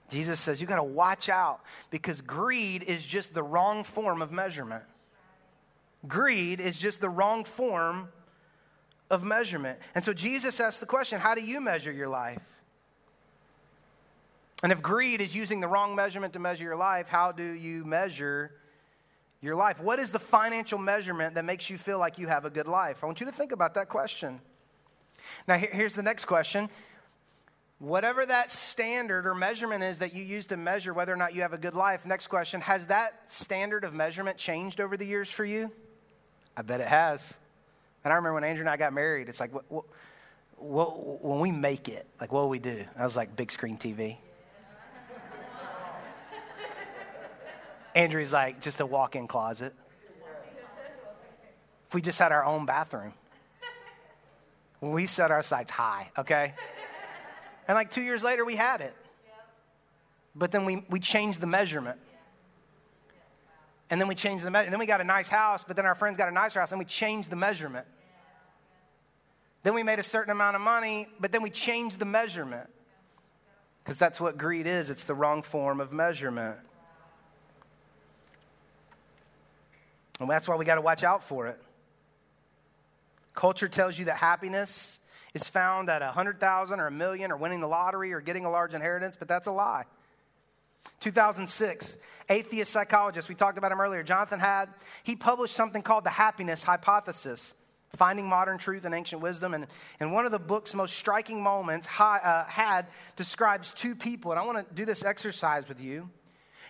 Jesus 0.09 0.39
says 0.39 0.61
you 0.61 0.67
got 0.67 0.77
to 0.77 0.83
watch 0.83 1.27
out 1.27 1.59
because 1.89 2.21
greed 2.21 2.83
is 2.83 3.03
just 3.03 3.33
the 3.33 3.43
wrong 3.43 3.83
form 3.83 4.21
of 4.21 4.31
measurement. 4.31 4.83
Greed 6.07 6.59
is 6.61 6.79
just 6.79 7.01
the 7.01 7.09
wrong 7.09 7.43
form 7.43 8.09
of 9.09 9.23
measurement. 9.23 9.79
And 9.95 10.03
so 10.05 10.13
Jesus 10.13 10.59
asks 10.59 10.79
the 10.79 10.85
question 10.85 11.19
how 11.19 11.35
do 11.35 11.41
you 11.41 11.59
measure 11.59 11.91
your 11.91 12.07
life? 12.07 12.56
And 14.63 14.71
if 14.71 14.81
greed 14.81 15.21
is 15.21 15.35
using 15.35 15.59
the 15.59 15.67
wrong 15.67 15.95
measurement 15.95 16.33
to 16.33 16.39
measure 16.39 16.63
your 16.63 16.75
life, 16.75 17.07
how 17.07 17.31
do 17.31 17.43
you 17.43 17.85
measure 17.85 18.51
your 19.41 19.55
life? 19.55 19.79
What 19.79 19.99
is 19.99 20.11
the 20.11 20.19
financial 20.19 20.79
measurement 20.79 21.35
that 21.35 21.45
makes 21.45 21.69
you 21.69 21.77
feel 21.77 21.99
like 21.99 22.17
you 22.17 22.27
have 22.27 22.45
a 22.45 22.49
good 22.49 22.67
life? 22.67 23.03
I 23.03 23.05
want 23.05 23.19
you 23.19 23.27
to 23.27 23.31
think 23.31 23.51
about 23.51 23.75
that 23.75 23.87
question. 23.87 24.39
Now, 25.47 25.57
here's 25.57 25.93
the 25.93 26.03
next 26.03 26.25
question. 26.25 26.69
Whatever 27.79 28.25
that 28.25 28.51
standard 28.51 29.27
or 29.27 29.35
measurement 29.35 29.83
is 29.83 29.99
that 29.99 30.15
you 30.15 30.23
use 30.23 30.47
to 30.47 30.57
measure 30.57 30.93
whether 30.93 31.13
or 31.13 31.17
not 31.17 31.35
you 31.35 31.43
have 31.43 31.53
a 31.53 31.59
good 31.59 31.75
life, 31.75 32.07
next 32.07 32.27
question, 32.27 32.61
has 32.61 32.87
that 32.87 33.21
standard 33.27 33.83
of 33.83 33.93
measurement 33.93 34.37
changed 34.37 34.81
over 34.81 34.97
the 34.97 35.05
years 35.05 35.29
for 35.29 35.45
you? 35.45 35.71
I 36.55 36.63
bet 36.63 36.81
it 36.81 36.87
has. 36.87 37.37
And 38.03 38.11
I 38.11 38.15
remember 38.15 38.33
when 38.33 38.43
Andrew 38.43 38.61
and 38.61 38.69
I 38.69 38.77
got 38.77 38.93
married, 38.93 39.29
it's 39.29 39.39
like, 39.39 39.53
what, 39.53 39.65
what, 39.69 39.85
what, 40.57 41.23
when 41.23 41.39
we 41.39 41.51
make 41.51 41.87
it, 41.87 42.07
like, 42.19 42.31
what 42.31 42.41
will 42.41 42.49
we 42.49 42.57
do? 42.57 42.83
I 42.97 43.03
was 43.03 43.15
like, 43.15 43.35
big 43.35 43.51
screen 43.51 43.77
TV. 43.77 44.17
Andrew's 47.97 48.31
like, 48.31 48.61
just 48.61 48.79
a 48.79 48.85
walk 48.85 49.15
in 49.15 49.27
closet. 49.27 49.73
If 51.87 51.95
we 51.95 52.01
just 52.01 52.19
had 52.19 52.31
our 52.31 52.45
own 52.45 52.67
bathroom, 52.67 53.11
we 54.81 55.07
set 55.07 55.31
our 55.31 55.41
sights 55.41 55.71
high, 55.71 56.11
okay? 56.15 56.53
And 57.67 57.73
like 57.73 57.89
two 57.89 58.03
years 58.03 58.23
later, 58.23 58.45
we 58.45 58.55
had 58.55 58.81
it. 58.81 58.93
But 60.35 60.51
then 60.51 60.63
we, 60.63 60.85
we 60.91 60.99
changed 60.99 61.41
the 61.41 61.47
measurement. 61.47 61.97
And 63.89 63.99
then 63.99 64.07
we 64.07 64.13
changed 64.13 64.45
the 64.45 64.51
measurement. 64.51 64.73
Then 64.73 64.79
we 64.79 64.85
got 64.85 65.01
a 65.01 65.03
nice 65.03 65.27
house, 65.27 65.63
but 65.63 65.75
then 65.75 65.87
our 65.87 65.95
friends 65.95 66.19
got 66.19 66.27
a 66.27 66.31
nicer 66.31 66.59
house, 66.59 66.71
and 66.71 66.77
we 66.77 66.85
changed 66.85 67.31
the 67.31 67.35
measurement. 67.35 67.87
Then 69.63 69.73
we 69.73 69.81
made 69.81 69.97
a 69.97 70.03
certain 70.03 70.29
amount 70.29 70.55
of 70.55 70.61
money, 70.61 71.07
but 71.19 71.31
then 71.31 71.41
we 71.41 71.49
changed 71.49 71.97
the 71.97 72.05
measurement. 72.05 72.69
Because 73.83 73.97
that's 73.97 74.21
what 74.21 74.37
greed 74.37 74.67
is 74.67 74.91
it's 74.91 75.03
the 75.03 75.15
wrong 75.15 75.41
form 75.41 75.81
of 75.81 75.91
measurement. 75.91 76.59
And 80.19 80.29
that's 80.29 80.47
why 80.47 80.55
we 80.55 80.65
got 80.65 80.75
to 80.75 80.81
watch 80.81 81.03
out 81.03 81.23
for 81.23 81.47
it. 81.47 81.61
Culture 83.33 83.67
tells 83.67 83.99
you 83.99 84.05
that 84.05 84.17
happiness 84.17 84.99
is 85.33 85.47
found 85.47 85.89
at 85.89 86.01
a 86.01 86.05
100,000 86.05 86.79
or 86.79 86.87
a 86.87 86.91
million 86.91 87.31
or 87.31 87.37
winning 87.37 87.59
the 87.59 87.67
lottery 87.67 88.13
or 88.13 88.19
getting 88.21 88.45
a 88.45 88.49
large 88.49 88.73
inheritance, 88.73 89.15
but 89.17 89.27
that's 89.27 89.47
a 89.47 89.51
lie. 89.51 89.85
2006, 91.01 91.97
atheist 92.29 92.71
psychologist, 92.71 93.29
we 93.29 93.35
talked 93.35 93.57
about 93.57 93.71
him 93.71 93.79
earlier, 93.79 94.03
Jonathan 94.03 94.39
Haidt, 94.39 94.69
he 95.03 95.15
published 95.15 95.53
something 95.53 95.81
called 95.81 96.03
the 96.03 96.09
happiness 96.09 96.63
hypothesis, 96.63 97.55
finding 97.95 98.27
modern 98.27 98.57
truth 98.57 98.85
and 98.85 98.95
ancient 98.95 99.21
wisdom. 99.21 99.53
And, 99.53 99.67
and 99.99 100.11
one 100.11 100.25
of 100.25 100.31
the 100.31 100.39
book's 100.39 100.73
most 100.73 100.95
striking 100.95 101.41
moments, 101.41 101.87
uh, 101.99 102.45
Haidt 102.45 102.87
describes 103.15 103.73
two 103.73 103.95
people, 103.95 104.31
and 104.31 104.39
I 104.39 104.45
want 104.45 104.67
to 104.67 104.73
do 104.73 104.85
this 104.85 105.05
exercise 105.05 105.67
with 105.67 105.79
you. 105.79 106.09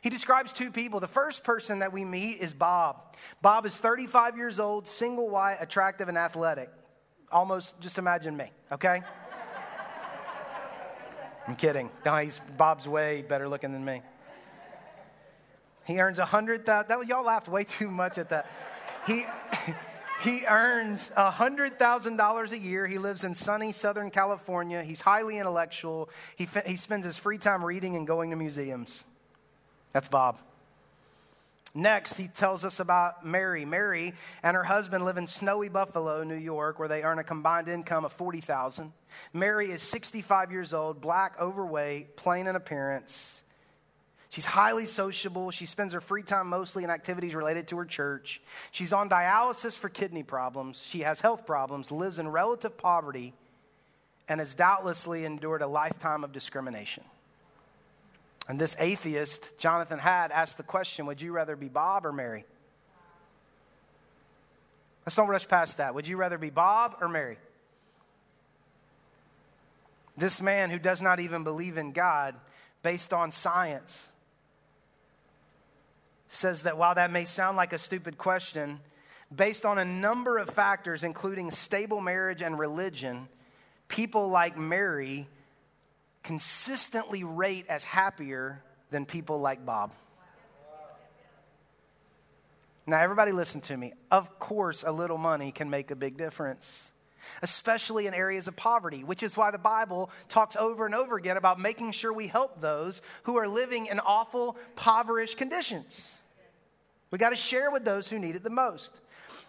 He 0.02 0.10
describes 0.10 0.54
two 0.54 0.72
people. 0.72 1.00
The 1.00 1.08
first 1.08 1.44
person 1.44 1.80
that 1.80 1.92
we 1.92 2.06
meet 2.06 2.40
is 2.40 2.54
Bob. 2.54 3.16
Bob 3.42 3.66
is 3.66 3.78
35 3.78 4.38
years 4.38 4.60
old, 4.60 4.88
single, 4.88 5.30
white, 5.30 5.58
attractive, 5.60 6.08
and 6.08 6.18
athletic. 6.18 6.70
Almost 7.32 7.80
just 7.80 7.98
imagine 7.98 8.38
me, 8.38 8.52
okay? 8.72 9.02
I'm 11.48 11.56
kidding. 11.56 11.90
No, 12.06 12.18
he's, 12.18 12.40
Bob's 12.58 12.88
way 12.88 13.22
better 13.22 13.48
looking 13.48 13.72
than 13.72 13.84
me. 13.84 14.02
He 15.86 16.00
earns 16.00 16.20
a 16.20 16.26
hundred 16.26 16.66
thousand. 16.66 16.90
That 16.90 17.08
y'all 17.08 17.24
laughed 17.24 17.48
way 17.48 17.64
too 17.64 17.90
much 17.90 18.18
at 18.18 18.30
that. 18.30 18.46
He 19.06 19.26
he 20.22 20.46
earns 20.46 21.14
a 21.16 21.32
hundred 21.32 21.80
thousand 21.80 22.18
dollars 22.18 22.52
a 22.52 22.58
year. 22.58 22.86
He 22.88 22.98
lives 22.98 23.24
in 23.24 23.34
sunny 23.34 23.72
Southern 23.72 24.12
California. 24.12 24.84
He's 24.84 25.00
highly 25.00 25.40
intellectual. 25.40 26.10
He 26.36 26.46
he 26.66 26.76
spends 26.76 27.06
his 27.06 27.16
free 27.16 27.38
time 27.38 27.64
reading 27.64 27.96
and 27.96 28.06
going 28.06 28.32
to 28.32 28.36
museums. 28.36 29.06
That's 29.98 30.10
Bob. 30.10 30.38
Next, 31.74 32.18
he 32.18 32.28
tells 32.28 32.64
us 32.64 32.80
about 32.80 33.26
Mary. 33.26 33.66
Mary 33.66 34.14
and 34.44 34.56
her 34.56 34.64
husband 34.64 35.04
live 35.04 35.18
in 35.18 35.26
snowy 35.26 35.70
Buffalo, 35.70 36.24
New 36.24 36.36
York, 36.36 36.78
where 36.78 36.88
they 36.88 37.02
earn 37.02 37.18
a 37.18 37.24
combined 37.24 37.68
income 37.68 38.06
of 38.06 38.12
40,000. 38.12 38.94
Mary 39.34 39.72
is 39.72 39.82
65 39.82 40.52
years 40.52 40.72
old, 40.72 41.02
black, 41.02 41.42
overweight, 41.42 42.16
plain 42.16 42.46
in 42.46 42.56
appearance. 42.56 43.42
She's 44.30 44.46
highly 44.46 44.86
sociable. 44.86 45.50
She 45.50 45.66
spends 45.66 45.94
her 45.94 46.02
free 46.02 46.22
time 46.22 46.48
mostly 46.48 46.84
in 46.84 46.92
activities 46.92 47.34
related 47.34 47.68
to 47.70 47.78
her 47.78 47.86
church. 47.86 48.40
She's 48.70 48.94
on 48.94 49.10
dialysis 49.10 49.76
for 49.76 49.90
kidney 49.90 50.22
problems. 50.22 50.80
She 50.88 51.00
has 51.00 51.22
health 51.22 51.48
problems, 51.48 51.92
lives 51.92 52.20
in 52.20 52.28
relative 52.28 52.78
poverty, 52.78 53.34
and 54.30 54.40
has 54.40 54.54
doubtlessly 54.54 55.26
endured 55.26 55.64
a 55.64 55.68
lifetime 55.68 56.24
of 56.24 56.34
discrimination. 56.34 57.04
And 58.48 58.60
this 58.60 58.76
atheist, 58.80 59.58
Jonathan 59.58 60.00
Haidt, 60.00 60.32
asked 60.32 60.58
the 60.58 60.64
question 60.64 61.06
Would 61.08 61.22
you 61.22 61.32
rather 61.32 61.56
be 61.56 61.68
Bob 61.68 62.06
or 62.06 62.14
Mary? 62.14 62.46
Let's 65.06 65.16
don't 65.16 65.28
rush 65.28 65.48
past 65.48 65.78
that. 65.78 65.96
Would 65.96 66.08
you 66.08 66.18
rather 66.18 66.38
be 66.38 66.50
Bob 66.50 66.98
or 67.02 67.08
Mary? 67.08 67.38
This 70.18 70.42
man 70.42 70.70
who 70.70 70.80
does 70.80 71.02
not 71.02 71.20
even 71.20 71.44
believe 71.44 71.78
in 71.78 71.92
God 71.92 72.36
based 72.84 73.14
on 73.14 73.32
science 73.32 74.12
says 76.28 76.64
that 76.64 76.78
while 76.78 76.96
that 76.96 77.12
may 77.12 77.24
sound 77.24 77.56
like 77.56 77.72
a 77.72 77.78
stupid 77.78 78.18
question, 78.18 78.80
based 79.34 79.66
on 79.66 79.78
a 79.78 79.86
number 79.86 80.38
of 80.38 80.50
factors, 80.50 81.04
including 81.04 81.52
stable 81.52 82.02
marriage 82.02 82.42
and 82.42 82.60
religion, 82.60 83.28
people 83.88 84.28
like 84.28 84.58
Mary 84.58 85.28
consistently 86.28 87.24
rate 87.24 87.66
as 87.70 87.86
happier 87.86 88.62
than 88.92 89.06
people 89.06 89.40
like 89.40 89.66
Bob. 89.66 89.94
Now, 92.86 93.00
everybody, 93.00 93.32
listen 93.32 93.62
to 93.62 93.78
me. 93.78 93.94
Of 94.12 94.38
course, 94.38 94.84
a 94.86 94.92
little 94.92 95.18
money 95.18 95.54
can 95.54 95.70
make 95.70 95.90
a 95.90 95.96
big 95.96 96.18
difference, 96.18 96.92
especially 97.42 98.08
in 98.08 98.14
areas 98.14 98.50
of 98.50 98.58
poverty, 98.58 99.06
which 99.06 99.24
is 99.24 99.38
why 99.38 99.52
the 99.52 99.58
Bible 99.58 100.10
talks 100.28 100.58
over 100.58 100.86
and 100.86 100.94
over 100.94 101.16
again 101.16 101.38
about 101.38 101.62
making 101.62 101.94
sure 101.94 102.12
we 102.12 102.28
help 102.28 102.60
those 102.60 103.02
who 103.24 103.38
are 103.38 103.48
living 103.48 103.86
in 103.86 104.02
awful, 104.02 104.58
impoverished 104.72 105.38
conditions. 105.38 106.22
We 107.10 107.20
got 107.20 107.30
to 107.30 107.38
share 107.38 107.72
with 107.72 107.86
those 107.86 108.10
who 108.10 108.20
need 108.20 108.36
it 108.36 108.44
the 108.44 108.50
most. 108.50 108.92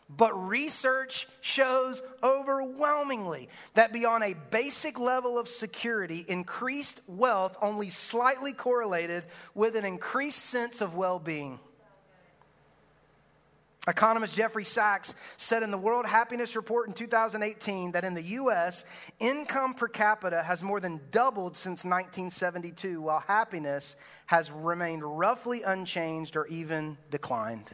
But 0.08 0.32
research 0.48 1.28
shows 1.42 2.02
overwhelmingly 2.22 3.50
that 3.74 3.92
beyond 3.92 4.24
a 4.24 4.34
basic 4.50 4.98
level 4.98 5.38
of 5.38 5.48
security, 5.48 6.24
increased 6.26 7.00
wealth 7.06 7.56
only 7.60 7.90
slightly 7.90 8.54
correlated 8.54 9.24
with 9.54 9.76
an 9.76 9.84
increased 9.84 10.46
sense 10.46 10.80
of 10.80 10.94
well 10.94 11.18
being. 11.18 11.60
Economist 13.86 14.34
Jeffrey 14.34 14.64
Sachs 14.64 15.14
said 15.38 15.62
in 15.62 15.70
the 15.70 15.78
World 15.78 16.04
Happiness 16.06 16.54
Report 16.56 16.88
in 16.88 16.94
2018 16.94 17.92
that 17.92 18.04
in 18.04 18.12
the 18.12 18.22
US, 18.22 18.84
income 19.18 19.72
per 19.72 19.88
capita 19.88 20.42
has 20.42 20.62
more 20.62 20.78
than 20.78 21.00
doubled 21.10 21.56
since 21.56 21.84
1972, 21.84 23.00
while 23.00 23.20
happiness 23.20 23.96
has 24.26 24.50
remained 24.50 25.02
roughly 25.02 25.62
unchanged 25.62 26.36
or 26.36 26.46
even 26.48 26.98
declined. 27.10 27.70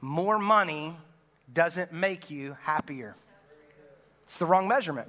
More 0.00 0.38
money 0.38 0.96
doesn't 1.52 1.92
make 1.92 2.30
you 2.30 2.56
happier, 2.62 3.16
it's 4.22 4.38
the 4.38 4.46
wrong 4.46 4.68
measurement. 4.68 5.08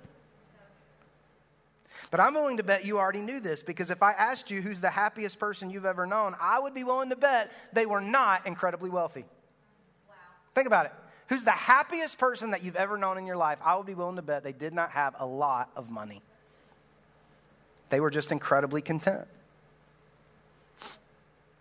But 2.09 2.19
I'm 2.19 2.33
willing 2.33 2.57
to 2.57 2.63
bet 2.63 2.85
you 2.85 2.97
already 2.97 3.21
knew 3.21 3.39
this 3.39 3.63
because 3.63 3.91
if 3.91 4.01
I 4.01 4.13
asked 4.13 4.49
you 4.49 4.61
who's 4.61 4.81
the 4.81 4.89
happiest 4.89 5.39
person 5.39 5.69
you've 5.69 5.85
ever 5.85 6.05
known, 6.05 6.35
I 6.41 6.59
would 6.59 6.73
be 6.73 6.83
willing 6.83 7.09
to 7.09 7.15
bet 7.15 7.51
they 7.73 7.85
were 7.85 8.01
not 8.01 8.47
incredibly 8.47 8.89
wealthy. 8.89 9.21
Wow. 10.07 10.15
Think 10.55 10.67
about 10.67 10.87
it. 10.87 10.93
Who's 11.27 11.43
the 11.43 11.51
happiest 11.51 12.17
person 12.17 12.51
that 12.51 12.63
you've 12.63 12.75
ever 12.75 12.97
known 12.97 13.17
in 13.17 13.25
your 13.25 13.37
life? 13.37 13.59
I 13.63 13.75
would 13.75 13.85
be 13.85 13.93
willing 13.93 14.17
to 14.17 14.21
bet 14.21 14.43
they 14.43 14.51
did 14.51 14.73
not 14.73 14.91
have 14.91 15.15
a 15.19 15.25
lot 15.25 15.69
of 15.75 15.89
money. 15.89 16.21
They 17.89 17.99
were 17.99 18.09
just 18.09 18.31
incredibly 18.31 18.81
content. 18.81 19.27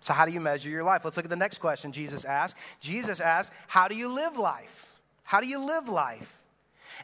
So, 0.01 0.14
how 0.14 0.24
do 0.24 0.32
you 0.32 0.40
measure 0.40 0.70
your 0.70 0.82
life? 0.82 1.05
Let's 1.05 1.16
look 1.16 1.26
at 1.26 1.30
the 1.30 1.36
next 1.36 1.59
question 1.59 1.92
Jesus 1.92 2.24
asked. 2.24 2.57
Jesus 2.80 3.20
asked, 3.20 3.53
How 3.66 3.88
do 3.88 3.94
you 3.94 4.09
live 4.12 4.38
life? 4.38 4.90
How 5.24 5.40
do 5.40 5.46
you 5.46 5.59
live 5.59 5.88
life? 5.88 6.40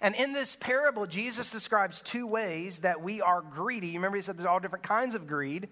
And 0.01 0.15
in 0.17 0.33
this 0.33 0.57
parable, 0.57 1.07
Jesus 1.07 1.51
describes 1.51 2.03
two 2.03 2.27
ways 2.27 2.81
that 2.81 3.03
we 3.03 3.21
are 3.21 3.41
greedy. 3.41 3.89
You 3.89 3.95
remember 3.95 4.17
he 4.17 4.23
said 4.23 4.37
there's 4.37 4.47
all 4.47 4.61
different 4.61 4.85
kinds 4.85 5.15
of 5.15 5.27
greed. 5.27 5.69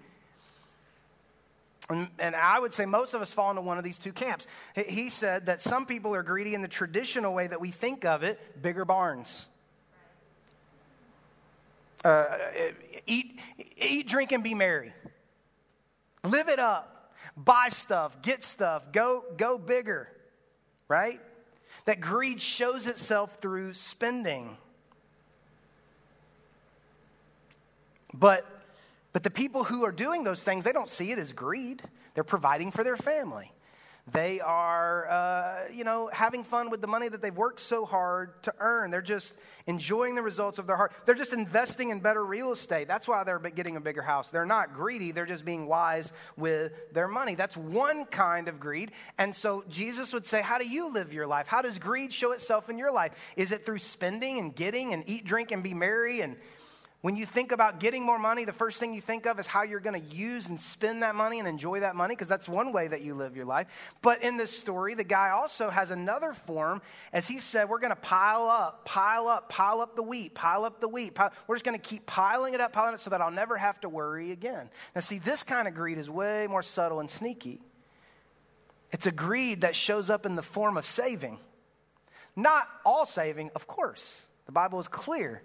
And, 1.91 2.09
and, 2.19 2.35
I 2.35 2.59
would 2.59 2.73
say 2.73 2.87
most 2.87 3.13
of 3.13 3.21
us 3.21 3.31
fall 3.33 3.51
into 3.51 3.61
one 3.61 3.77
of 3.77 3.85
these 3.85 3.99
two 3.99 4.13
camps. 4.13 4.47
He 4.75 5.11
said 5.11 5.47
that 5.47 5.61
some 5.61 5.85
people 5.85 6.15
are 6.15 6.23
greedy 6.23 6.55
in 6.55 6.63
the 6.63 6.69
traditional 6.69 7.35
way 7.35 7.47
that 7.47 7.61
we 7.61 7.71
think 7.71 8.07
of 8.07 8.23
it 8.23 8.63
bigger 8.63 8.87
barns. 8.87 9.45
Uh, 12.03 12.25
eat, 13.07 13.39
eat, 13.77 14.09
drink, 14.09 14.33
and 14.33 14.43
be 14.43 14.55
merry. 14.55 14.93
Live 16.23 16.49
it 16.49 16.59
up. 16.59 16.94
Buy 17.37 17.69
stuff, 17.71 18.23
get 18.23 18.45
stuff, 18.45 18.93
go, 18.93 19.25
go 19.37 19.59
bigger, 19.59 20.09
right? 20.89 21.21
that 21.85 22.01
greed 22.01 22.41
shows 22.41 22.87
itself 22.87 23.39
through 23.41 23.75
spending. 23.75 24.57
But, 28.13 28.47
but 29.13 29.23
the 29.23 29.31
people 29.31 29.65
who 29.65 29.85
are 29.85 29.93
doing 29.93 30.25
those 30.25 30.43
things, 30.43 30.65
they 30.65 30.73
don't 30.73 30.89
see 30.89 31.11
it 31.13 31.19
as 31.19 31.33
greed. 31.33 31.83
They're 32.15 32.25
providing 32.25 32.71
for 32.71 32.85
their 32.85 32.97
family. 32.97 33.53
They 34.13 34.39
are, 34.41 35.09
uh, 35.09 35.73
you 35.73 35.83
know, 35.83 36.11
having 36.13 36.45
fun 36.45 36.69
with 36.69 36.83
the 36.83 36.87
money 36.87 37.09
that 37.09 37.23
they've 37.23 37.35
worked 37.35 37.59
so 37.59 37.87
hard 37.87 38.43
to 38.43 38.55
earn. 38.59 38.91
They're 38.91 39.01
just 39.01 39.35
enjoying 39.67 40.15
the 40.15 40.21
results 40.21 40.59
of 40.59 40.67
their 40.67 40.77
heart. 40.77 40.93
They're 41.07 41.15
just 41.15 41.33
investing 41.33 41.89
in 41.89 42.01
better 42.01 42.23
real 42.23 42.53
estate. 42.53 42.87
That's 42.87 43.09
why 43.09 43.25
they're 43.25 43.39
getting 43.39 43.77
a 43.77 43.81
bigger 43.81 44.03
house. 44.03 44.29
They're 44.29 44.45
not 44.45 44.75
greedy, 44.75 45.13
they're 45.13 45.25
just 45.25 45.47
being 45.47 45.67
wise 45.67 46.13
with 46.37 46.73
their 46.93 47.09
money. 47.09 47.35
That's 47.35 47.57
one 47.57 48.05
kind 48.05 48.49
of 48.49 48.61
greed. 48.61 48.93
And 49.17 49.35
so 49.35 49.65
Jesus 49.71 50.13
would 50.13 50.27
say, 50.27 50.43
How 50.43 50.59
do 50.59 50.69
you 50.69 50.93
live 50.93 51.15
your 51.15 51.27
life? 51.27 51.47
How 51.47 51.63
does 51.63 51.79
greed 51.79 52.13
show 52.13 52.33
itself 52.33 52.69
in 52.69 52.77
your 52.77 52.93
life? 52.93 53.13
Is 53.37 53.53
it 53.53 53.65
through 53.65 53.79
spending 53.79 54.39
and 54.39 54.55
getting 54.55 54.93
and 54.93 55.03
eat, 55.07 55.25
drink, 55.25 55.51
and 55.51 55.63
be 55.63 55.73
merry 55.73 56.21
and 56.21 56.37
when 57.05 57.17
you 57.17 57.27
think 57.27 57.53
about 57.53 57.81
getting 57.81 58.03
more 58.03 58.19
money, 58.19 58.47
the 58.47 58.53
first 58.55 58.81
thing 58.81 58.95
you 58.95 59.01
think 59.03 59.27
of 59.27 59.39
is 59.39 59.47
how 59.47 59.63
you're 59.63 59.79
going 59.79 60.01
to 60.01 60.17
use 60.17 60.49
and 60.49 60.59
spend 60.59 61.03
that 61.03 61.15
money 61.15 61.39
and 61.39 61.47
enjoy 61.47 61.81
that 61.81 61.95
money, 61.95 62.15
because 62.15 62.29
that's 62.29 62.49
one 62.49 62.73
way 62.73 62.89
that 62.89 63.03
you 63.03 63.13
live 63.13 63.37
your 63.37 63.45
life. 63.45 63.95
But 64.01 64.23
in 64.23 64.39
this 64.39 64.59
story, 64.59 64.95
the 64.95 65.05
guy 65.05 65.29
also 65.29 65.69
has 65.69 65.91
another 65.91 66.33
form. 66.33 66.81
As 67.13 67.29
he 67.29 67.41
said, 67.41 67.69
we're 67.69 67.79
going 67.79 67.91
to 67.91 67.97
pile 67.97 68.49
up, 68.49 68.87
pile 68.87 69.29
up, 69.29 69.51
pile 69.51 69.83
up 69.83 69.97
the 69.97 70.03
wheat, 70.03 70.35
pile 70.35 70.65
up 70.65 70.81
the 70.81 70.89
wheat. 70.89 71.15
Pile, 71.15 71.31
we're 71.47 71.57
just 71.57 71.65
going 71.67 71.79
to 71.79 71.89
keep 71.89 72.07
piling 72.07 72.55
it 72.55 72.61
up, 72.63 72.73
piling 72.73 72.95
it 72.95 73.01
so 73.01 73.11
that 73.11 73.21
I'll 73.21 73.31
never 73.31 73.59
have 73.59 73.79
to 73.83 73.91
worry 73.91 74.33
again. 74.33 74.71
Now, 74.95 75.03
see, 75.03 75.19
this 75.19 75.43
kind 75.43 75.69
of 75.69 75.75
greed 75.75 75.99
is 75.99 76.09
way 76.09 76.47
more 76.47 76.63
subtle 76.63 77.01
and 77.01 77.11
sneaky. 77.11 77.61
It's 78.93 79.05
a 79.05 79.13
greed 79.13 79.61
that 79.61 79.77
shows 79.77 80.09
up 80.09 80.25
in 80.25 80.37
the 80.37 80.43
form 80.43 80.79
of 80.79 80.87
saving. 80.87 81.39
Not 82.35 82.67
all 82.83 83.05
saving, 83.05 83.51
of 83.55 83.67
course. 83.67 84.29
The 84.47 84.53
Bible 84.53 84.81
is 84.81 84.89
clear 84.89 85.43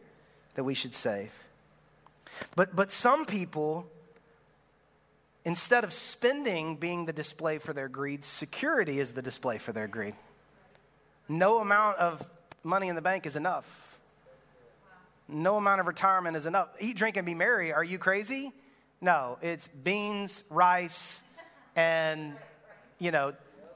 that 0.55 0.63
we 0.63 0.73
should 0.73 0.95
save. 0.95 1.33
But, 2.55 2.75
but 2.75 2.91
some 2.91 3.25
people, 3.25 3.87
instead 5.45 5.83
of 5.83 5.93
spending 5.93 6.75
being 6.75 7.05
the 7.05 7.13
display 7.13 7.57
for 7.57 7.73
their 7.73 7.87
greed, 7.87 8.25
security 8.25 8.99
is 8.99 9.13
the 9.13 9.21
display 9.21 9.57
for 9.57 9.71
their 9.71 9.87
greed. 9.87 10.15
No 11.27 11.59
amount 11.59 11.97
of 11.97 12.27
money 12.63 12.87
in 12.87 12.95
the 12.95 13.01
bank 13.01 13.25
is 13.25 13.35
enough. 13.35 13.99
No 15.27 15.57
amount 15.57 15.79
of 15.79 15.87
retirement 15.87 16.35
is 16.35 16.45
enough. 16.45 16.69
Eat, 16.79 16.97
drink, 16.97 17.17
and 17.17 17.25
be 17.25 17.35
merry. 17.35 17.71
Are 17.71 17.83
you 17.83 17.99
crazy? 17.99 18.51
No, 18.99 19.37
it's 19.41 19.67
beans, 19.67 20.43
rice, 20.49 21.23
and, 21.75 22.35
you 22.97 23.11
know, 23.11 23.33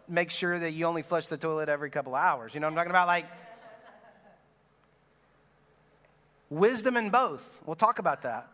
make 0.07 0.31
sure 0.31 0.57
that 0.57 0.71
you 0.71 0.85
only 0.85 1.03
flush 1.03 1.27
the 1.27 1.37
toilet 1.37 1.69
every 1.69 1.89
couple 1.89 2.15
of 2.15 2.21
hours. 2.21 2.53
You 2.53 2.59
know 2.59 2.67
what 2.67 2.71
I'm 2.71 2.77
talking 2.77 2.89
about? 2.89 3.07
Like, 3.07 3.27
wisdom 6.53 6.97
in 6.97 7.09
both. 7.09 7.61
We'll 7.65 7.75
talk 7.75 7.99
about 7.99 8.21
that 8.23 8.47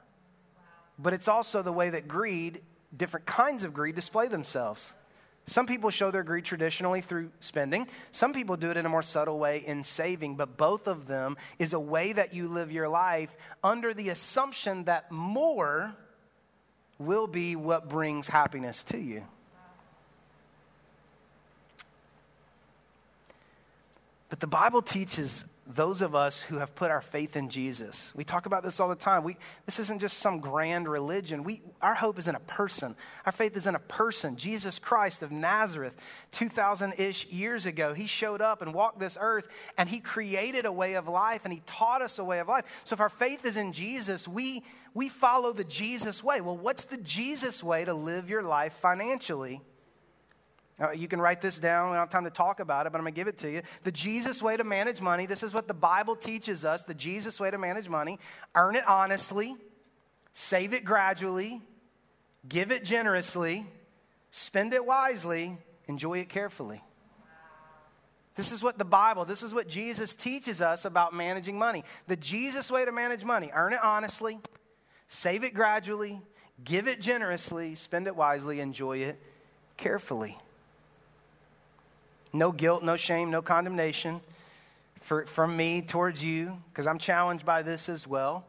but 1.00 1.14
it's 1.14 1.30
also 1.30 1.64
the 1.64 1.72
way 1.72 1.90
that 1.92 2.08
greed, 2.08 2.62
different 2.96 3.26
kinds 3.26 3.64
of 3.64 3.74
greed, 3.74 3.96
display 3.96 4.28
themselves. 4.28 4.94
Some 5.46 5.66
people 5.66 5.90
show 5.90 6.12
their 6.12 6.24
greed 6.24 6.46
traditionally 6.46 7.02
through 7.02 7.32
spending. 7.40 7.88
Some 8.12 8.34
people 8.34 8.58
do 8.58 8.70
it 8.70 8.78
in 8.78 8.86
a 8.86 8.90
more 8.90 9.02
subtle 9.02 9.40
way 9.40 9.64
in 9.66 9.82
saving, 9.82 10.36
but 10.36 10.58
both 10.58 10.88
of 10.88 11.08
them 11.08 11.38
is 11.58 11.74
a 11.74 11.80
way 11.80 12.14
that 12.14 12.34
you 12.34 12.48
live 12.48 12.72
your 12.72 12.90
life 12.90 13.36
under 13.64 13.94
the 13.94 14.10
assumption 14.10 14.84
that 14.84 15.10
more 15.10 15.96
will 17.00 17.26
be 17.26 17.56
what 17.56 17.90
brings 17.90 18.28
happiness 18.28 18.84
to 18.84 18.98
you. 18.98 19.24
But 24.28 24.42
the 24.42 24.48
Bible 24.48 24.84
teaches 24.84 25.46
those 25.72 26.02
of 26.02 26.16
us 26.16 26.42
who 26.42 26.58
have 26.58 26.74
put 26.74 26.90
our 26.90 27.00
faith 27.00 27.36
in 27.36 27.48
Jesus. 27.48 28.12
We 28.16 28.24
talk 28.24 28.48
about 28.48 28.64
this 28.64 28.80
all 28.80 28.90
the 28.90 28.96
time. 28.96 29.24
We, 29.24 29.38
this 29.68 29.78
isn't 29.78 30.02
just 30.02 30.18
some 30.18 30.40
grand 30.40 30.88
religion. 30.88 31.44
We, 31.44 31.62
our 31.80 31.94
hope 31.94 32.18
is 32.18 32.28
in 32.28 32.34
a 32.34 32.40
person. 32.40 32.96
Our 33.24 33.32
faith 33.32 33.56
is 33.56 33.68
in 33.68 33.76
a 33.76 33.80
person, 33.80 34.36
Jesus 34.36 34.80
Christ 34.80 35.22
of 35.22 35.32
Nazareth. 35.32 35.96
2,000 36.32 36.96
ish 36.98 37.28
years 37.28 37.68
ago, 37.68 37.94
he 37.94 38.08
showed 38.08 38.42
up 38.42 38.64
and 38.64 38.74
walked 38.74 39.00
this 39.00 39.16
earth 39.22 39.48
and 39.78 39.88
he 39.88 40.00
created 40.00 40.66
a 40.66 40.72
way 40.72 40.96
of 40.96 41.08
life 41.08 41.42
and 41.44 41.54
he 41.54 41.62
taught 41.68 42.02
us 42.02 42.18
a 42.18 42.24
way 42.24 42.40
of 42.40 42.48
life. 42.48 42.66
So 42.84 42.96
if 42.96 43.00
our 43.00 43.08
faith 43.08 43.46
is 43.46 43.56
in 43.56 43.72
Jesus, 43.72 44.28
we, 44.28 44.64
we 44.96 45.08
follow 45.08 45.54
the 45.54 45.64
Jesus 45.64 46.24
way. 46.24 46.42
Well, 46.42 46.58
what's 46.58 46.86
the 46.86 46.98
Jesus 46.98 47.64
way 47.64 47.86
to 47.86 47.94
live 47.94 48.28
your 48.28 48.42
life 48.42 48.74
financially? 48.74 49.62
Uh, 50.80 50.92
you 50.92 51.08
can 51.08 51.20
write 51.20 51.42
this 51.42 51.60
down. 51.60 51.90
We 51.90 51.96
don't 51.96 52.02
have 52.02 52.10
time 52.10 52.24
to 52.24 52.30
talk 52.30 52.60
about 52.60 52.86
it, 52.86 52.92
but 52.92 53.00
I'm 53.00 53.04
going 53.04 53.14
to 53.14 53.20
give 53.20 53.28
it 53.28 53.38
to 53.40 53.52
you. 53.52 53.62
The 53.84 53.92
Jesus 53.92 54.42
way 54.42 54.56
to 54.56 54.64
manage 54.64 55.02
money 55.02 55.26
this 55.26 55.44
is 55.44 55.54
what 55.54 55.68
the 55.68 55.74
Bible 55.74 56.16
teaches 56.16 56.64
us 56.64 56.86
the 56.86 56.94
Jesus 56.94 57.40
way 57.40 57.52
to 57.52 57.58
manage 57.58 57.90
money 57.90 58.20
earn 58.56 58.76
it 58.76 58.88
honestly, 58.88 59.56
save 60.32 60.74
it 60.74 60.86
gradually, 60.86 61.62
give 62.48 62.72
it 62.72 62.86
generously, 62.86 63.66
spend 64.32 64.74
it 64.74 64.86
wisely, 64.86 65.58
enjoy 65.88 66.20
it 66.20 66.30
carefully. 66.30 66.82
This 68.36 68.54
is 68.54 68.64
what 68.64 68.78
the 68.78 68.86
Bible, 68.86 69.26
this 69.26 69.44
is 69.44 69.54
what 69.54 69.68
Jesus 69.68 70.16
teaches 70.16 70.62
us 70.62 70.86
about 70.86 71.14
managing 71.14 71.58
money. 71.58 71.84
The 72.08 72.16
Jesus 72.16 72.72
way 72.72 72.86
to 72.86 72.92
manage 72.94 73.26
money 73.26 73.52
earn 73.54 73.74
it 73.74 73.84
honestly, 73.84 74.40
save 75.08 75.44
it 75.44 75.54
gradually, 75.54 76.22
give 76.64 76.88
it 76.88 77.02
generously, 77.02 77.76
spend 77.76 78.08
it 78.08 78.16
wisely, 78.16 78.62
enjoy 78.62 79.00
it 79.00 79.22
carefully. 79.76 80.38
No 82.32 82.52
guilt, 82.52 82.84
no 82.84 82.96
shame, 82.96 83.32
no 83.32 83.42
condemnation 83.42 84.22
for, 85.02 85.26
from 85.26 85.58
me 85.58 85.82
towards 85.82 86.24
you, 86.24 86.58
because 86.72 86.86
I'm 86.86 87.00
challenged 87.00 87.46
by 87.46 87.64
this 87.64 87.90
as 87.90 88.08
well. 88.08 88.46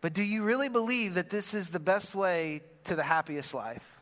But 0.00 0.14
do 0.14 0.22
you 0.22 0.42
really 0.42 0.68
believe 0.68 1.14
that 1.14 1.30
this 1.30 1.54
is 1.54 1.68
the 1.68 1.80
best 1.80 2.14
way 2.14 2.62
to 2.84 2.96
the 2.96 3.02
happiest 3.02 3.54
life? 3.54 4.00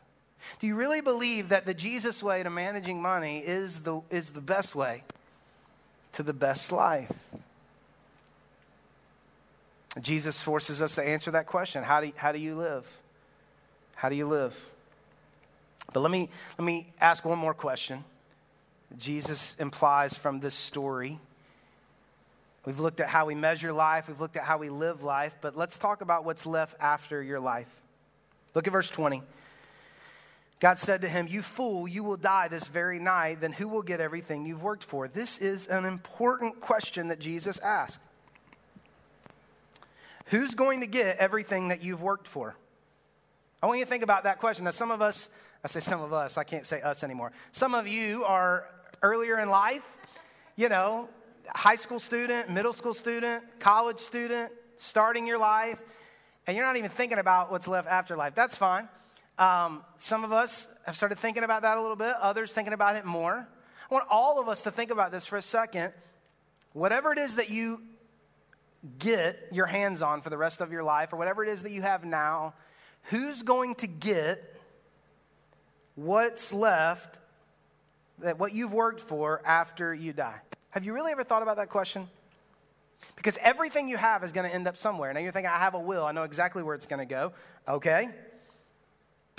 Do 0.59 0.67
you 0.67 0.75
really 0.75 1.01
believe 1.01 1.49
that 1.49 1.65
the 1.65 1.73
Jesus 1.73 2.21
way 2.21 2.43
to 2.43 2.49
managing 2.49 3.01
money 3.01 3.39
is 3.39 3.81
the, 3.81 4.01
is 4.09 4.31
the 4.31 4.41
best 4.41 4.75
way 4.75 5.03
to 6.13 6.23
the 6.23 6.33
best 6.33 6.71
life? 6.71 7.11
Jesus 10.01 10.41
forces 10.41 10.81
us 10.81 10.95
to 10.95 11.03
answer 11.03 11.31
that 11.31 11.45
question. 11.45 11.83
How 11.83 12.01
do, 12.01 12.11
how 12.15 12.31
do 12.31 12.39
you 12.39 12.55
live? 12.55 12.99
How 13.95 14.09
do 14.09 14.15
you 14.15 14.25
live? 14.25 14.69
But 15.93 15.99
let 15.99 16.11
me, 16.11 16.29
let 16.57 16.65
me 16.65 16.87
ask 16.99 17.23
one 17.23 17.37
more 17.37 17.53
question. 17.53 18.03
Jesus 18.97 19.55
implies 19.59 20.13
from 20.13 20.39
this 20.39 20.53
story. 20.53 21.19
We've 22.65 22.79
looked 22.79 22.99
at 22.99 23.07
how 23.07 23.25
we 23.25 23.35
measure 23.35 23.73
life, 23.73 24.07
we've 24.07 24.21
looked 24.21 24.37
at 24.37 24.43
how 24.43 24.57
we 24.57 24.69
live 24.69 25.03
life, 25.03 25.35
but 25.41 25.57
let's 25.57 25.77
talk 25.77 26.01
about 26.01 26.23
what's 26.23 26.45
left 26.45 26.75
after 26.79 27.21
your 27.21 27.39
life. 27.39 27.67
Look 28.53 28.67
at 28.67 28.73
verse 28.73 28.89
20. 28.89 29.21
God 30.59 30.79
said 30.79 31.01
to 31.01 31.09
him, 31.09 31.27
You 31.27 31.41
fool, 31.41 31.89
you 31.89 32.03
will 32.03 32.15
die 32.15 32.47
this 32.47 32.67
very 32.67 32.99
night. 32.99 33.41
Then 33.41 33.51
who 33.51 33.67
will 33.67 33.81
get 33.81 33.99
everything 33.99 34.45
you've 34.45 34.63
worked 34.63 34.85
for? 34.85 35.09
This 35.09 35.37
is 35.39 35.67
an 35.67 35.83
important 35.83 36.61
question 36.61 37.09
that 37.09 37.19
Jesus 37.19 37.59
asked. 37.59 37.99
Who's 40.27 40.55
going 40.55 40.79
to 40.79 40.87
get 40.87 41.17
everything 41.17 41.67
that 41.67 41.83
you've 41.83 42.01
worked 42.01 42.29
for? 42.29 42.55
I 43.61 43.65
want 43.65 43.79
you 43.79 43.85
to 43.85 43.89
think 43.89 44.03
about 44.03 44.23
that 44.23 44.39
question. 44.39 44.63
Now, 44.63 44.71
some 44.71 44.89
of 44.89 45.01
us, 45.01 45.29
I 45.65 45.67
say 45.67 45.81
some 45.81 46.01
of 46.01 46.13
us, 46.13 46.37
I 46.37 46.45
can't 46.45 46.65
say 46.65 46.81
us 46.81 47.03
anymore. 47.03 47.33
Some 47.51 47.73
of 47.75 47.85
you 47.85 48.23
are 48.23 48.65
earlier 49.01 49.39
in 49.39 49.49
life, 49.49 49.83
you 50.55 50.69
know, 50.69 51.09
high 51.49 51.75
school 51.75 51.99
student, 51.99 52.49
middle 52.49 52.73
school 52.73 52.93
student, 52.93 53.43
college 53.59 53.99
student, 53.99 54.51
starting 54.77 55.27
your 55.27 55.37
life, 55.37 55.81
and 56.47 56.57
you're 56.57 56.65
not 56.65 56.77
even 56.77 56.89
thinking 56.89 57.19
about 57.19 57.51
what's 57.51 57.67
left 57.67 57.87
after 57.87 58.15
life. 58.15 58.35
That's 58.35 58.55
fine. 58.55 58.87
Um, 59.37 59.83
some 59.97 60.23
of 60.23 60.31
us 60.31 60.67
have 60.85 60.95
started 60.95 61.17
thinking 61.17 61.43
about 61.43 61.63
that 61.63 61.77
a 61.77 61.81
little 61.81 61.95
bit, 61.95 62.13
others 62.21 62.53
thinking 62.53 62.73
about 62.73 62.95
it 62.95 63.05
more. 63.05 63.47
I 63.89 63.93
want 63.93 64.05
all 64.09 64.39
of 64.39 64.47
us 64.47 64.63
to 64.63 64.71
think 64.71 64.91
about 64.91 65.11
this 65.11 65.25
for 65.25 65.37
a 65.37 65.41
second. 65.41 65.93
Whatever 66.73 67.11
it 67.11 67.19
is 67.19 67.35
that 67.35 67.49
you 67.49 67.81
get 68.99 69.47
your 69.51 69.65
hands 69.65 70.01
on 70.01 70.21
for 70.21 70.29
the 70.29 70.37
rest 70.37 70.61
of 70.61 70.71
your 70.71 70.83
life, 70.83 71.13
or 71.13 71.17
whatever 71.17 71.43
it 71.43 71.49
is 71.49 71.63
that 71.63 71.71
you 71.71 71.81
have 71.81 72.03
now, 72.03 72.53
who's 73.03 73.41
going 73.41 73.75
to 73.75 73.87
get 73.87 74.55
what's 75.95 76.51
left, 76.51 77.19
that 78.23 78.39
what 78.39 78.53
you've 78.53 78.73
worked 78.73 79.01
for 79.01 79.41
after 79.45 79.93
you 79.93 80.13
die? 80.13 80.39
Have 80.71 80.83
you 80.85 80.93
really 80.93 81.11
ever 81.11 81.23
thought 81.23 81.43
about 81.43 81.57
that 81.57 81.69
question? 81.69 82.09
Because 83.15 83.37
everything 83.41 83.87
you 83.89 83.97
have 83.97 84.23
is 84.23 84.31
going 84.31 84.47
to 84.47 84.53
end 84.53 84.67
up 84.67 84.77
somewhere. 84.77 85.13
Now 85.13 85.19
you're 85.19 85.31
thinking, 85.31 85.51
I 85.51 85.59
have 85.59 85.75
a 85.75 85.79
will, 85.79 86.05
I 86.05 86.11
know 86.11 86.23
exactly 86.23 86.63
where 86.63 86.75
it's 86.75 86.85
going 86.85 86.99
to 86.99 87.05
go. 87.05 87.33
Okay. 87.67 88.09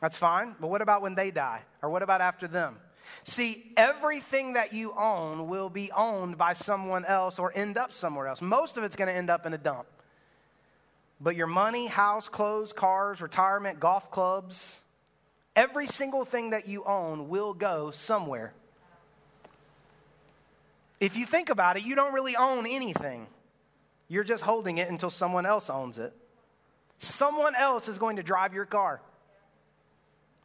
That's 0.01 0.16
fine. 0.16 0.55
But 0.61 0.68
what 0.68 0.82
about 0.82 1.03
when 1.03 1.14
they 1.14 1.30
die? 1.30 1.62
Or 1.82 1.89
what 1.89 2.03
about 2.03 2.20
after 2.20 2.47
them? 2.47 2.76
See, 3.22 3.72
everything 3.76 4.55
that 4.55 4.72
you 4.72 4.93
own 4.93 5.49
will 5.49 5.70
be 5.70 5.91
owned 5.93 6.39
by 6.39 6.53
someone 6.53 7.05
else 7.05 7.39
or 7.39 7.53
end 7.55 7.76
up 7.76 7.93
somewhere 7.93 8.26
else. 8.26 8.41
Most 8.41 8.76
of 8.76 8.85
it's 8.85 8.97
going 8.97 9.09
to 9.09 9.14
end 9.14 9.30
up 9.30 9.47
in 9.47 9.53
a 9.53 9.59
dump. 9.59 9.87
But 11.20 11.37
your 11.37 11.47
money, 11.47 11.87
house, 11.87 12.28
clothes, 12.28 12.72
cars, 12.72 13.20
retirement, 13.20 13.80
golf 13.80 14.11
clubs, 14.11 14.82
every 15.55 15.87
single 15.87 16.24
thing 16.24 16.51
that 16.51 16.66
you 16.66 16.85
own 16.85 17.28
will 17.28 17.55
go 17.55 17.91
somewhere. 17.91 18.53
If 21.05 21.19
you 21.19 21.27
think 21.27 21.51
about 21.51 21.77
it, 21.77 21.83
you 21.83 21.95
don't 21.95 22.15
really 22.15 22.35
own 22.35 22.67
anything. 22.67 23.27
You're 24.09 24.25
just 24.25 24.43
holding 24.43 24.79
it 24.79 24.89
until 24.89 25.11
someone 25.11 25.45
else 25.45 25.69
owns 25.69 25.99
it. 25.99 26.15
Someone 26.97 27.55
else 27.55 27.89
is 27.89 27.99
going 27.99 28.17
to 28.17 28.23
drive 28.23 28.55
your 28.55 28.65
car. 28.65 29.03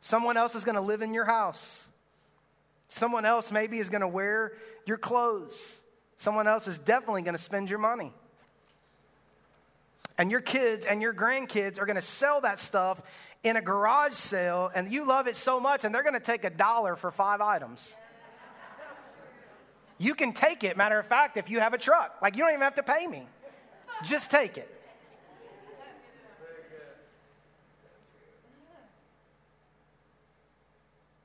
Someone 0.02 0.36
else 0.36 0.56
is 0.56 0.66
going 0.66 0.76
to 0.76 0.82
live 0.82 1.02
in 1.02 1.14
your 1.14 1.24
house. 1.24 1.88
Someone 2.90 3.24
else 3.24 3.54
maybe 3.54 3.80
is 3.80 3.90
going 3.90 4.02
to 4.02 4.08
wear 4.10 4.52
your 4.86 4.98
clothes. 4.98 5.80
Someone 6.18 6.46
else 6.46 6.68
is 6.68 6.78
definitely 6.78 7.22
going 7.22 7.38
to 7.38 7.42
spend 7.42 7.70
your 7.70 7.80
money. 7.80 8.12
And 10.18 10.30
your 10.30 10.42
kids 10.42 10.86
and 10.86 11.02
your 11.02 11.14
grandkids 11.14 11.80
are 11.80 11.86
going 11.86 11.96
to 11.96 12.02
sell 12.02 12.42
that 12.42 12.60
stuff 12.60 13.02
in 13.44 13.56
a 13.56 13.62
garage 13.62 14.12
sale, 14.12 14.70
and 14.76 14.92
you 14.92 15.08
love 15.08 15.28
it 15.28 15.38
so 15.38 15.62
much, 15.62 15.86
and 15.86 15.96
they're 15.96 16.04
going 16.04 16.16
to 16.16 16.20
take 16.20 16.44
a 16.44 16.50
dollar 16.50 16.98
for 16.98 17.12
five 17.12 17.40
items. 17.40 17.96
You 20.00 20.16
can 20.16 20.32
take 20.32 20.64
it, 20.64 20.78
matter 20.78 20.98
of 20.98 21.06
fact, 21.06 21.38
if 21.38 21.50
you 21.50 21.60
have 21.60 21.74
a 21.74 21.78
truck. 21.78 22.22
Like, 22.22 22.36
you 22.36 22.44
don't 22.44 22.52
even 22.52 22.62
have 22.62 22.76
to 22.76 22.84
pay 22.84 23.06
me. 23.06 23.28
Just 24.04 24.32
take 24.32 24.58
it. 24.58 24.74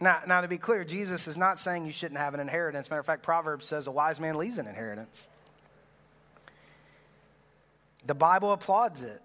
Now, 0.00 0.20
now, 0.26 0.40
to 0.40 0.48
be 0.48 0.58
clear, 0.58 0.84
Jesus 0.84 1.28
is 1.28 1.38
not 1.38 1.58
saying 1.58 1.86
you 1.86 1.92
shouldn't 1.92 2.18
have 2.18 2.34
an 2.34 2.40
inheritance. 2.40 2.90
Matter 2.90 3.00
of 3.00 3.06
fact, 3.06 3.22
Proverbs 3.22 3.64
says 3.64 3.86
a 3.86 3.92
wise 3.92 4.20
man 4.20 4.36
leaves 4.36 4.58
an 4.58 4.66
inheritance. 4.66 5.28
The 8.04 8.14
Bible 8.14 8.52
applauds 8.52 9.02
it. 9.02 9.22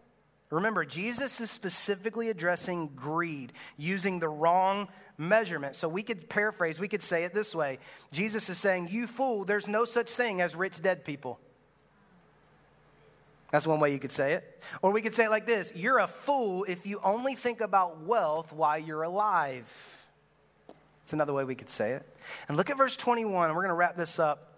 Remember, 0.52 0.86
Jesus 0.86 1.42
is 1.42 1.52
specifically 1.52 2.30
addressing 2.30 2.92
greed 2.96 3.52
using 3.78 4.20
the 4.20 4.30
wrong 4.30 4.88
measurement. 5.20 5.76
So 5.76 5.88
we 5.88 6.02
could 6.02 6.30
paraphrase, 6.30 6.80
we 6.80 6.88
could 6.88 7.04
say 7.04 7.26
it 7.26 7.34
this 7.34 7.54
way 7.54 7.78
Jesus 8.12 8.50
is 8.50 8.58
saying, 8.58 8.88
You 8.90 9.06
fool, 9.06 9.46
there's 9.46 9.68
no 9.68 9.86
such 9.86 10.10
thing 10.10 10.42
as 10.42 10.56
rich 10.56 10.82
dead 10.82 11.06
people. 11.06 11.40
That's 13.52 13.66
one 13.66 13.80
way 13.80 13.92
you 13.92 14.00
could 14.00 14.12
say 14.12 14.34
it. 14.34 14.64
Or 14.82 14.92
we 14.92 15.02
could 15.02 15.14
say 15.14 15.26
it 15.26 15.30
like 15.30 15.46
this 15.46 15.72
You're 15.76 16.00
a 16.00 16.08
fool 16.08 16.66
if 16.68 16.88
you 16.88 17.00
only 17.04 17.36
think 17.36 17.62
about 17.62 18.02
wealth 18.02 18.54
while 18.54 18.80
you're 18.80 19.04
alive. 19.04 19.98
It's 21.04 21.14
another 21.14 21.34
way 21.34 21.44
we 21.44 21.56
could 21.56 21.70
say 21.70 21.94
it. 21.94 22.06
And 22.48 22.56
look 22.56 22.70
at 22.70 22.78
verse 22.78 22.96
21. 22.96 23.50
We're 23.50 23.56
going 23.56 23.70
to 23.70 23.74
wrap 23.74 23.98
this 23.98 24.20
up. 24.20 24.49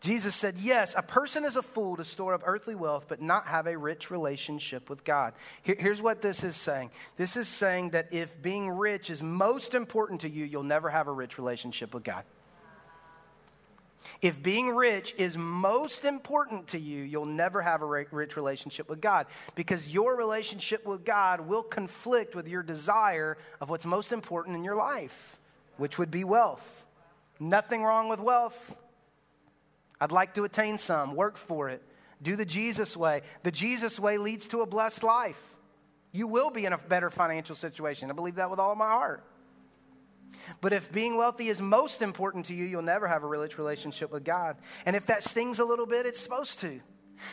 Jesus 0.00 0.34
said, 0.34 0.58
Yes, 0.58 0.94
a 0.96 1.02
person 1.02 1.44
is 1.44 1.56
a 1.56 1.62
fool 1.62 1.96
to 1.96 2.04
store 2.04 2.34
up 2.34 2.42
earthly 2.44 2.74
wealth, 2.74 3.06
but 3.08 3.20
not 3.20 3.48
have 3.48 3.66
a 3.66 3.76
rich 3.76 4.10
relationship 4.10 4.88
with 4.88 5.04
God. 5.04 5.34
Here, 5.62 5.76
here's 5.78 6.00
what 6.00 6.22
this 6.22 6.44
is 6.44 6.56
saying 6.56 6.90
this 7.16 7.36
is 7.36 7.48
saying 7.48 7.90
that 7.90 8.12
if 8.12 8.40
being 8.40 8.70
rich 8.70 9.10
is 9.10 9.22
most 9.22 9.74
important 9.74 10.20
to 10.20 10.28
you, 10.28 10.44
you'll 10.44 10.62
never 10.62 10.90
have 10.90 11.08
a 11.08 11.12
rich 11.12 11.38
relationship 11.38 11.94
with 11.94 12.04
God. 12.04 12.24
If 14.22 14.42
being 14.42 14.68
rich 14.68 15.14
is 15.18 15.36
most 15.36 16.04
important 16.04 16.68
to 16.68 16.78
you, 16.78 17.02
you'll 17.02 17.26
never 17.26 17.60
have 17.60 17.82
a 17.82 17.86
rich 17.86 18.36
relationship 18.36 18.88
with 18.88 19.00
God 19.00 19.26
because 19.54 19.92
your 19.92 20.16
relationship 20.16 20.86
with 20.86 21.04
God 21.04 21.40
will 21.40 21.62
conflict 21.62 22.34
with 22.34 22.48
your 22.48 22.62
desire 22.62 23.36
of 23.60 23.70
what's 23.70 23.84
most 23.84 24.12
important 24.12 24.56
in 24.56 24.64
your 24.64 24.76
life, 24.76 25.38
which 25.76 25.98
would 25.98 26.10
be 26.10 26.24
wealth. 26.24 26.86
Nothing 27.38 27.82
wrong 27.82 28.08
with 28.08 28.20
wealth. 28.20 28.76
I'd 30.00 30.12
like 30.12 30.34
to 30.34 30.44
attain 30.44 30.78
some, 30.78 31.14
work 31.14 31.36
for 31.36 31.68
it, 31.68 31.82
do 32.22 32.36
the 32.36 32.44
Jesus 32.44 32.96
way. 32.96 33.22
The 33.42 33.50
Jesus 33.50 33.98
way 33.98 34.18
leads 34.18 34.48
to 34.48 34.62
a 34.62 34.66
blessed 34.66 35.02
life. 35.02 35.42
You 36.12 36.26
will 36.26 36.50
be 36.50 36.64
in 36.66 36.72
a 36.72 36.78
better 36.78 37.10
financial 37.10 37.54
situation. 37.54 38.10
I 38.10 38.14
believe 38.14 38.36
that 38.36 38.50
with 38.50 38.58
all 38.58 38.74
my 38.74 38.88
heart. 38.88 39.24
But 40.60 40.72
if 40.72 40.90
being 40.92 41.16
wealthy 41.16 41.48
is 41.48 41.60
most 41.60 42.02
important 42.02 42.46
to 42.46 42.54
you, 42.54 42.64
you'll 42.64 42.82
never 42.82 43.06
have 43.08 43.22
a 43.22 43.26
rich 43.26 43.58
relationship 43.58 44.10
with 44.10 44.24
God. 44.24 44.56
And 44.86 44.96
if 44.96 45.06
that 45.06 45.22
stings 45.22 45.58
a 45.58 45.64
little 45.64 45.86
bit, 45.86 46.06
it's 46.06 46.20
supposed 46.20 46.60
to. 46.60 46.80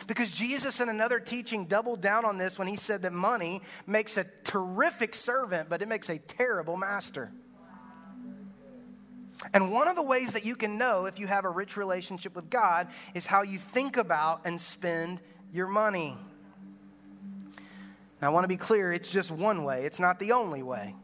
Because 0.06 0.32
Jesus, 0.32 0.80
in 0.80 0.88
another 0.88 1.20
teaching, 1.20 1.66
doubled 1.66 2.00
down 2.00 2.24
on 2.24 2.38
this 2.38 2.58
when 2.58 2.68
he 2.68 2.76
said 2.76 3.02
that 3.02 3.12
money 3.12 3.62
makes 3.86 4.16
a 4.16 4.24
terrific 4.44 5.14
servant, 5.14 5.68
but 5.68 5.82
it 5.82 5.88
makes 5.88 6.08
a 6.08 6.18
terrible 6.18 6.76
master. 6.76 7.32
And 9.54 9.72
one 9.72 9.88
of 9.88 9.96
the 9.96 10.02
ways 10.02 10.32
that 10.32 10.44
you 10.44 10.56
can 10.56 10.78
know 10.78 11.06
if 11.06 11.18
you 11.18 11.26
have 11.26 11.44
a 11.44 11.50
rich 11.50 11.76
relationship 11.76 12.34
with 12.34 12.50
God 12.50 12.88
is 13.14 13.26
how 13.26 13.42
you 13.42 13.58
think 13.58 13.96
about 13.96 14.42
and 14.44 14.60
spend 14.60 15.20
your 15.52 15.66
money. 15.66 16.16
Now, 18.20 18.28
I 18.28 18.30
want 18.30 18.44
to 18.44 18.48
be 18.48 18.56
clear, 18.56 18.92
it's 18.92 19.10
just 19.10 19.30
one 19.30 19.64
way, 19.64 19.84
it's 19.84 20.00
not 20.00 20.18
the 20.18 20.32
only 20.32 20.62
way. 20.62 20.94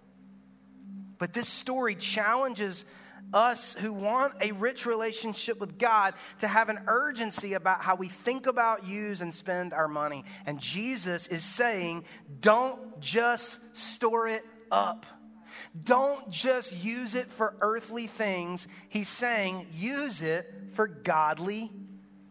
But 1.19 1.33
this 1.33 1.49
story 1.49 1.95
challenges 1.95 2.85
us 3.33 3.75
who 3.75 3.93
want 3.93 4.35
a 4.41 4.53
rich 4.53 4.87
relationship 4.87 5.61
with 5.61 5.79
God 5.79 6.15
to 6.41 6.49
have 6.49 6.69
an 6.69 6.81
urgency 6.87 7.55
about 7.55 7.81
how 7.81 7.95
we 7.95 8.09
think 8.09 8.47
about, 8.47 8.87
use, 8.87 9.21
and 9.21 9.35
spend 9.35 9.73
our 9.73 9.89
money. 9.89 10.25
And 10.47 10.59
Jesus 10.59 11.29
is 11.29 11.45
saying, 11.45 12.05
don't 12.41 13.01
just 13.01 13.59
store 13.77 14.29
it 14.29 14.45
up. 14.71 15.07
Don't 15.85 16.31
just 16.31 16.85
use 16.85 17.15
it 17.15 17.31
for 17.31 17.55
earthly 17.61 18.07
things. 18.07 18.69
He's 18.89 19.09
saying, 19.09 19.67
use 19.73 20.23
it 20.23 20.53
for 20.75 20.87
godly 20.87 21.71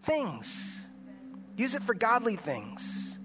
things. 0.03 0.87
Use 1.57 1.75
it 1.75 1.83
for 1.83 1.93
godly 1.93 2.35
things. 2.35 3.19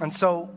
And 0.00 0.14
so, 0.14 0.50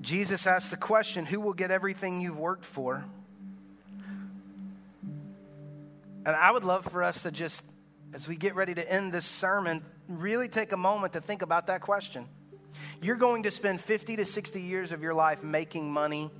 Jesus 0.00 0.46
asked 0.46 0.70
the 0.70 0.76
question 0.76 1.24
who 1.24 1.40
will 1.40 1.54
get 1.54 1.70
everything 1.70 2.20
you've 2.20 2.38
worked 2.38 2.64
for? 2.64 3.04
And 6.26 6.34
I 6.34 6.50
would 6.50 6.64
love 6.64 6.84
for 6.86 7.02
us 7.02 7.22
to 7.22 7.30
just, 7.30 7.62
as 8.14 8.26
we 8.26 8.36
get 8.36 8.54
ready 8.54 8.74
to 8.74 8.92
end 8.92 9.12
this 9.12 9.26
sermon, 9.26 9.84
really 10.08 10.48
take 10.48 10.72
a 10.72 10.76
moment 10.76 11.12
to 11.14 11.20
think 11.20 11.42
about 11.42 11.68
that 11.68 11.82
question. 11.82 12.26
You're 13.00 13.16
going 13.16 13.44
to 13.44 13.50
spend 13.50 13.80
50 13.80 14.16
to 14.16 14.24
60 14.24 14.60
years 14.60 14.92
of 14.92 15.02
your 15.02 15.14
life 15.14 15.42
making 15.42 15.90
money. 15.90 16.30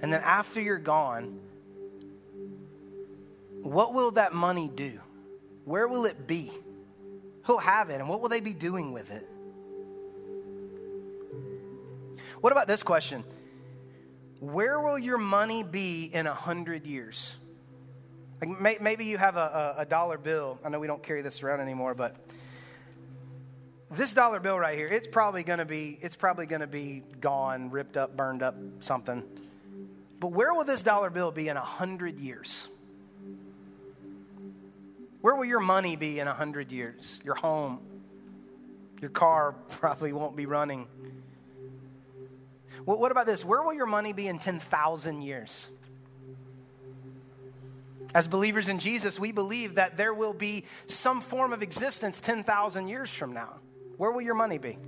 And 0.00 0.12
then 0.12 0.20
after 0.22 0.60
you're 0.60 0.78
gone, 0.78 1.40
what 3.62 3.94
will 3.94 4.12
that 4.12 4.32
money 4.32 4.70
do? 4.74 4.98
Where 5.64 5.88
will 5.88 6.04
it 6.04 6.26
be? 6.26 6.52
Who'll 7.44 7.58
have 7.58 7.90
it? 7.90 8.00
And 8.00 8.08
what 8.08 8.20
will 8.20 8.28
they 8.28 8.40
be 8.40 8.54
doing 8.54 8.92
with 8.92 9.10
it? 9.10 9.28
What 12.40 12.52
about 12.52 12.68
this 12.68 12.82
question? 12.82 13.24
Where 14.40 14.78
will 14.78 14.98
your 14.98 15.18
money 15.18 15.62
be 15.62 16.04
in 16.04 16.26
a 16.26 16.34
hundred 16.34 16.86
years? 16.86 17.34
Like 18.40 18.60
may, 18.60 18.78
maybe 18.80 19.04
you 19.04 19.18
have 19.18 19.36
a, 19.36 19.74
a, 19.78 19.82
a 19.82 19.86
dollar 19.86 20.16
bill. 20.16 20.58
I 20.64 20.68
know 20.68 20.78
we 20.78 20.86
don't 20.86 21.02
carry 21.02 21.22
this 21.22 21.42
around 21.42 21.60
anymore, 21.60 21.94
but 21.94 22.16
this 23.90 24.12
dollar 24.12 24.40
bill 24.40 24.58
right 24.58 24.76
here, 24.76 24.88
it's 24.88 25.06
probably 25.06 25.42
going 25.42 25.60
to 25.60 25.64
be 25.64 25.98
it's 26.02 26.16
probably 26.16 26.46
going 26.46 26.60
to 26.60 26.66
be 26.66 27.02
gone, 27.20 27.70
ripped 27.70 27.96
up, 27.96 28.16
burned 28.16 28.42
up, 28.42 28.54
something. 28.80 29.22
But 30.20 30.32
where 30.32 30.52
will 30.52 30.64
this 30.64 30.82
dollar 30.82 31.10
bill 31.10 31.30
be 31.30 31.48
in 31.48 31.56
a 31.56 31.62
hundred 31.62 32.18
years? 32.18 32.68
Where 35.20 35.34
will 35.34 35.44
your 35.44 35.60
money 35.60 35.96
be 35.96 36.20
in 36.20 36.28
a 36.28 36.34
hundred 36.34 36.70
years? 36.70 37.20
Your 37.24 37.34
home, 37.34 37.80
your 39.00 39.10
car 39.10 39.52
probably 39.70 40.12
won't 40.12 40.36
be 40.36 40.46
running. 40.46 40.86
What 42.84 43.10
about 43.10 43.26
this? 43.26 43.44
Where 43.44 43.62
will 43.62 43.74
your 43.74 43.86
money 43.86 44.14
be 44.14 44.28
in 44.28 44.38
10,000 44.38 45.20
years? 45.20 45.68
As 48.14 48.26
believers 48.26 48.68
in 48.68 48.78
Jesus, 48.78 49.20
we 49.20 49.30
believe 49.30 49.74
that 49.74 49.98
there 49.98 50.14
will 50.14 50.32
be 50.32 50.64
some 50.86 51.20
form 51.20 51.52
of 51.52 51.62
existence 51.62 52.18
10,000 52.20 52.88
years 52.88 53.10
from 53.10 53.34
now. 53.34 53.56
Where 53.98 54.10
will 54.10 54.22
your 54.22 54.34
money 54.34 54.58
be? 54.58 54.78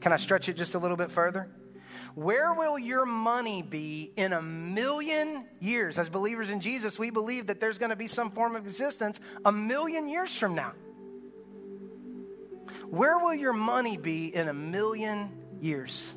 Can 0.00 0.12
I 0.12 0.16
stretch 0.16 0.48
it 0.48 0.54
just 0.54 0.74
a 0.74 0.78
little 0.78 0.96
bit 0.96 1.10
further? 1.10 1.48
Where 2.14 2.54
will 2.54 2.78
your 2.78 3.04
money 3.04 3.62
be 3.62 4.12
in 4.16 4.32
a 4.32 4.40
million 4.40 5.44
years? 5.60 5.98
As 5.98 6.08
believers 6.08 6.50
in 6.50 6.60
Jesus, 6.60 6.98
we 6.98 7.10
believe 7.10 7.48
that 7.48 7.60
there's 7.60 7.78
going 7.78 7.90
to 7.90 7.96
be 7.96 8.06
some 8.06 8.30
form 8.30 8.56
of 8.56 8.62
existence 8.62 9.20
a 9.44 9.52
million 9.52 10.08
years 10.08 10.34
from 10.34 10.54
now. 10.54 10.72
Where 12.88 13.18
will 13.18 13.34
your 13.34 13.52
money 13.52 13.96
be 13.96 14.34
in 14.34 14.48
a 14.48 14.54
million 14.54 15.30
years? 15.60 16.14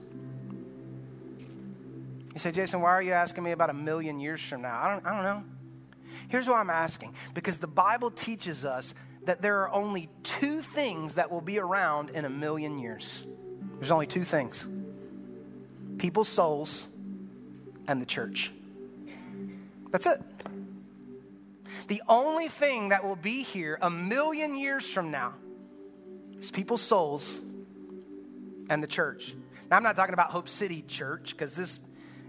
You 2.34 2.40
say, 2.40 2.52
Jason, 2.52 2.82
why 2.82 2.92
are 2.92 3.02
you 3.02 3.14
asking 3.14 3.44
me 3.44 3.52
about 3.52 3.72
a 3.72 3.74
million 3.74 4.20
years 4.20 4.42
from 4.42 4.62
now? 4.62 4.80
I 4.80 4.94
don't, 4.94 5.06
I 5.08 5.14
don't 5.16 5.24
know. 5.24 5.44
Here's 6.28 6.48
why 6.48 6.60
I'm 6.60 6.70
asking 6.70 7.16
because 7.34 7.58
the 7.58 7.68
Bible 7.68 8.12
teaches 8.12 8.66
us 8.66 8.94
that 9.28 9.42
there 9.42 9.60
are 9.62 9.72
only 9.74 10.10
two 10.24 10.62
things 10.62 11.16
that 11.16 11.30
will 11.32 11.42
be 11.42 11.60
around 11.60 12.10
in 12.12 12.26
a 12.26 12.30
million 12.30 12.80
years. 12.80 13.26
There's 13.76 13.92
only 13.92 14.08
two 14.08 14.24
things 14.24 14.68
people's 15.98 16.30
souls 16.30 16.88
and 17.88 18.02
the 18.02 18.06
church. 18.06 18.52
That's 19.92 20.06
it. 20.06 20.22
The 21.88 22.02
only 22.08 22.48
thing 22.48 22.90
that 22.90 23.04
will 23.04 23.16
be 23.16 23.44
here 23.44 23.78
a 23.82 23.90
million 23.90 24.56
years 24.56 24.86
from 24.86 25.12
now 25.12 25.34
is 26.40 26.52
people's 26.52 26.82
souls 26.82 27.42
and 28.70 28.84
the 28.84 28.88
church. 28.88 29.34
Now, 29.70 29.78
I'm 29.78 29.84
not 29.84 29.96
talking 29.96 30.14
about 30.14 30.32
Hope 30.32 30.50
City 30.50 30.84
Church 30.88 31.32
because 31.32 31.56
this, 31.56 31.80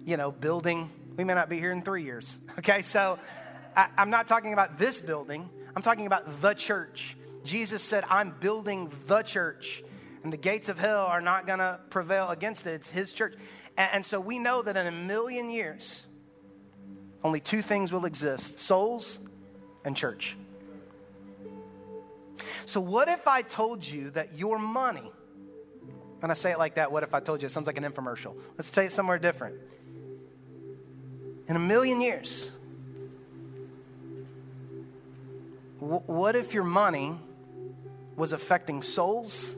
you 0.05 0.17
know, 0.17 0.31
building, 0.31 0.91
we 1.17 1.25
may 1.25 1.35
not 1.35 1.49
be 1.49 1.59
here 1.59 1.73
in 1.73 1.83
three 1.83 2.05
years. 2.05 2.39
Okay, 2.59 2.83
so 2.83 3.21
I, 3.77 3.89
I'm 3.97 4.11
not 4.11 4.27
talking 4.27 4.53
about 4.53 4.79
this 4.79 5.01
building, 5.01 5.49
I'm 5.79 5.83
talking 5.83 6.07
about 6.07 6.41
the 6.41 6.55
church. 6.55 7.17
Jesus 7.45 7.83
said, 7.83 8.03
I'm 8.11 8.35
building 8.41 8.91
the 9.07 9.23
church, 9.23 9.85
and 10.25 10.33
the 10.33 10.37
gates 10.37 10.69
of 10.69 10.77
hell 10.77 11.07
are 11.07 11.21
not 11.21 11.47
going 11.47 11.61
to 11.61 11.79
prevail 11.89 12.31
against 12.31 12.67
it. 12.67 12.73
It's 12.73 12.91
his 12.91 13.13
church. 13.13 13.35
And, 13.77 13.91
and 13.93 14.05
so 14.05 14.19
we 14.19 14.41
know 14.41 14.61
that 14.61 14.77
in 14.77 14.89
a 14.89 14.91
million 14.91 15.51
years, 15.51 16.05
only 17.23 17.39
two 17.39 17.63
things 17.63 17.93
will 17.93 18.07
exist 18.07 18.59
souls 18.59 19.21
and 19.85 19.97
church. 19.97 20.37
So, 22.67 22.81
what 22.81 23.07
if 23.07 23.29
I 23.29 23.43
told 23.43 23.87
you 23.87 24.11
that 24.11 24.35
your 24.35 24.59
money, 24.59 25.13
and 26.23 26.33
I 26.33 26.35
say 26.35 26.51
it 26.51 26.59
like 26.59 26.75
that, 26.75 26.91
what 26.91 27.05
if 27.05 27.15
I 27.15 27.21
told 27.21 27.41
you? 27.41 27.47
It 27.47 27.53
sounds 27.53 27.69
like 27.69 27.79
an 27.79 27.85
infomercial. 27.85 28.35
Let's 28.57 28.71
tell 28.71 28.83
you 28.83 28.91
somewhere 28.91 29.21
different. 29.21 29.55
In 31.47 31.55
a 31.55 31.61
million 31.61 32.01
years, 32.01 32.51
what 35.81 36.37
if 36.37 36.55
your 36.55 36.65
money 36.65 37.15
was 38.17 38.33
affecting 38.33 38.83
souls 38.83 39.57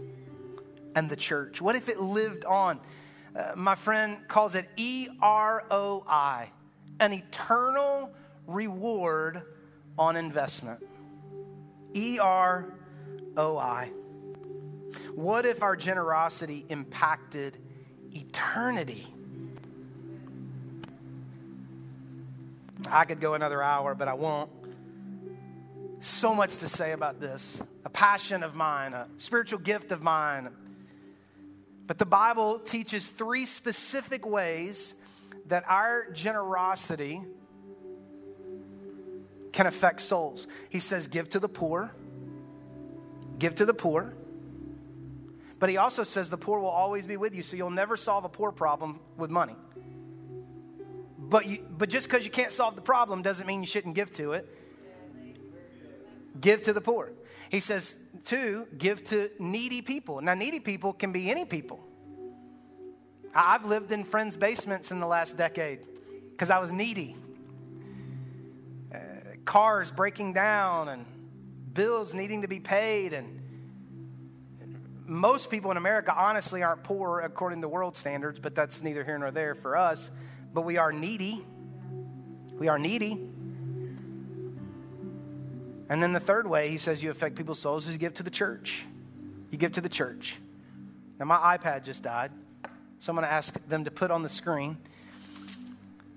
and 0.95 1.09
the 1.09 1.16
church? 1.16 1.62
What 1.62 1.77
if 1.77 1.89
it 1.89 1.99
lived 1.99 2.45
on? 2.45 2.81
Uh, 3.35 3.53
my 3.57 3.75
friend 3.75 4.18
calls 4.29 4.55
it 4.55 4.68
E 4.77 5.09
R 5.23 5.64
O 5.71 6.05
I, 6.07 6.51
an 6.99 7.12
eternal 7.12 8.12
reward 8.47 9.43
on 9.99 10.16
investment. 10.16 10.81
E 11.95 12.18
R 12.18 12.75
O 13.37 13.57
I. 13.57 13.91
What 15.14 15.47
if 15.47 15.62
our 15.62 15.77
generosity 15.77 16.66
impacted 16.68 17.57
eternity? 18.12 19.07
I 22.89 23.05
could 23.05 23.21
go 23.21 23.35
another 23.35 23.62
hour, 23.62 23.95
but 23.95 24.09
I 24.09 24.14
won't 24.14 24.51
so 26.01 26.34
much 26.34 26.57
to 26.57 26.68
say 26.68 26.92
about 26.92 27.20
this 27.20 27.62
a 27.84 27.90
passion 27.90 28.42
of 28.42 28.55
mine, 28.55 28.94
a 28.94 29.07
spiritual 29.16 29.59
gift 29.59 29.92
of 29.92 30.03
mine. 30.03 30.51
But 31.86 31.98
the 31.98 32.07
Bible 32.07 32.59
teaches 32.59 33.09
three 33.09 33.46
specific 33.46 34.26
ways 34.26 34.94
that 35.46 35.64
our 35.68 36.11
generosity 36.12 37.20
can 39.53 39.66
affect 39.66 40.01
souls. 40.01 40.46
He 40.68 40.78
says, 40.78 41.09
Give 41.09 41.28
to 41.30 41.40
the 41.40 41.48
poor, 41.48 41.92
give 43.38 43.57
to 43.57 43.66
the 43.66 43.74
poor. 43.74 44.14
But 45.59 45.68
he 45.68 45.76
also 45.76 46.05
says 46.05 46.30
the 46.30 46.38
poor 46.38 46.59
will 46.59 46.68
always 46.68 47.07
be 47.07 47.18
with 47.18 47.34
you, 47.34 47.42
so 47.42 47.55
you'll 47.55 47.68
never 47.68 47.94
solve 47.98 48.24
a 48.24 48.30
poor 48.30 48.51
problem 48.51 48.98
with 49.18 49.28
money. 49.28 49.55
But, 51.18 51.46
you, 51.46 51.59
but 51.70 51.90
just 51.90 52.09
because 52.09 52.24
you 52.24 52.30
can't 52.30 52.51
solve 52.51 52.76
the 52.76 52.80
problem 52.80 53.20
doesn't 53.20 53.46
mean 53.46 53.61
you 53.61 53.66
shouldn't 53.66 53.94
give 53.94 54.11
to 54.14 54.32
it. 54.32 54.48
Give 56.39 56.62
to 56.62 56.72
the 56.72 56.81
poor. 56.81 57.12
He 57.49 57.61
says, 57.61 57.97
two, 58.24 58.66
give 58.78 59.03
to 59.05 59.31
needy 59.39 59.83
people. 59.83 60.20
Now, 60.20 60.35
needy 60.35 60.61
people 60.61 60.93
can 60.93 61.11
be 61.11 61.31
any 61.31 61.45
people. 61.45 61.81
I've 63.35 63.64
lived 63.64 63.93
in 63.93 64.05
friends' 64.05 64.37
basements 64.37 64.91
in 64.91 65.01
the 65.01 65.07
last 65.07 65.37
decade 65.37 65.87
because 66.31 66.51
I 66.51 66.59
was 66.59 66.72
needy. 66.72 67.16
Uh, 68.93 68.99
cars 69.45 69.91
breaking 69.93 70.33
down 70.33 70.89
and 70.89 71.07
bills 71.72 72.14
needing 72.14 72.43
to 72.43 72.49
be 72.49 72.61
paid. 72.61 73.12
And 73.12 73.41
most 75.07 75.51
people 75.51 75.70
in 75.70 75.76
America, 75.76 76.14
honestly, 76.16 76.62
aren't 76.62 76.83
poor 76.83 77.20
according 77.20 77.62
to 77.62 77.68
world 77.68 77.97
standards, 77.97 78.39
but 78.39 78.55
that's 78.55 78.83
neither 78.83 79.05
here 79.05 79.18
nor 79.18 79.31
there 79.31 79.55
for 79.55 79.76
us. 79.76 80.11
But 80.53 80.62
we 80.62 80.76
are 80.76 80.93
needy. 80.93 81.45
We 82.53 82.68
are 82.68 82.78
needy. 82.78 83.30
And 85.91 86.03
then 86.03 86.14
the 86.14 86.20
third 86.20 86.47
way 86.47 86.70
he 86.70 86.78
says 86.78 87.03
you 87.03 87.11
affect 87.11 87.36
people's 87.36 87.59
souls 87.59 87.86
is 87.86 87.95
you 87.95 87.99
give 87.99 88.14
to 88.14 88.22
the 88.22 88.30
church. 88.30 88.86
You 89.51 89.59
give 89.59 89.72
to 89.72 89.82
the 89.82 89.88
church. 89.88 90.38
Now, 91.18 91.26
my 91.26 91.59
iPad 91.59 91.84
just 91.84 92.03
died, 92.03 92.30
so 93.01 93.11
I'm 93.11 93.16
going 93.16 93.26
to 93.26 93.32
ask 93.32 93.55
them 93.68 93.84
to 93.84 93.91
put 93.91 94.11
on 94.11 94.22
the 94.22 94.28
screen 94.30 94.78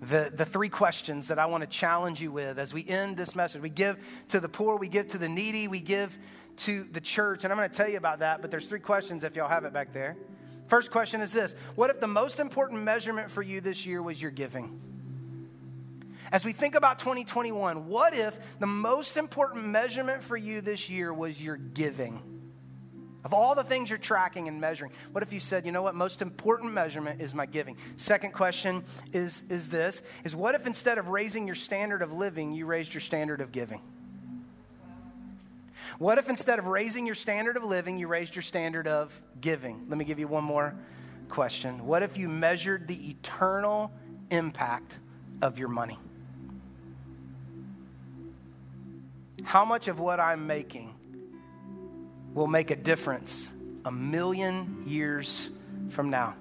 the, 0.09 0.31
the 0.35 0.45
three 0.45 0.69
questions 0.69 1.29
that 1.29 1.39
I 1.39 1.45
want 1.45 1.61
to 1.61 1.67
challenge 1.67 2.21
you 2.21 2.31
with 2.31 2.59
as 2.59 2.73
we 2.73 2.85
end 2.87 3.15
this 3.15 3.35
message. 3.35 3.61
We 3.61 3.69
give 3.69 3.97
to 4.29 4.39
the 4.39 4.49
poor, 4.49 4.75
we 4.75 4.87
give 4.87 5.07
to 5.09 5.17
the 5.17 5.29
needy, 5.29 5.67
we 5.67 5.79
give 5.79 6.17
to 6.57 6.83
the 6.91 7.01
church. 7.01 7.43
And 7.43 7.53
I'm 7.53 7.57
going 7.57 7.69
to 7.69 7.75
tell 7.75 7.87
you 7.87 7.97
about 7.97 8.19
that, 8.19 8.41
but 8.41 8.51
there's 8.51 8.67
three 8.67 8.79
questions 8.79 9.23
if 9.23 9.35
y'all 9.35 9.47
have 9.47 9.63
it 9.63 9.73
back 9.73 9.93
there. 9.93 10.17
First 10.67 10.91
question 10.91 11.21
is 11.21 11.31
this 11.31 11.55
What 11.75 11.89
if 11.89 11.99
the 11.99 12.07
most 12.07 12.39
important 12.39 12.83
measurement 12.83 13.31
for 13.31 13.41
you 13.41 13.61
this 13.61 13.85
year 13.85 14.01
was 14.01 14.21
your 14.21 14.31
giving? 14.31 14.79
As 16.33 16.43
we 16.43 16.51
think 16.51 16.73
about 16.73 16.97
2021, 16.97 17.87
what 17.87 18.15
if 18.15 18.35
the 18.57 18.65
most 18.65 19.17
important 19.17 19.65
measurement 19.67 20.23
for 20.23 20.35
you 20.35 20.61
this 20.61 20.89
year 20.89 21.13
was 21.13 21.39
your 21.39 21.57
giving? 21.57 22.23
Of 23.23 23.35
all 23.35 23.53
the 23.53 23.63
things 23.63 23.91
you're 23.91 23.99
tracking 23.99 24.47
and 24.47 24.59
measuring, 24.59 24.91
what 25.11 25.21
if 25.21 25.31
you 25.31 25.39
said, 25.39 25.63
you 25.63 25.71
know 25.71 25.83
what, 25.83 25.93
most 25.93 26.23
important 26.23 26.73
measurement 26.73 27.21
is 27.21 27.35
my 27.35 27.45
giving? 27.45 27.77
Second 27.97 28.33
question 28.33 28.83
is, 29.13 29.43
is 29.47 29.69
this 29.69 30.01
is 30.23 30.35
what 30.35 30.55
if 30.55 30.65
instead 30.65 30.97
of 30.97 31.09
raising 31.09 31.45
your 31.45 31.55
standard 31.55 32.01
of 32.01 32.11
living, 32.11 32.51
you 32.51 32.65
raised 32.65 32.95
your 32.95 33.01
standard 33.01 33.39
of 33.39 33.51
giving? 33.51 33.81
What 35.99 36.17
if 36.17 36.29
instead 36.29 36.57
of 36.57 36.65
raising 36.65 37.05
your 37.05 37.13
standard 37.13 37.57
of 37.57 37.63
living, 37.63 37.99
you 37.99 38.07
raised 38.07 38.35
your 38.35 38.41
standard 38.41 38.87
of 38.87 39.21
giving? 39.39 39.85
Let 39.87 39.99
me 39.99 40.03
give 40.03 40.17
you 40.17 40.27
one 40.27 40.43
more 40.43 40.73
question. 41.29 41.85
What 41.85 42.01
if 42.01 42.17
you 42.17 42.27
measured 42.27 42.87
the 42.87 43.11
eternal 43.11 43.91
impact 44.31 44.99
of 45.39 45.59
your 45.59 45.69
money? 45.69 45.99
How 49.43 49.65
much 49.65 49.87
of 49.87 49.99
what 49.99 50.19
I'm 50.19 50.47
making 50.47 50.95
will 52.33 52.47
make 52.47 52.71
a 52.71 52.75
difference 52.75 53.53
a 53.85 53.91
million 53.91 54.83
years 54.87 55.49
from 55.89 56.09
now? 56.09 56.35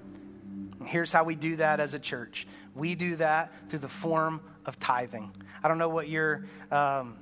Here's 0.85 1.13
how 1.13 1.25
we 1.25 1.35
do 1.35 1.57
that 1.57 1.81
as 1.81 1.95
a 1.95 1.99
church 1.99 2.47
we 2.75 2.95
do 2.95 3.17
that 3.17 3.53
through 3.69 3.81
the 3.81 3.89
form 3.89 4.41
of 4.65 4.79
tithing. 4.81 5.31
I 5.63 5.69
don't 5.69 5.79
know 5.79 5.91
what 5.91 6.09
your 6.09 6.47
um, 6.71 7.19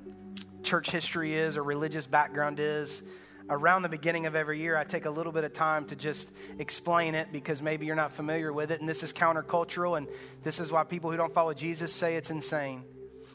church 0.63 0.89
history 0.89 1.35
is 1.35 1.57
or 1.57 1.63
religious 1.63 2.05
background 2.05 2.59
is. 2.59 3.03
Around 3.49 3.81
the 3.81 3.89
beginning 3.89 4.27
of 4.27 4.35
every 4.35 4.61
year, 4.61 4.77
I 4.77 4.85
take 4.85 5.05
a 5.05 5.09
little 5.09 5.33
bit 5.33 5.43
of 5.43 5.51
time 5.51 5.85
to 5.87 5.95
just 5.95 6.31
explain 6.57 7.15
it 7.15 7.33
because 7.33 7.61
maybe 7.61 7.85
you're 7.85 7.97
not 7.97 8.13
familiar 8.13 8.53
with 8.53 8.71
it. 8.71 8.79
And 8.79 8.87
this 8.87 9.03
is 9.03 9.11
countercultural, 9.11 9.97
and 9.97 10.07
this 10.41 10.61
is 10.61 10.71
why 10.71 10.85
people 10.85 11.11
who 11.11 11.17
don't 11.17 11.33
follow 11.33 11.53
Jesus 11.53 11.91
say 11.91 12.15
it's 12.15 12.29
insane. 12.29 12.85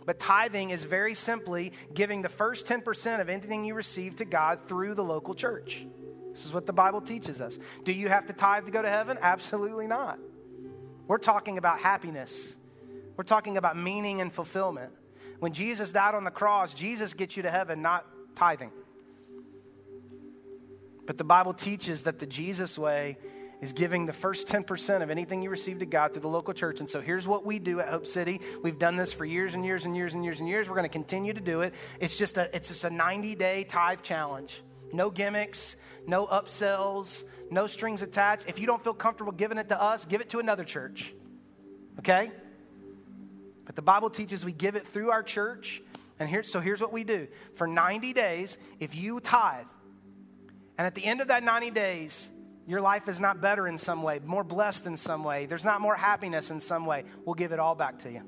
But 0.07 0.21
tithing 0.21 0.71
is 0.71 0.85
very 0.85 1.15
simply 1.15 1.73
giving 1.93 2.23
the 2.23 2.29
first 2.29 2.67
10% 2.67 3.21
of 3.21 3.29
anything 3.29 3.65
you 3.65 3.75
receive 3.75 4.17
to 4.17 4.25
God 4.25 4.61
through 4.69 4.95
the 4.95 5.05
local 5.05 5.35
church. 5.35 5.85
This 6.31 6.47
is 6.47 6.53
what 6.53 6.65
the 6.67 6.73
Bible 6.73 7.01
teaches 7.01 7.41
us. 7.41 7.59
Do 7.85 7.93
you 7.93 8.09
have 8.09 8.27
to 8.27 8.33
tithe 8.33 8.67
to 8.67 8.73
go 8.73 8.83
to 8.83 8.89
heaven? 8.89 9.19
Absolutely 9.21 9.87
not. 9.87 10.19
We're 11.09 11.19
talking 11.19 11.59
about 11.59 11.81
happiness, 11.81 12.57
we're 13.17 13.25
talking 13.25 13.57
about 13.57 13.77
meaning 13.77 14.21
and 14.21 14.33
fulfillment. 14.33 14.93
When 15.39 15.53
Jesus 15.53 15.93
died 15.93 16.15
on 16.15 16.25
the 16.25 16.31
cross, 16.31 16.73
Jesus 16.73 17.13
gets 17.13 17.37
you 17.37 17.43
to 17.43 17.51
heaven, 17.51 17.83
not 17.83 18.07
tithing. 18.37 18.71
But 21.07 21.19
the 21.19 21.25
Bible 21.25 21.53
teaches 21.53 22.03
that 22.03 22.19
the 22.19 22.27
Jesus 22.27 22.79
way 22.79 23.19
is 23.61 23.73
giving 23.73 24.07
the 24.07 24.13
first 24.13 24.47
10% 24.49 25.03
of 25.03 25.11
anything 25.11 25.43
you 25.43 25.51
receive 25.51 25.79
to 25.79 25.87
God 25.87 26.13
through 26.13 26.23
the 26.23 26.29
local 26.29 26.53
church. 26.53 26.81
And 26.81 26.89
so 26.89 27.01
here's 27.01 27.27
what 27.27 27.45
we 27.45 27.59
do 27.59 27.81
at 27.81 27.89
Hope 27.89 28.07
City. 28.07 28.41
We've 28.63 28.79
done 28.79 28.97
this 28.97 29.13
for 29.13 29.25
years 29.25 29.55
and 29.55 29.65
years 29.65 29.85
and 29.85 29.97
years 29.97 30.15
and 30.15 30.25
years 30.25 30.41
and 30.41 30.49
years. 30.49 30.69
We're 30.69 30.77
going 30.77 30.89
to 30.89 30.93
continue 30.93 31.33
to 31.33 31.41
do 31.41 31.63
it. 31.63 31.75
It's 32.01 32.17
just 32.17 32.37
a 32.37 32.55
it's 32.55 32.69
just 32.69 32.85
a 32.85 32.91
90-day 32.91 33.65
tithe 33.65 34.03
challenge. 34.03 34.63
No 34.93 35.11
gimmicks, 35.11 35.77
no 36.07 36.27
upsells, 36.27 37.25
no 37.51 37.67
strings 37.67 38.03
attached. 38.03 38.49
If 38.49 38.59
you 38.59 38.67
don't 38.67 38.83
feel 38.83 38.95
comfortable 38.95 39.33
giving 39.33 39.59
it 39.59 39.69
to 39.71 39.81
us, 39.81 40.05
give 40.05 40.21
it 40.21 40.31
to 40.31 40.39
another 40.39 40.65
church. 40.65 41.13
Okay? 41.99 42.31
But 43.65 43.75
the 43.75 43.83
Bible 43.83 44.11
teaches 44.11 44.45
we 44.45 44.53
give 44.53 44.77
it 44.77 44.87
through 44.87 45.11
our 45.11 45.23
church. 45.23 45.83
And 46.19 46.29
here, 46.29 46.43
so 46.43 46.61
here's 46.61 46.81
what 46.81 46.93
we 46.93 47.05
do. 47.05 47.27
For 47.57 47.67
90 47.67 48.13
days, 48.13 48.59
if 48.81 48.95
you 48.95 49.21
tithe, 49.21 49.67
and 50.79 50.87
at 50.87 50.95
the 50.95 51.05
end 51.05 51.21
of 51.21 51.29
that 51.29 51.43
90 51.43 51.71
days, 51.73 52.31
your 52.67 52.81
life 52.81 53.09
is 53.09 53.21
not 53.21 53.41
better 53.41 53.69
in 53.69 53.79
some 53.79 54.03
way, 54.03 54.21
more 54.25 54.45
blessed 54.45 54.87
in 54.87 54.97
some 54.97 55.25
way, 55.25 55.47
there's 55.47 55.65
not 55.65 55.81
more 55.81 55.95
happiness 55.95 56.51
in 56.51 56.61
some 56.61 56.87
way, 56.87 57.05
we'll 57.25 57.35
give 57.35 57.53
it 57.53 57.61
all 57.61 57.75
back 57.75 58.01
to 58.01 58.11
you. 58.11 58.23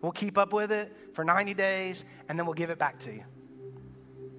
We'll 0.00 0.12
keep 0.12 0.38
up 0.38 0.52
with 0.52 0.72
it 0.72 0.96
for 1.12 1.24
90 1.24 1.52
days, 1.54 2.04
and 2.28 2.38
then 2.38 2.46
we'll 2.46 2.54
give 2.54 2.70
it 2.70 2.78
back 2.78 3.00
to 3.00 3.12
you. 3.12 3.24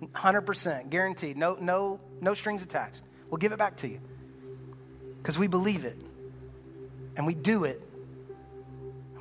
100% 0.02 0.90
guaranteed, 0.90 1.38
no, 1.38 1.56
no, 1.60 2.00
no 2.20 2.34
strings 2.34 2.64
attached. 2.64 3.04
We'll 3.30 3.38
give 3.38 3.52
it 3.52 3.60
back 3.60 3.78
to 3.78 3.88
you 3.88 4.00
because 5.18 5.38
we 5.38 5.48
believe 5.48 5.86
it 5.86 6.04
and 7.16 7.28
we 7.28 7.36
do 7.36 7.66
it 7.66 7.82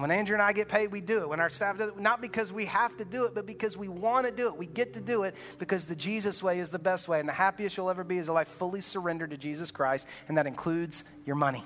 when 0.01 0.11
Andrew 0.11 0.35
and 0.35 0.43
I 0.43 0.53
get 0.53 0.69
paid, 0.69 0.93
we 0.93 1.01
do 1.01 1.19
it. 1.19 1.29
When 1.29 1.41
our 1.41 1.51
staff 1.51 1.79
does 1.79 1.89
it, 1.91 1.99
not 1.99 2.21
because 2.21 2.53
we 2.53 2.67
have 2.67 2.97
to 2.99 3.05
do 3.05 3.25
it, 3.25 3.35
but 3.35 3.47
because 3.47 3.77
we 3.77 3.89
want 3.89 4.27
to 4.27 4.33
do 4.33 4.47
it. 4.47 4.57
We 4.57 4.67
get 4.67 4.95
to 4.95 5.01
do 5.01 5.25
it 5.25 5.35
because 5.59 5.87
the 5.87 5.97
Jesus 5.97 6.43
way 6.43 6.59
is 6.59 6.69
the 6.69 6.79
best 6.79 7.09
way. 7.09 7.21
And 7.21 7.29
the 7.29 7.33
happiest 7.33 7.77
you'll 7.77 7.91
ever 7.91 8.05
be 8.05 8.19
is 8.19 8.29
a 8.29 8.33
life 8.33 8.49
fully 8.49 8.81
surrendered 8.81 9.31
to 9.31 9.37
Jesus 9.37 9.71
Christ, 9.71 10.07
and 10.29 10.39
that 10.39 10.47
includes 10.47 11.05
your 11.27 11.37
money. 11.37 11.65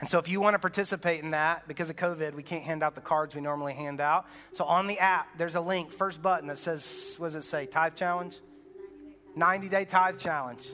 And 0.00 0.10
so, 0.10 0.18
if 0.18 0.28
you 0.28 0.40
want 0.40 0.54
to 0.54 0.58
participate 0.58 1.22
in 1.22 1.30
that, 1.30 1.68
because 1.68 1.88
of 1.88 1.94
COVID, 1.94 2.34
we 2.34 2.42
can't 2.42 2.64
hand 2.64 2.82
out 2.82 2.96
the 2.96 3.00
cards 3.00 3.36
we 3.36 3.40
normally 3.40 3.72
hand 3.72 4.00
out. 4.00 4.26
So, 4.52 4.64
on 4.64 4.88
the 4.88 4.98
app, 4.98 5.38
there's 5.38 5.54
a 5.54 5.60
link, 5.60 5.92
first 5.92 6.20
button 6.20 6.48
that 6.48 6.58
says, 6.58 7.14
what 7.18 7.28
does 7.28 7.36
it 7.36 7.42
say? 7.42 7.66
Tithe 7.66 7.94
challenge? 7.94 8.36
90 9.36 9.68
day 9.68 9.84
tithe 9.84 10.18
challenge. 10.18 10.64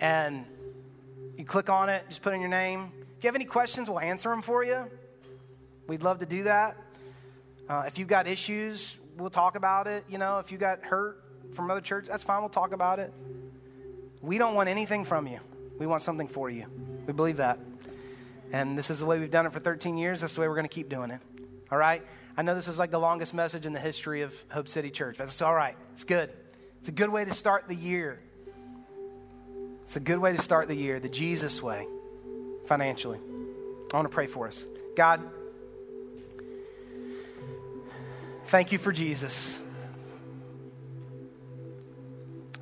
And 0.00 0.46
you 1.36 1.44
click 1.44 1.68
on 1.68 1.88
it, 1.88 2.04
just 2.08 2.22
put 2.22 2.32
in 2.32 2.40
your 2.40 2.48
name, 2.48 2.92
you 3.22 3.28
have 3.28 3.34
any 3.34 3.44
questions, 3.44 3.88
we'll 3.88 4.00
answer 4.00 4.30
them 4.30 4.42
for 4.42 4.64
you. 4.64 4.90
We'd 5.86 6.02
love 6.02 6.18
to 6.18 6.26
do 6.26 6.44
that. 6.44 6.76
Uh, 7.68 7.84
if 7.86 7.98
you've 7.98 8.08
got 8.08 8.26
issues, 8.26 8.98
we'll 9.16 9.30
talk 9.30 9.56
about 9.56 9.86
it. 9.86 10.04
You 10.08 10.18
know, 10.18 10.38
if 10.38 10.50
you 10.50 10.58
got 10.58 10.82
hurt 10.82 11.22
from 11.54 11.70
other 11.70 11.80
church, 11.80 12.06
that's 12.08 12.24
fine. 12.24 12.40
We'll 12.40 12.48
talk 12.48 12.72
about 12.72 12.98
it. 12.98 13.12
We 14.20 14.38
don't 14.38 14.54
want 14.54 14.68
anything 14.68 15.04
from 15.04 15.26
you. 15.26 15.40
We 15.78 15.86
want 15.86 16.02
something 16.02 16.28
for 16.28 16.50
you. 16.50 16.66
We 17.06 17.12
believe 17.12 17.38
that. 17.38 17.58
And 18.52 18.76
this 18.76 18.90
is 18.90 18.98
the 18.98 19.06
way 19.06 19.18
we've 19.18 19.30
done 19.30 19.46
it 19.46 19.52
for 19.52 19.60
13 19.60 19.96
years. 19.96 20.20
That's 20.20 20.34
the 20.34 20.40
way 20.40 20.48
we're 20.48 20.54
going 20.54 20.68
to 20.68 20.74
keep 20.74 20.88
doing 20.88 21.10
it. 21.10 21.20
All 21.70 21.78
right? 21.78 22.02
I 22.36 22.42
know 22.42 22.54
this 22.54 22.68
is 22.68 22.78
like 22.78 22.90
the 22.90 23.00
longest 23.00 23.34
message 23.34 23.66
in 23.66 23.72
the 23.72 23.80
history 23.80 24.22
of 24.22 24.34
Hope 24.50 24.68
City 24.68 24.90
Church, 24.90 25.16
but 25.18 25.24
it's 25.24 25.42
all 25.42 25.54
right. 25.54 25.76
It's 25.92 26.04
good. 26.04 26.30
It's 26.80 26.88
a 26.88 26.92
good 26.92 27.10
way 27.10 27.24
to 27.24 27.32
start 27.32 27.68
the 27.68 27.74
year. 27.74 28.20
It's 29.82 29.96
a 29.96 30.00
good 30.00 30.18
way 30.18 30.34
to 30.34 30.42
start 30.42 30.68
the 30.68 30.74
year, 30.74 31.00
the 31.00 31.08
Jesus 31.08 31.62
way 31.62 31.86
financially. 32.72 33.18
I 33.92 33.96
want 33.96 34.10
to 34.10 34.14
pray 34.14 34.26
for 34.26 34.46
us. 34.46 34.64
God, 34.96 35.20
thank 38.46 38.72
you 38.72 38.78
for 38.78 38.92
Jesus. 38.92 39.60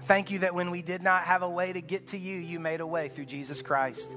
Thank 0.07 0.33
you 0.33 0.41
that 0.41 0.53
when 0.53 0.73
we 0.73 0.83
did 0.83 1.01
not 1.01 1.23
have 1.23 1.43
a 1.43 1.49
way 1.49 1.73
to 1.73 1.81
get 1.81 2.09
to 2.09 2.19
you, 2.19 2.37
you 2.39 2.59
made 2.59 2.81
a 2.81 2.87
way 2.89 3.09
through 3.09 3.27
Jesus 3.27 3.63
Christ. 3.63 4.11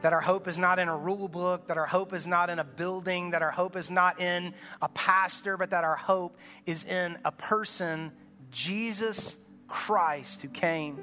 That 0.00 0.14
our 0.14 0.22
hope 0.22 0.48
is 0.48 0.56
not 0.56 0.78
in 0.78 0.88
a 0.88 0.96
rule 0.96 1.28
book, 1.28 1.66
that 1.66 1.76
our 1.76 1.84
hope 1.84 2.14
is 2.14 2.26
not 2.26 2.48
in 2.48 2.58
a 2.58 2.64
building, 2.64 3.32
that 3.32 3.42
our 3.42 3.50
hope 3.50 3.76
is 3.76 3.90
not 3.90 4.18
in 4.18 4.54
a 4.80 4.88
pastor, 4.88 5.58
but 5.58 5.68
that 5.70 5.84
our 5.84 5.96
hope 5.96 6.38
is 6.64 6.84
in 6.84 7.18
a 7.22 7.32
person, 7.32 8.12
Jesus 8.50 9.36
Christ, 9.68 10.40
who 10.40 10.48
came 10.48 10.98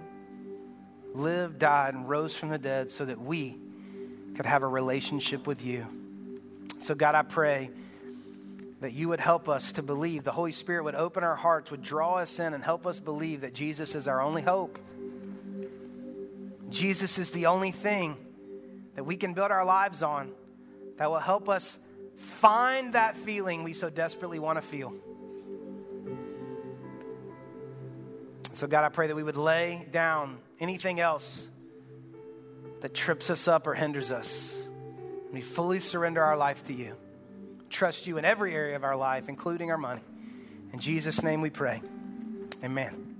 lived, 1.14 1.60
died, 1.60 1.94
and 1.94 2.08
rose 2.08 2.34
from 2.34 2.50
the 2.50 2.58
dead 2.58 2.92
so 2.92 3.06
that 3.06 3.20
we 3.20 3.58
could 4.36 4.46
have 4.46 4.64
a 4.64 4.68
relationship 4.68 5.48
with 5.48 5.66
you. 5.66 5.86
So, 6.82 6.96
God, 6.96 7.16
I 7.16 7.22
pray 7.22 7.70
that 8.80 8.94
you 8.94 9.10
would 9.10 9.20
help 9.20 9.48
us 9.48 9.74
to 9.74 9.84
believe. 9.84 10.24
The 10.24 10.32
Holy 10.32 10.52
Spirit 10.52 10.84
would 10.84 10.96
open 10.96 11.24
our 11.24 11.36
hearts, 11.36 11.70
would 11.70 11.84
draw 11.84 12.16
us 12.16 12.40
in, 12.40 12.54
and 12.54 12.64
help 12.64 12.88
us 12.88 13.00
believe 13.00 13.42
that 13.42 13.54
Jesus 13.54 13.94
is 13.94 14.08
our 14.08 14.22
only 14.22 14.42
hope. 14.42 14.80
Jesus 16.70 17.18
is 17.20 17.32
the 17.32 17.46
only 17.46 17.72
thing 17.72 18.18
that 18.96 19.04
we 19.04 19.18
can 19.18 19.34
build 19.34 19.52
our 19.52 19.66
lives 19.66 20.02
on 20.02 20.32
that 20.98 21.10
will 21.10 21.20
help 21.20 21.50
us 21.50 21.78
find 22.18 22.94
that 22.94 23.16
feeling 23.16 23.64
we 23.64 23.74
so 23.74 23.90
desperately 23.90 24.40
want 24.40 24.58
to 24.58 24.62
feel. 24.62 24.94
So, 28.54 28.68
God, 28.68 28.84
I 28.84 28.90
pray 28.90 29.08
that 29.08 29.16
we 29.16 29.24
would 29.24 29.38
lay 29.38 29.88
down 29.92 30.38
anything 30.62 31.00
else 31.00 31.50
that 32.82 32.94
trips 32.94 33.30
us 33.30 33.48
up 33.48 33.68
or 33.68 33.74
hinders 33.74 34.12
us. 34.12 34.70
We 35.34 35.42
fully 35.42 35.80
surrender 35.80 36.24
our 36.24 36.38
life 36.38 36.64
to 36.66 36.74
you. 36.74 36.96
Trust 37.70 38.08
you 38.08 38.18
in 38.18 38.26
every 38.26 38.54
area 38.54 38.76
of 38.76 38.84
our 38.84 38.96
life, 38.96 39.28
including 39.28 39.72
our 39.72 39.78
money. 39.78 40.02
In 40.72 40.80
Jesus' 40.80 41.22
name 41.24 41.42
we 41.42 41.50
pray. 41.50 41.82
Amen. 42.64 43.11